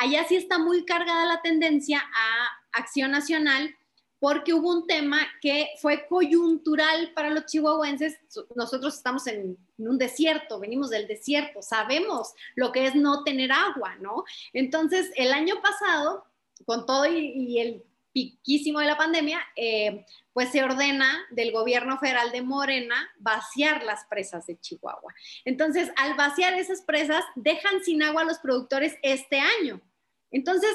allá 0.00 0.24
sí 0.28 0.36
está 0.36 0.58
muy 0.58 0.84
cargada 0.84 1.26
la 1.26 1.42
tendencia 1.42 2.00
a 2.00 2.78
acción 2.80 3.10
nacional 3.10 3.74
porque 4.20 4.52
hubo 4.52 4.70
un 4.70 4.86
tema 4.86 5.18
que 5.40 5.70
fue 5.80 6.06
coyuntural 6.06 7.12
para 7.14 7.30
los 7.30 7.46
chihuahuenses. 7.46 8.20
Nosotros 8.54 8.94
estamos 8.94 9.26
en, 9.26 9.56
un 9.78 9.98
desierto, 9.98 10.60
venimos 10.60 10.90
del 10.90 11.08
desierto, 11.08 11.62
sabemos 11.62 12.34
lo 12.54 12.70
que 12.70 12.86
es 12.86 12.94
no 12.94 13.24
tener 13.24 13.50
agua, 13.50 13.96
¿no? 13.96 14.24
Entonces, 14.52 15.10
el 15.16 15.32
año 15.32 15.62
pasado, 15.62 16.26
con 16.66 16.84
todo 16.84 17.06
y, 17.06 17.58
el 17.58 17.82
piquísimo 18.12 18.80
de 18.80 18.86
la 18.86 18.98
pandemia, 18.98 19.40
eh, 19.56 20.04
pues 20.34 20.50
se 20.50 20.62
ordena 20.62 21.26
del 21.30 21.50
gobierno 21.50 21.98
federal 21.98 22.30
de 22.30 22.42
Morena 22.42 23.08
vaciar 23.18 23.84
las 23.84 24.04
presas 24.04 24.46
de 24.46 24.60
Chihuahua. 24.60 25.14
Entonces, 25.46 25.90
al 25.96 26.14
vaciar 26.14 26.52
esas 26.54 26.82
presas, 26.82 27.24
dejan 27.36 27.82
sin 27.82 28.02
agua 28.02 28.22
a 28.22 28.26
los 28.26 28.38
productores 28.38 28.98
este 29.02 29.40
año. 29.40 29.80
Entonces, 30.30 30.74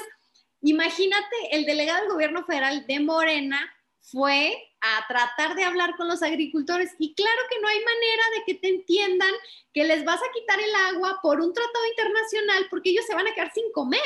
imagínate, 0.62 1.36
el 1.52 1.64
delegado 1.64 2.00
del 2.00 2.12
gobierno 2.12 2.44
federal 2.44 2.86
de 2.86 3.00
Morena 3.00 3.60
fue 4.00 4.56
a 4.80 5.06
tratar 5.08 5.56
de 5.56 5.64
hablar 5.64 5.96
con 5.96 6.06
los 6.06 6.22
agricultores 6.22 6.94
y 6.98 7.14
claro 7.14 7.40
que 7.50 7.60
no 7.60 7.68
hay 7.68 7.78
manera 7.78 8.22
de 8.36 8.44
que 8.46 8.54
te 8.54 8.68
entiendan 8.68 9.32
que 9.72 9.84
les 9.84 10.04
vas 10.04 10.20
a 10.20 10.32
quitar 10.32 10.60
el 10.60 10.74
agua 10.94 11.18
por 11.22 11.40
un 11.40 11.52
tratado 11.52 11.86
internacional 11.86 12.66
porque 12.70 12.90
ellos 12.90 13.04
se 13.06 13.14
van 13.14 13.26
a 13.26 13.34
quedar 13.34 13.52
sin 13.52 13.70
comer. 13.72 14.00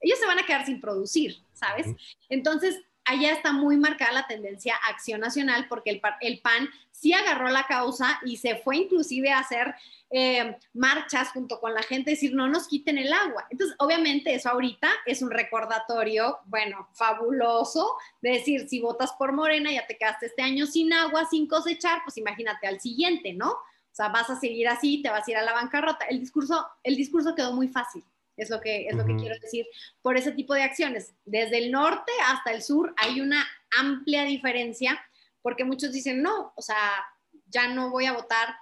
Ellos 0.00 0.18
se 0.18 0.26
van 0.26 0.38
a 0.38 0.46
quedar 0.46 0.64
sin 0.64 0.80
producir, 0.80 1.36
¿sabes? 1.52 1.88
Entonces, 2.28 2.80
allá 3.08 3.32
está 3.32 3.52
muy 3.52 3.76
marcada 3.76 4.12
la 4.12 4.26
tendencia 4.26 4.74
acción 4.88 5.20
nacional 5.20 5.66
porque 5.68 5.90
el, 5.90 6.02
el 6.20 6.40
PAN 6.40 6.68
sí 6.90 7.12
agarró 7.12 7.48
la 7.48 7.66
causa 7.66 8.20
y 8.24 8.36
se 8.36 8.56
fue 8.56 8.76
inclusive 8.76 9.30
a 9.30 9.38
hacer 9.38 9.74
eh, 10.10 10.56
marchas 10.72 11.30
junto 11.30 11.60
con 11.60 11.74
la 11.74 11.82
gente, 11.82 12.12
decir, 12.12 12.34
no 12.34 12.48
nos 12.48 12.66
quiten 12.66 12.98
el 12.98 13.12
agua. 13.12 13.46
Entonces, 13.50 13.76
obviamente 13.78 14.34
eso 14.34 14.48
ahorita 14.48 14.88
es 15.06 15.22
un 15.22 15.30
recordatorio, 15.30 16.38
bueno, 16.46 16.88
fabuloso, 16.94 17.96
de 18.22 18.30
decir, 18.30 18.68
si 18.68 18.80
votas 18.80 19.12
por 19.12 19.32
Morena, 19.32 19.70
ya 19.70 19.86
te 19.86 19.96
quedaste 19.96 20.26
este 20.26 20.42
año 20.42 20.66
sin 20.66 20.92
agua, 20.92 21.26
sin 21.30 21.46
cosechar, 21.46 22.00
pues 22.04 22.16
imagínate 22.16 22.66
al 22.66 22.80
siguiente, 22.80 23.32
¿no? 23.32 23.50
O 23.50 23.94
sea, 23.98 24.08
vas 24.08 24.30
a 24.30 24.38
seguir 24.38 24.68
así, 24.68 25.02
te 25.02 25.10
vas 25.10 25.26
a 25.26 25.30
ir 25.30 25.36
a 25.36 25.42
la 25.42 25.52
bancarrota. 25.52 26.06
El 26.06 26.20
discurso, 26.20 26.66
el 26.82 26.96
discurso 26.96 27.34
quedó 27.34 27.52
muy 27.52 27.68
fácil, 27.68 28.04
es 28.38 28.50
lo 28.50 28.60
que, 28.60 28.86
es 28.86 28.96
lo 28.96 29.04
que 29.04 29.16
quiero 29.16 29.38
decir, 29.40 29.66
por 30.02 30.16
ese 30.16 30.32
tipo 30.32 30.54
de 30.54 30.62
acciones. 30.62 31.14
Desde 31.24 31.58
el 31.58 31.70
norte 31.70 32.12
hasta 32.26 32.52
el 32.52 32.62
sur 32.62 32.94
hay 32.96 33.20
una 33.20 33.46
amplia 33.78 34.24
diferencia, 34.24 35.00
porque 35.42 35.64
muchos 35.64 35.92
dicen, 35.92 36.22
no, 36.22 36.52
o 36.56 36.62
sea, 36.62 37.04
ya 37.46 37.68
no 37.68 37.90
voy 37.90 38.06
a 38.06 38.12
votar 38.12 38.54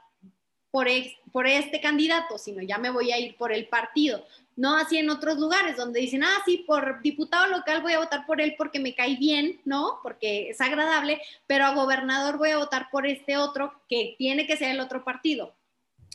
por, 0.70 0.87
por 1.33 1.47
este 1.47 1.81
candidato, 1.81 2.39
sino 2.39 2.62
ya 2.62 2.79
me 2.79 2.91
voy 2.91 3.12
a 3.12 3.18
ir 3.18 3.37
por 3.37 3.53
el 3.53 3.66
partido. 3.68 4.24
No 4.57 4.77
así 4.77 4.97
en 4.97 5.11
otros 5.11 5.39
lugares 5.39 5.77
donde 5.77 6.01
dicen, 6.01 6.24
ah, 6.24 6.43
sí, 6.47 6.64
por 6.66 7.03
diputado 7.03 7.47
local 7.49 7.83
voy 7.83 7.93
a 7.93 7.99
votar 7.99 8.24
por 8.24 8.41
él 8.41 8.55
porque 8.57 8.79
me 8.79 8.95
cae 8.95 9.16
bien, 9.16 9.61
¿no? 9.64 10.01
Porque 10.03 10.51
es 10.51 10.61
agradable, 10.62 11.20
pero 11.47 11.66
a 11.66 11.74
gobernador 11.74 12.39
voy 12.39 12.51
a 12.51 12.59
votar 12.59 12.89
por 12.91 13.07
este 13.07 13.37
otro 13.37 13.72
que 13.89 14.14
tiene 14.16 14.47
que 14.47 14.57
ser 14.57 14.70
el 14.70 14.81
otro 14.81 15.05
partido. 15.05 15.55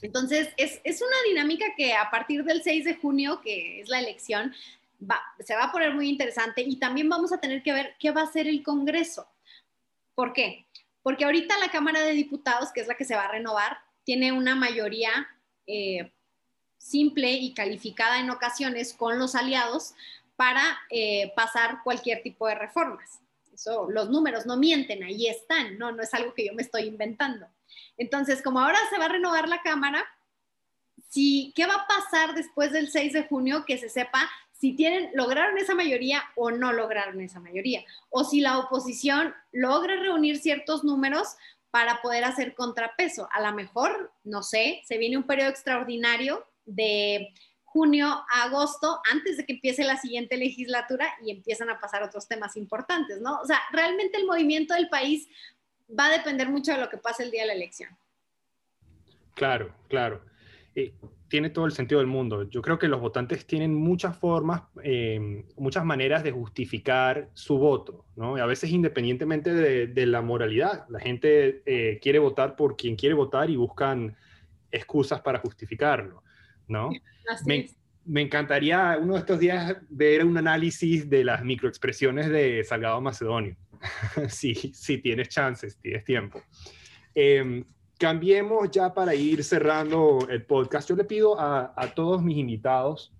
Entonces, 0.01 0.49
es, 0.57 0.81
es, 0.83 1.01
una 1.01 1.15
dinámica 1.27 1.65
que 1.77 1.93
a 1.93 2.09
partir 2.09 2.43
del 2.43 2.63
6 2.63 2.85
de 2.85 2.95
junio, 2.95 3.41
que 3.41 3.81
es 3.81 3.89
la 3.89 3.99
elección, 3.99 4.53
se 5.39 5.55
va 5.55 5.65
a 5.65 5.71
poner 5.71 5.93
muy 5.93 6.09
interesante 6.09 6.61
y 6.61 6.77
también 6.77 7.09
vamos 7.09 7.31
a 7.31 7.39
tener 7.39 7.63
que 7.63 7.73
ver 7.73 7.95
qué 7.99 8.11
va 8.11 8.21
a 8.21 8.25
hacer 8.25 8.47
el 8.47 8.63
Congreso. 8.63 9.27
¿Por 10.15 10.33
qué? 10.33 10.65
Porque 11.03 11.25
ahorita 11.25 11.57
la 11.57 11.71
Cámara 11.71 12.01
de 12.01 12.13
Diputados, 12.13 12.71
que 12.71 12.81
es 12.81 12.87
la 12.87 12.95
que 12.95 13.05
se 13.05 13.15
va 13.15 13.25
a 13.25 13.31
renovar, 13.31 13.77
tiene 14.03 14.31
una 14.31 14.55
mayoría 14.55 15.27
eh, 15.65 16.11
simple 16.77 17.31
y 17.31 17.53
calificada 17.53 18.19
en 18.19 18.29
ocasiones 18.29 18.93
con 18.93 19.17
los 19.17 19.35
aliados 19.35 19.93
para 20.35 20.63
eh, 20.89 21.31
pasar 21.35 21.79
cualquier 21.83 22.21
tipo 22.23 22.47
de 22.47 22.55
reformas. 22.55 23.19
Eso, 23.53 23.89
los 23.89 24.09
números 24.09 24.45
no 24.45 24.57
mienten, 24.57 25.03
ahí 25.03 25.27
están, 25.27 25.77
no, 25.77 25.91
no 25.91 26.01
es 26.01 26.13
algo 26.13 26.33
que 26.33 26.47
yo 26.47 26.53
me 26.53 26.63
estoy 26.63 26.83
inventando. 26.83 27.47
Entonces, 27.97 28.41
como 28.41 28.59
ahora 28.59 28.77
se 28.89 28.97
va 28.97 29.05
a 29.05 29.09
renovar 29.09 29.47
la 29.47 29.61
Cámara, 29.61 30.05
si, 31.09 31.51
¿qué 31.55 31.65
va 31.65 31.75
a 31.75 31.87
pasar 31.87 32.33
después 32.35 32.71
del 32.71 32.89
6 32.89 33.13
de 33.13 33.23
junio? 33.23 33.65
Que 33.65 33.77
se 33.77 33.89
sepa 33.89 34.29
si 34.61 34.73
tienen, 34.73 35.09
lograron 35.15 35.57
esa 35.57 35.73
mayoría 35.73 36.23
o 36.35 36.51
no 36.51 36.71
lograron 36.71 37.19
esa 37.19 37.39
mayoría, 37.39 37.83
o 38.11 38.23
si 38.23 38.41
la 38.41 38.59
oposición 38.59 39.33
logra 39.51 39.95
reunir 39.95 40.37
ciertos 40.37 40.83
números 40.83 41.29
para 41.71 41.99
poder 42.03 42.25
hacer 42.25 42.53
contrapeso. 42.53 43.27
A 43.31 43.41
lo 43.41 43.55
mejor, 43.55 44.13
no 44.23 44.43
sé, 44.43 44.83
se 44.85 44.99
viene 44.99 45.17
un 45.17 45.23
periodo 45.23 45.49
extraordinario 45.49 46.45
de 46.65 47.33
junio 47.63 48.05
a 48.07 48.43
agosto, 48.43 49.01
antes 49.11 49.37
de 49.37 49.45
que 49.47 49.53
empiece 49.53 49.83
la 49.83 49.97
siguiente 49.97 50.37
legislatura 50.37 51.07
y 51.25 51.31
empiezan 51.31 51.71
a 51.71 51.79
pasar 51.79 52.03
otros 52.03 52.27
temas 52.27 52.55
importantes, 52.55 53.19
¿no? 53.19 53.39
O 53.39 53.45
sea, 53.45 53.59
realmente 53.71 54.19
el 54.19 54.27
movimiento 54.27 54.75
del 54.75 54.89
país 54.89 55.27
va 55.97 56.07
a 56.07 56.11
depender 56.11 56.49
mucho 56.49 56.71
de 56.71 56.79
lo 56.79 56.89
que 56.89 56.97
pase 56.97 57.23
el 57.23 57.31
día 57.31 57.41
de 57.41 57.47
la 57.47 57.53
elección. 57.53 57.89
Claro, 59.35 59.73
claro. 59.87 60.21
Eh, 60.75 60.93
tiene 61.27 61.49
todo 61.49 61.65
el 61.65 61.71
sentido 61.71 61.99
del 61.99 62.07
mundo. 62.07 62.49
Yo 62.49 62.61
creo 62.61 62.77
que 62.77 62.89
los 62.89 62.99
votantes 62.99 63.45
tienen 63.45 63.73
muchas 63.73 64.17
formas, 64.17 64.63
em, 64.83 65.45
muchas 65.55 65.85
maneras 65.85 66.23
de 66.23 66.31
justificar 66.31 67.29
su 67.33 67.57
voto, 67.57 68.05
¿no? 68.17 68.35
a 68.35 68.45
veces 68.45 68.69
independientemente 68.69 69.53
de, 69.53 70.05
la 70.05 70.21
moralidad. 70.21 70.85
La 70.89 70.99
gente 70.99 71.63
eh, 71.65 71.99
quiere 72.01 72.19
votar 72.19 72.55
por 72.57 72.75
quien 72.75 72.97
quiere 72.97 73.15
votar 73.15 73.49
y 73.49 73.55
buscan 73.55 74.15
excusas 74.71 75.21
para 75.21 75.39
justificarlo, 75.39 76.21
¿no? 76.67 76.89
Me, 77.45 77.69
me, 78.05 78.21
encantaría 78.21 78.97
uno 79.01 79.13
de 79.13 79.19
estos 79.19 79.39
días 79.39 79.77
ver 79.89 80.25
un 80.25 80.37
análisis 80.37 81.09
de 81.09 81.23
las 81.23 81.43
microexpresiones 81.43 82.29
de 82.29 82.63
Salgado 82.63 82.99
Macedonio, 82.99 83.55
si, 84.29 84.53
si 84.55 84.97
tienes 84.99 85.29
chances, 85.29 85.77
tienes 85.77 86.03
tiempo. 86.03 86.41
Eh, 87.13 87.63
Cambiemos 88.01 88.71
ya 88.71 88.95
para 88.95 89.13
ir 89.13 89.43
cerrando 89.43 90.27
el 90.27 90.43
podcast. 90.43 90.89
Yo 90.89 90.95
le 90.95 91.03
pido 91.03 91.39
a, 91.39 91.71
todos 91.93 92.23
mis 92.23 92.39
invitados 92.39 93.13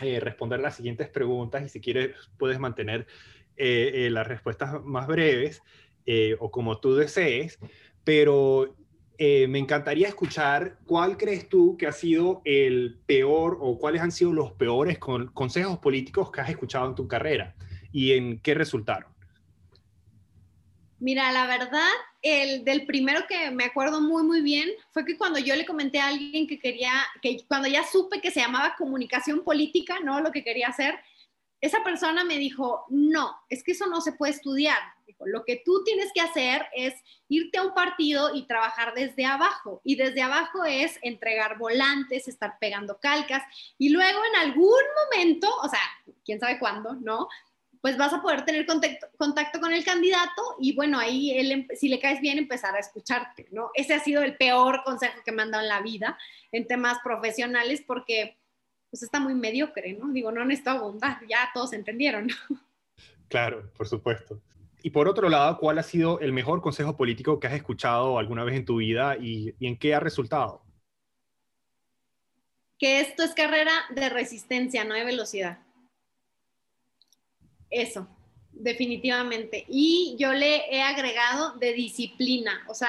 eh, 0.00 0.20
responder 0.20 0.60
las 0.60 0.76
siguientes 0.76 1.08
preguntas 1.08 1.64
y 1.64 1.68
si 1.68 1.80
quieres 1.80 2.14
puedes 2.38 2.60
mantener 2.60 3.08
eh, 3.56 3.90
eh, 4.06 4.10
las 4.10 4.24
respuestas 4.28 4.80
más 4.84 5.08
breves 5.08 5.60
o 6.38 6.52
como 6.52 6.78
tú 6.78 6.94
desees, 6.94 7.58
pero 8.04 8.76
me 9.18 9.58
encantaría 9.58 10.06
escuchar 10.06 10.78
cuál 10.86 11.16
crees 11.16 11.48
tú 11.48 11.76
que 11.76 11.88
ha 11.88 11.92
sido 11.92 12.42
el 12.44 13.00
peor 13.06 13.58
o 13.60 13.76
cuáles 13.76 14.02
han 14.02 14.12
sido 14.12 14.32
los 14.32 14.52
peores 14.52 15.00
consejos 15.00 15.78
políticos 15.78 16.30
que 16.30 16.42
has 16.42 16.50
escuchado 16.50 16.86
en 16.86 16.94
tu 16.94 17.08
carrera 17.08 17.56
y 17.90 18.12
en 18.12 18.38
qué 18.38 18.54
resultaron. 18.54 19.15
Mira, 20.98 21.30
la 21.30 21.46
verdad, 21.46 21.90
el 22.22 22.64
del 22.64 22.86
primero 22.86 23.26
que 23.26 23.50
me 23.50 23.64
acuerdo 23.64 24.00
muy, 24.00 24.22
muy 24.22 24.40
bien 24.40 24.70
fue 24.92 25.04
que 25.04 25.18
cuando 25.18 25.38
yo 25.38 25.54
le 25.54 25.66
comenté 25.66 26.00
a 26.00 26.08
alguien 26.08 26.46
que 26.46 26.58
quería, 26.58 26.92
que 27.20 27.44
cuando 27.46 27.68
ya 27.68 27.84
supe 27.84 28.20
que 28.20 28.30
se 28.30 28.40
llamaba 28.40 28.76
comunicación 28.76 29.44
política, 29.44 30.00
¿no? 30.02 30.20
Lo 30.20 30.32
que 30.32 30.42
quería 30.42 30.68
hacer, 30.68 30.98
esa 31.60 31.82
persona 31.82 32.24
me 32.24 32.38
dijo, 32.38 32.84
no, 32.88 33.36
es 33.48 33.62
que 33.62 33.72
eso 33.72 33.86
no 33.86 34.00
se 34.00 34.12
puede 34.12 34.32
estudiar. 34.32 34.78
Dijo, 35.06 35.26
lo 35.26 35.44
que 35.44 35.62
tú 35.64 35.84
tienes 35.84 36.10
que 36.14 36.20
hacer 36.20 36.66
es 36.74 36.94
irte 37.28 37.58
a 37.58 37.62
un 37.62 37.74
partido 37.74 38.34
y 38.34 38.46
trabajar 38.46 38.94
desde 38.94 39.24
abajo. 39.24 39.80
Y 39.84 39.96
desde 39.96 40.22
abajo 40.22 40.64
es 40.64 40.98
entregar 41.02 41.58
volantes, 41.58 42.28
estar 42.28 42.58
pegando 42.58 42.98
calcas. 43.00 43.42
Y 43.78 43.90
luego 43.90 44.18
en 44.32 44.48
algún 44.48 44.82
momento, 45.04 45.48
o 45.62 45.68
sea, 45.68 45.80
quién 46.24 46.40
sabe 46.40 46.58
cuándo, 46.58 46.94
¿no? 46.94 47.28
Pues 47.86 47.96
vas 47.96 48.12
a 48.12 48.20
poder 48.20 48.44
tener 48.44 48.66
contacto, 48.66 49.60
con 49.60 49.72
el 49.72 49.84
candidato 49.84 50.42
y 50.58 50.74
bueno, 50.74 50.98
ahí 50.98 51.30
él, 51.38 51.52
em, 51.52 51.68
si 51.76 51.88
le 51.88 52.00
caes 52.00 52.20
bien, 52.20 52.36
empezar 52.36 52.74
a 52.74 52.80
escucharte, 52.80 53.46
¿no? 53.52 53.70
Ese 53.74 53.94
ha 53.94 54.00
sido 54.00 54.24
el 54.24 54.36
peor 54.36 54.82
consejo 54.84 55.22
que 55.24 55.30
me 55.30 55.42
han 55.42 55.52
dado 55.52 55.62
en 55.62 55.68
la 55.68 55.82
vida 55.82 56.18
en 56.50 56.66
temas 56.66 56.98
profesionales 57.04 57.84
porque 57.86 58.38
pues 58.90 59.04
está 59.04 59.20
muy 59.20 59.36
mediocre, 59.36 59.92
¿no? 59.92 60.12
Digo, 60.12 60.32
no 60.32 60.44
necesito 60.44 60.70
abundar, 60.70 61.20
ya 61.28 61.48
todos 61.54 61.72
entendieron. 61.74 62.26
Claro, 63.28 63.72
por 63.76 63.86
supuesto. 63.86 64.40
Y 64.82 64.90
por 64.90 65.06
otro 65.08 65.28
lado, 65.28 65.58
¿cuál 65.58 65.78
ha 65.78 65.84
sido 65.84 66.18
el 66.18 66.32
mejor 66.32 66.62
consejo 66.62 66.96
político 66.96 67.38
que 67.38 67.46
has 67.46 67.54
escuchado 67.54 68.18
alguna 68.18 68.42
vez 68.42 68.56
en 68.56 68.64
tu 68.64 68.78
vida 68.78 69.16
y, 69.16 69.54
y 69.60 69.66
en 69.66 69.76
qué 69.78 69.94
ha 69.94 70.00
resultado? 70.00 70.64
Que 72.78 73.00
esto 73.00 73.22
es 73.22 73.32
carrera 73.32 73.72
de 73.90 74.08
resistencia, 74.08 74.84
no 74.84 74.94
de 74.94 75.04
velocidad. 75.04 75.65
Eso, 77.76 78.08
definitivamente. 78.52 79.66
Y 79.68 80.16
yo 80.18 80.32
le 80.32 80.74
he 80.74 80.80
agregado 80.80 81.52
de 81.58 81.74
disciplina, 81.74 82.64
o 82.68 82.74
sea, 82.74 82.88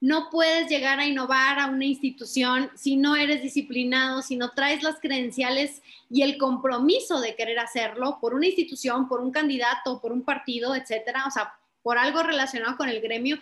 no 0.00 0.30
puedes 0.30 0.68
llegar 0.68 1.00
a 1.00 1.06
innovar 1.06 1.58
a 1.58 1.66
una 1.66 1.84
institución 1.84 2.70
si 2.76 2.94
no 2.94 3.16
eres 3.16 3.42
disciplinado, 3.42 4.22
si 4.22 4.36
no 4.36 4.52
traes 4.52 4.84
las 4.84 5.00
credenciales 5.00 5.82
y 6.08 6.22
el 6.22 6.38
compromiso 6.38 7.20
de 7.20 7.34
querer 7.34 7.58
hacerlo 7.58 8.18
por 8.20 8.32
una 8.32 8.46
institución, 8.46 9.08
por 9.08 9.20
un 9.20 9.32
candidato, 9.32 10.00
por 10.00 10.12
un 10.12 10.22
partido, 10.22 10.76
etcétera, 10.76 11.24
o 11.26 11.32
sea, 11.32 11.54
por 11.82 11.98
algo 11.98 12.22
relacionado 12.22 12.76
con 12.76 12.88
el 12.88 13.00
gremio, 13.00 13.40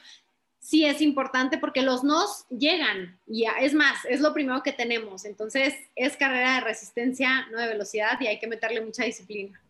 sí 0.58 0.86
es 0.86 1.02
importante 1.02 1.58
porque 1.58 1.82
los 1.82 2.04
nos 2.04 2.48
llegan 2.48 3.20
y 3.26 3.44
es 3.60 3.74
más, 3.74 4.02
es 4.06 4.20
lo 4.20 4.32
primero 4.32 4.62
que 4.62 4.72
tenemos. 4.72 5.26
Entonces, 5.26 5.74
es 5.94 6.16
carrera 6.16 6.54
de 6.54 6.60
resistencia, 6.62 7.48
no 7.52 7.58
de 7.58 7.68
velocidad 7.68 8.18
y 8.18 8.28
hay 8.28 8.38
que 8.38 8.46
meterle 8.46 8.80
mucha 8.80 9.04
disciplina. 9.04 9.60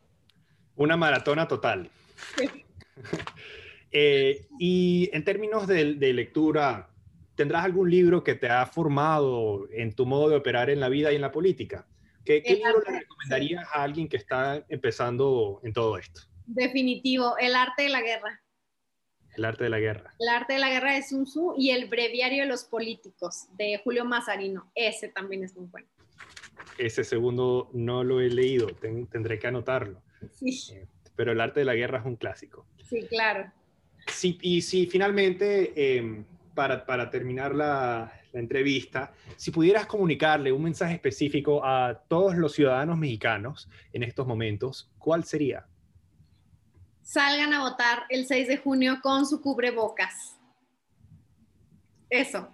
Una 0.76 0.96
maratona 0.96 1.48
total. 1.48 1.90
Eh, 3.98 4.46
y 4.58 5.08
en 5.14 5.24
términos 5.24 5.66
de, 5.66 5.94
lectura, 5.94 6.90
¿tendrás 7.34 7.64
algún 7.64 7.90
libro 7.90 8.22
que 8.22 8.34
te 8.34 8.46
ha 8.46 8.66
formado 8.66 9.68
en 9.70 9.94
tu 9.94 10.04
modo 10.04 10.28
de 10.28 10.36
operar 10.36 10.68
en 10.68 10.80
la 10.80 10.90
vida 10.90 11.12
y 11.12 11.14
en 11.14 11.22
la 11.22 11.32
política? 11.32 11.86
¿Qué, 12.22 12.42
libro 12.46 12.82
le 12.86 13.00
recomendarías 13.00 13.64
a 13.72 13.84
alguien 13.84 14.08
que 14.08 14.18
está 14.18 14.62
empezando 14.68 15.60
en 15.62 15.72
todo 15.72 15.96
esto? 15.96 16.22
Definitivo, 16.44 17.38
El 17.38 17.54
arte 17.54 17.84
de 17.84 17.88
la 17.88 18.02
guerra. 18.02 18.42
El 19.34 19.46
arte 19.46 19.64
de 19.64 19.70
la 19.70 19.78
guerra. 19.78 20.14
El 20.18 20.28
arte 20.28 20.54
de 20.54 20.58
la 20.58 20.68
guerra 20.68 20.94
de 20.94 21.02
Sun 21.02 21.24
Tzu 21.24 21.54
y 21.56 21.70
El 21.70 21.88
breviario 21.88 22.42
de 22.42 22.48
los 22.50 22.64
políticos 22.64 23.46
de 23.56 23.80
Julio 23.82 24.04
Mazarino. 24.04 24.70
Ese 24.74 25.08
también 25.08 25.44
es 25.44 25.56
muy 25.56 25.68
bueno. 25.68 25.88
Ese 26.76 27.02
segundo 27.02 27.70
no 27.72 28.04
lo 28.04 28.20
he 28.20 28.28
leído, 28.28 28.66
tendré 29.10 29.38
que 29.38 29.46
anotarlo. 29.46 30.02
Eh, 30.22 30.86
pero 31.14 31.32
el 31.32 31.40
arte 31.40 31.60
de 31.60 31.66
la 31.66 31.74
guerra 31.74 31.98
es 31.98 32.06
un 32.06 32.16
clásico. 32.16 32.66
Sí, 32.88 33.06
claro. 33.08 33.50
Sí, 34.06 34.38
y 34.42 34.62
si 34.62 34.86
finalmente, 34.86 35.96
em, 35.96 36.24
para, 36.54 36.86
para, 36.86 37.10
terminar 37.10 37.54
la, 37.54 38.12
la, 38.32 38.40
entrevista, 38.40 39.12
si 39.36 39.50
pudieras 39.50 39.86
comunicarle 39.86 40.52
un 40.52 40.62
mensaje 40.62 40.94
específico 40.94 41.64
a 41.64 42.02
todos 42.08 42.36
los 42.36 42.52
ciudadanos 42.52 42.96
mexicanos 42.96 43.68
en 43.92 44.02
estos 44.02 44.26
momentos, 44.26 44.90
¿cuál 44.98 45.24
sería? 45.24 45.66
Salgan 47.02 47.52
a 47.52 47.60
votar 47.60 48.04
el 48.08 48.26
6 48.26 48.48
de 48.48 48.56
junio 48.58 48.98
con 49.02 49.26
su 49.26 49.40
cubrebocas. 49.40 50.36
Eso. 52.10 52.48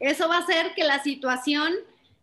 Eso 0.00 0.28
va 0.28 0.38
a 0.38 0.40
hacer 0.40 0.74
que 0.74 0.84
la 0.84 1.02
situación 1.02 1.72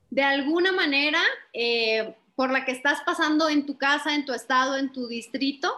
de 0.09 0.23
alguna 0.23 0.71
manera 0.71 1.19
eh, 1.53 2.15
por 2.36 2.51
la 2.51 2.65
que 2.65 2.71
estás 2.71 3.01
pasando 3.05 3.49
en 3.49 3.65
tu 3.65 3.77
casa, 3.77 4.15
en 4.15 4.25
tu 4.25 4.34
estado, 4.34 4.77
en 4.77 4.91
tu 4.91 5.07
distrito, 5.07 5.73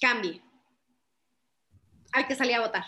cambie. 0.00 0.42
Hay 2.12 2.24
que 2.24 2.34
salir 2.34 2.56
a 2.56 2.60
votar. 2.60 2.84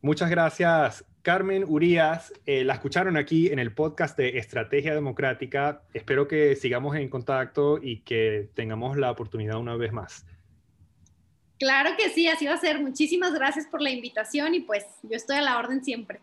Muchas 0.00 0.30
gracias, 0.30 1.04
Carmen 1.22 1.64
Urias. 1.66 2.32
Eh, 2.46 2.64
la 2.64 2.74
escucharon 2.74 3.16
aquí 3.16 3.48
en 3.48 3.60
el 3.60 3.72
podcast 3.72 4.16
de 4.16 4.38
Estrategia 4.38 4.94
Democrática. 4.94 5.82
Espero 5.94 6.26
que 6.26 6.56
sigamos 6.56 6.96
en 6.96 7.08
contacto 7.08 7.78
y 7.80 8.00
que 8.00 8.50
tengamos 8.54 8.96
la 8.96 9.10
oportunidad 9.10 9.58
una 9.58 9.76
vez 9.76 9.92
más. 9.92 10.26
Claro 11.60 11.90
que 11.96 12.10
sí, 12.10 12.26
así 12.26 12.46
va 12.46 12.54
a 12.54 12.56
ser. 12.56 12.80
Muchísimas 12.80 13.32
gracias 13.32 13.68
por 13.68 13.80
la 13.80 13.90
invitación 13.90 14.54
y 14.54 14.60
pues 14.60 14.84
yo 15.04 15.14
estoy 15.16 15.36
a 15.36 15.42
la 15.42 15.58
orden 15.58 15.84
siempre. 15.84 16.20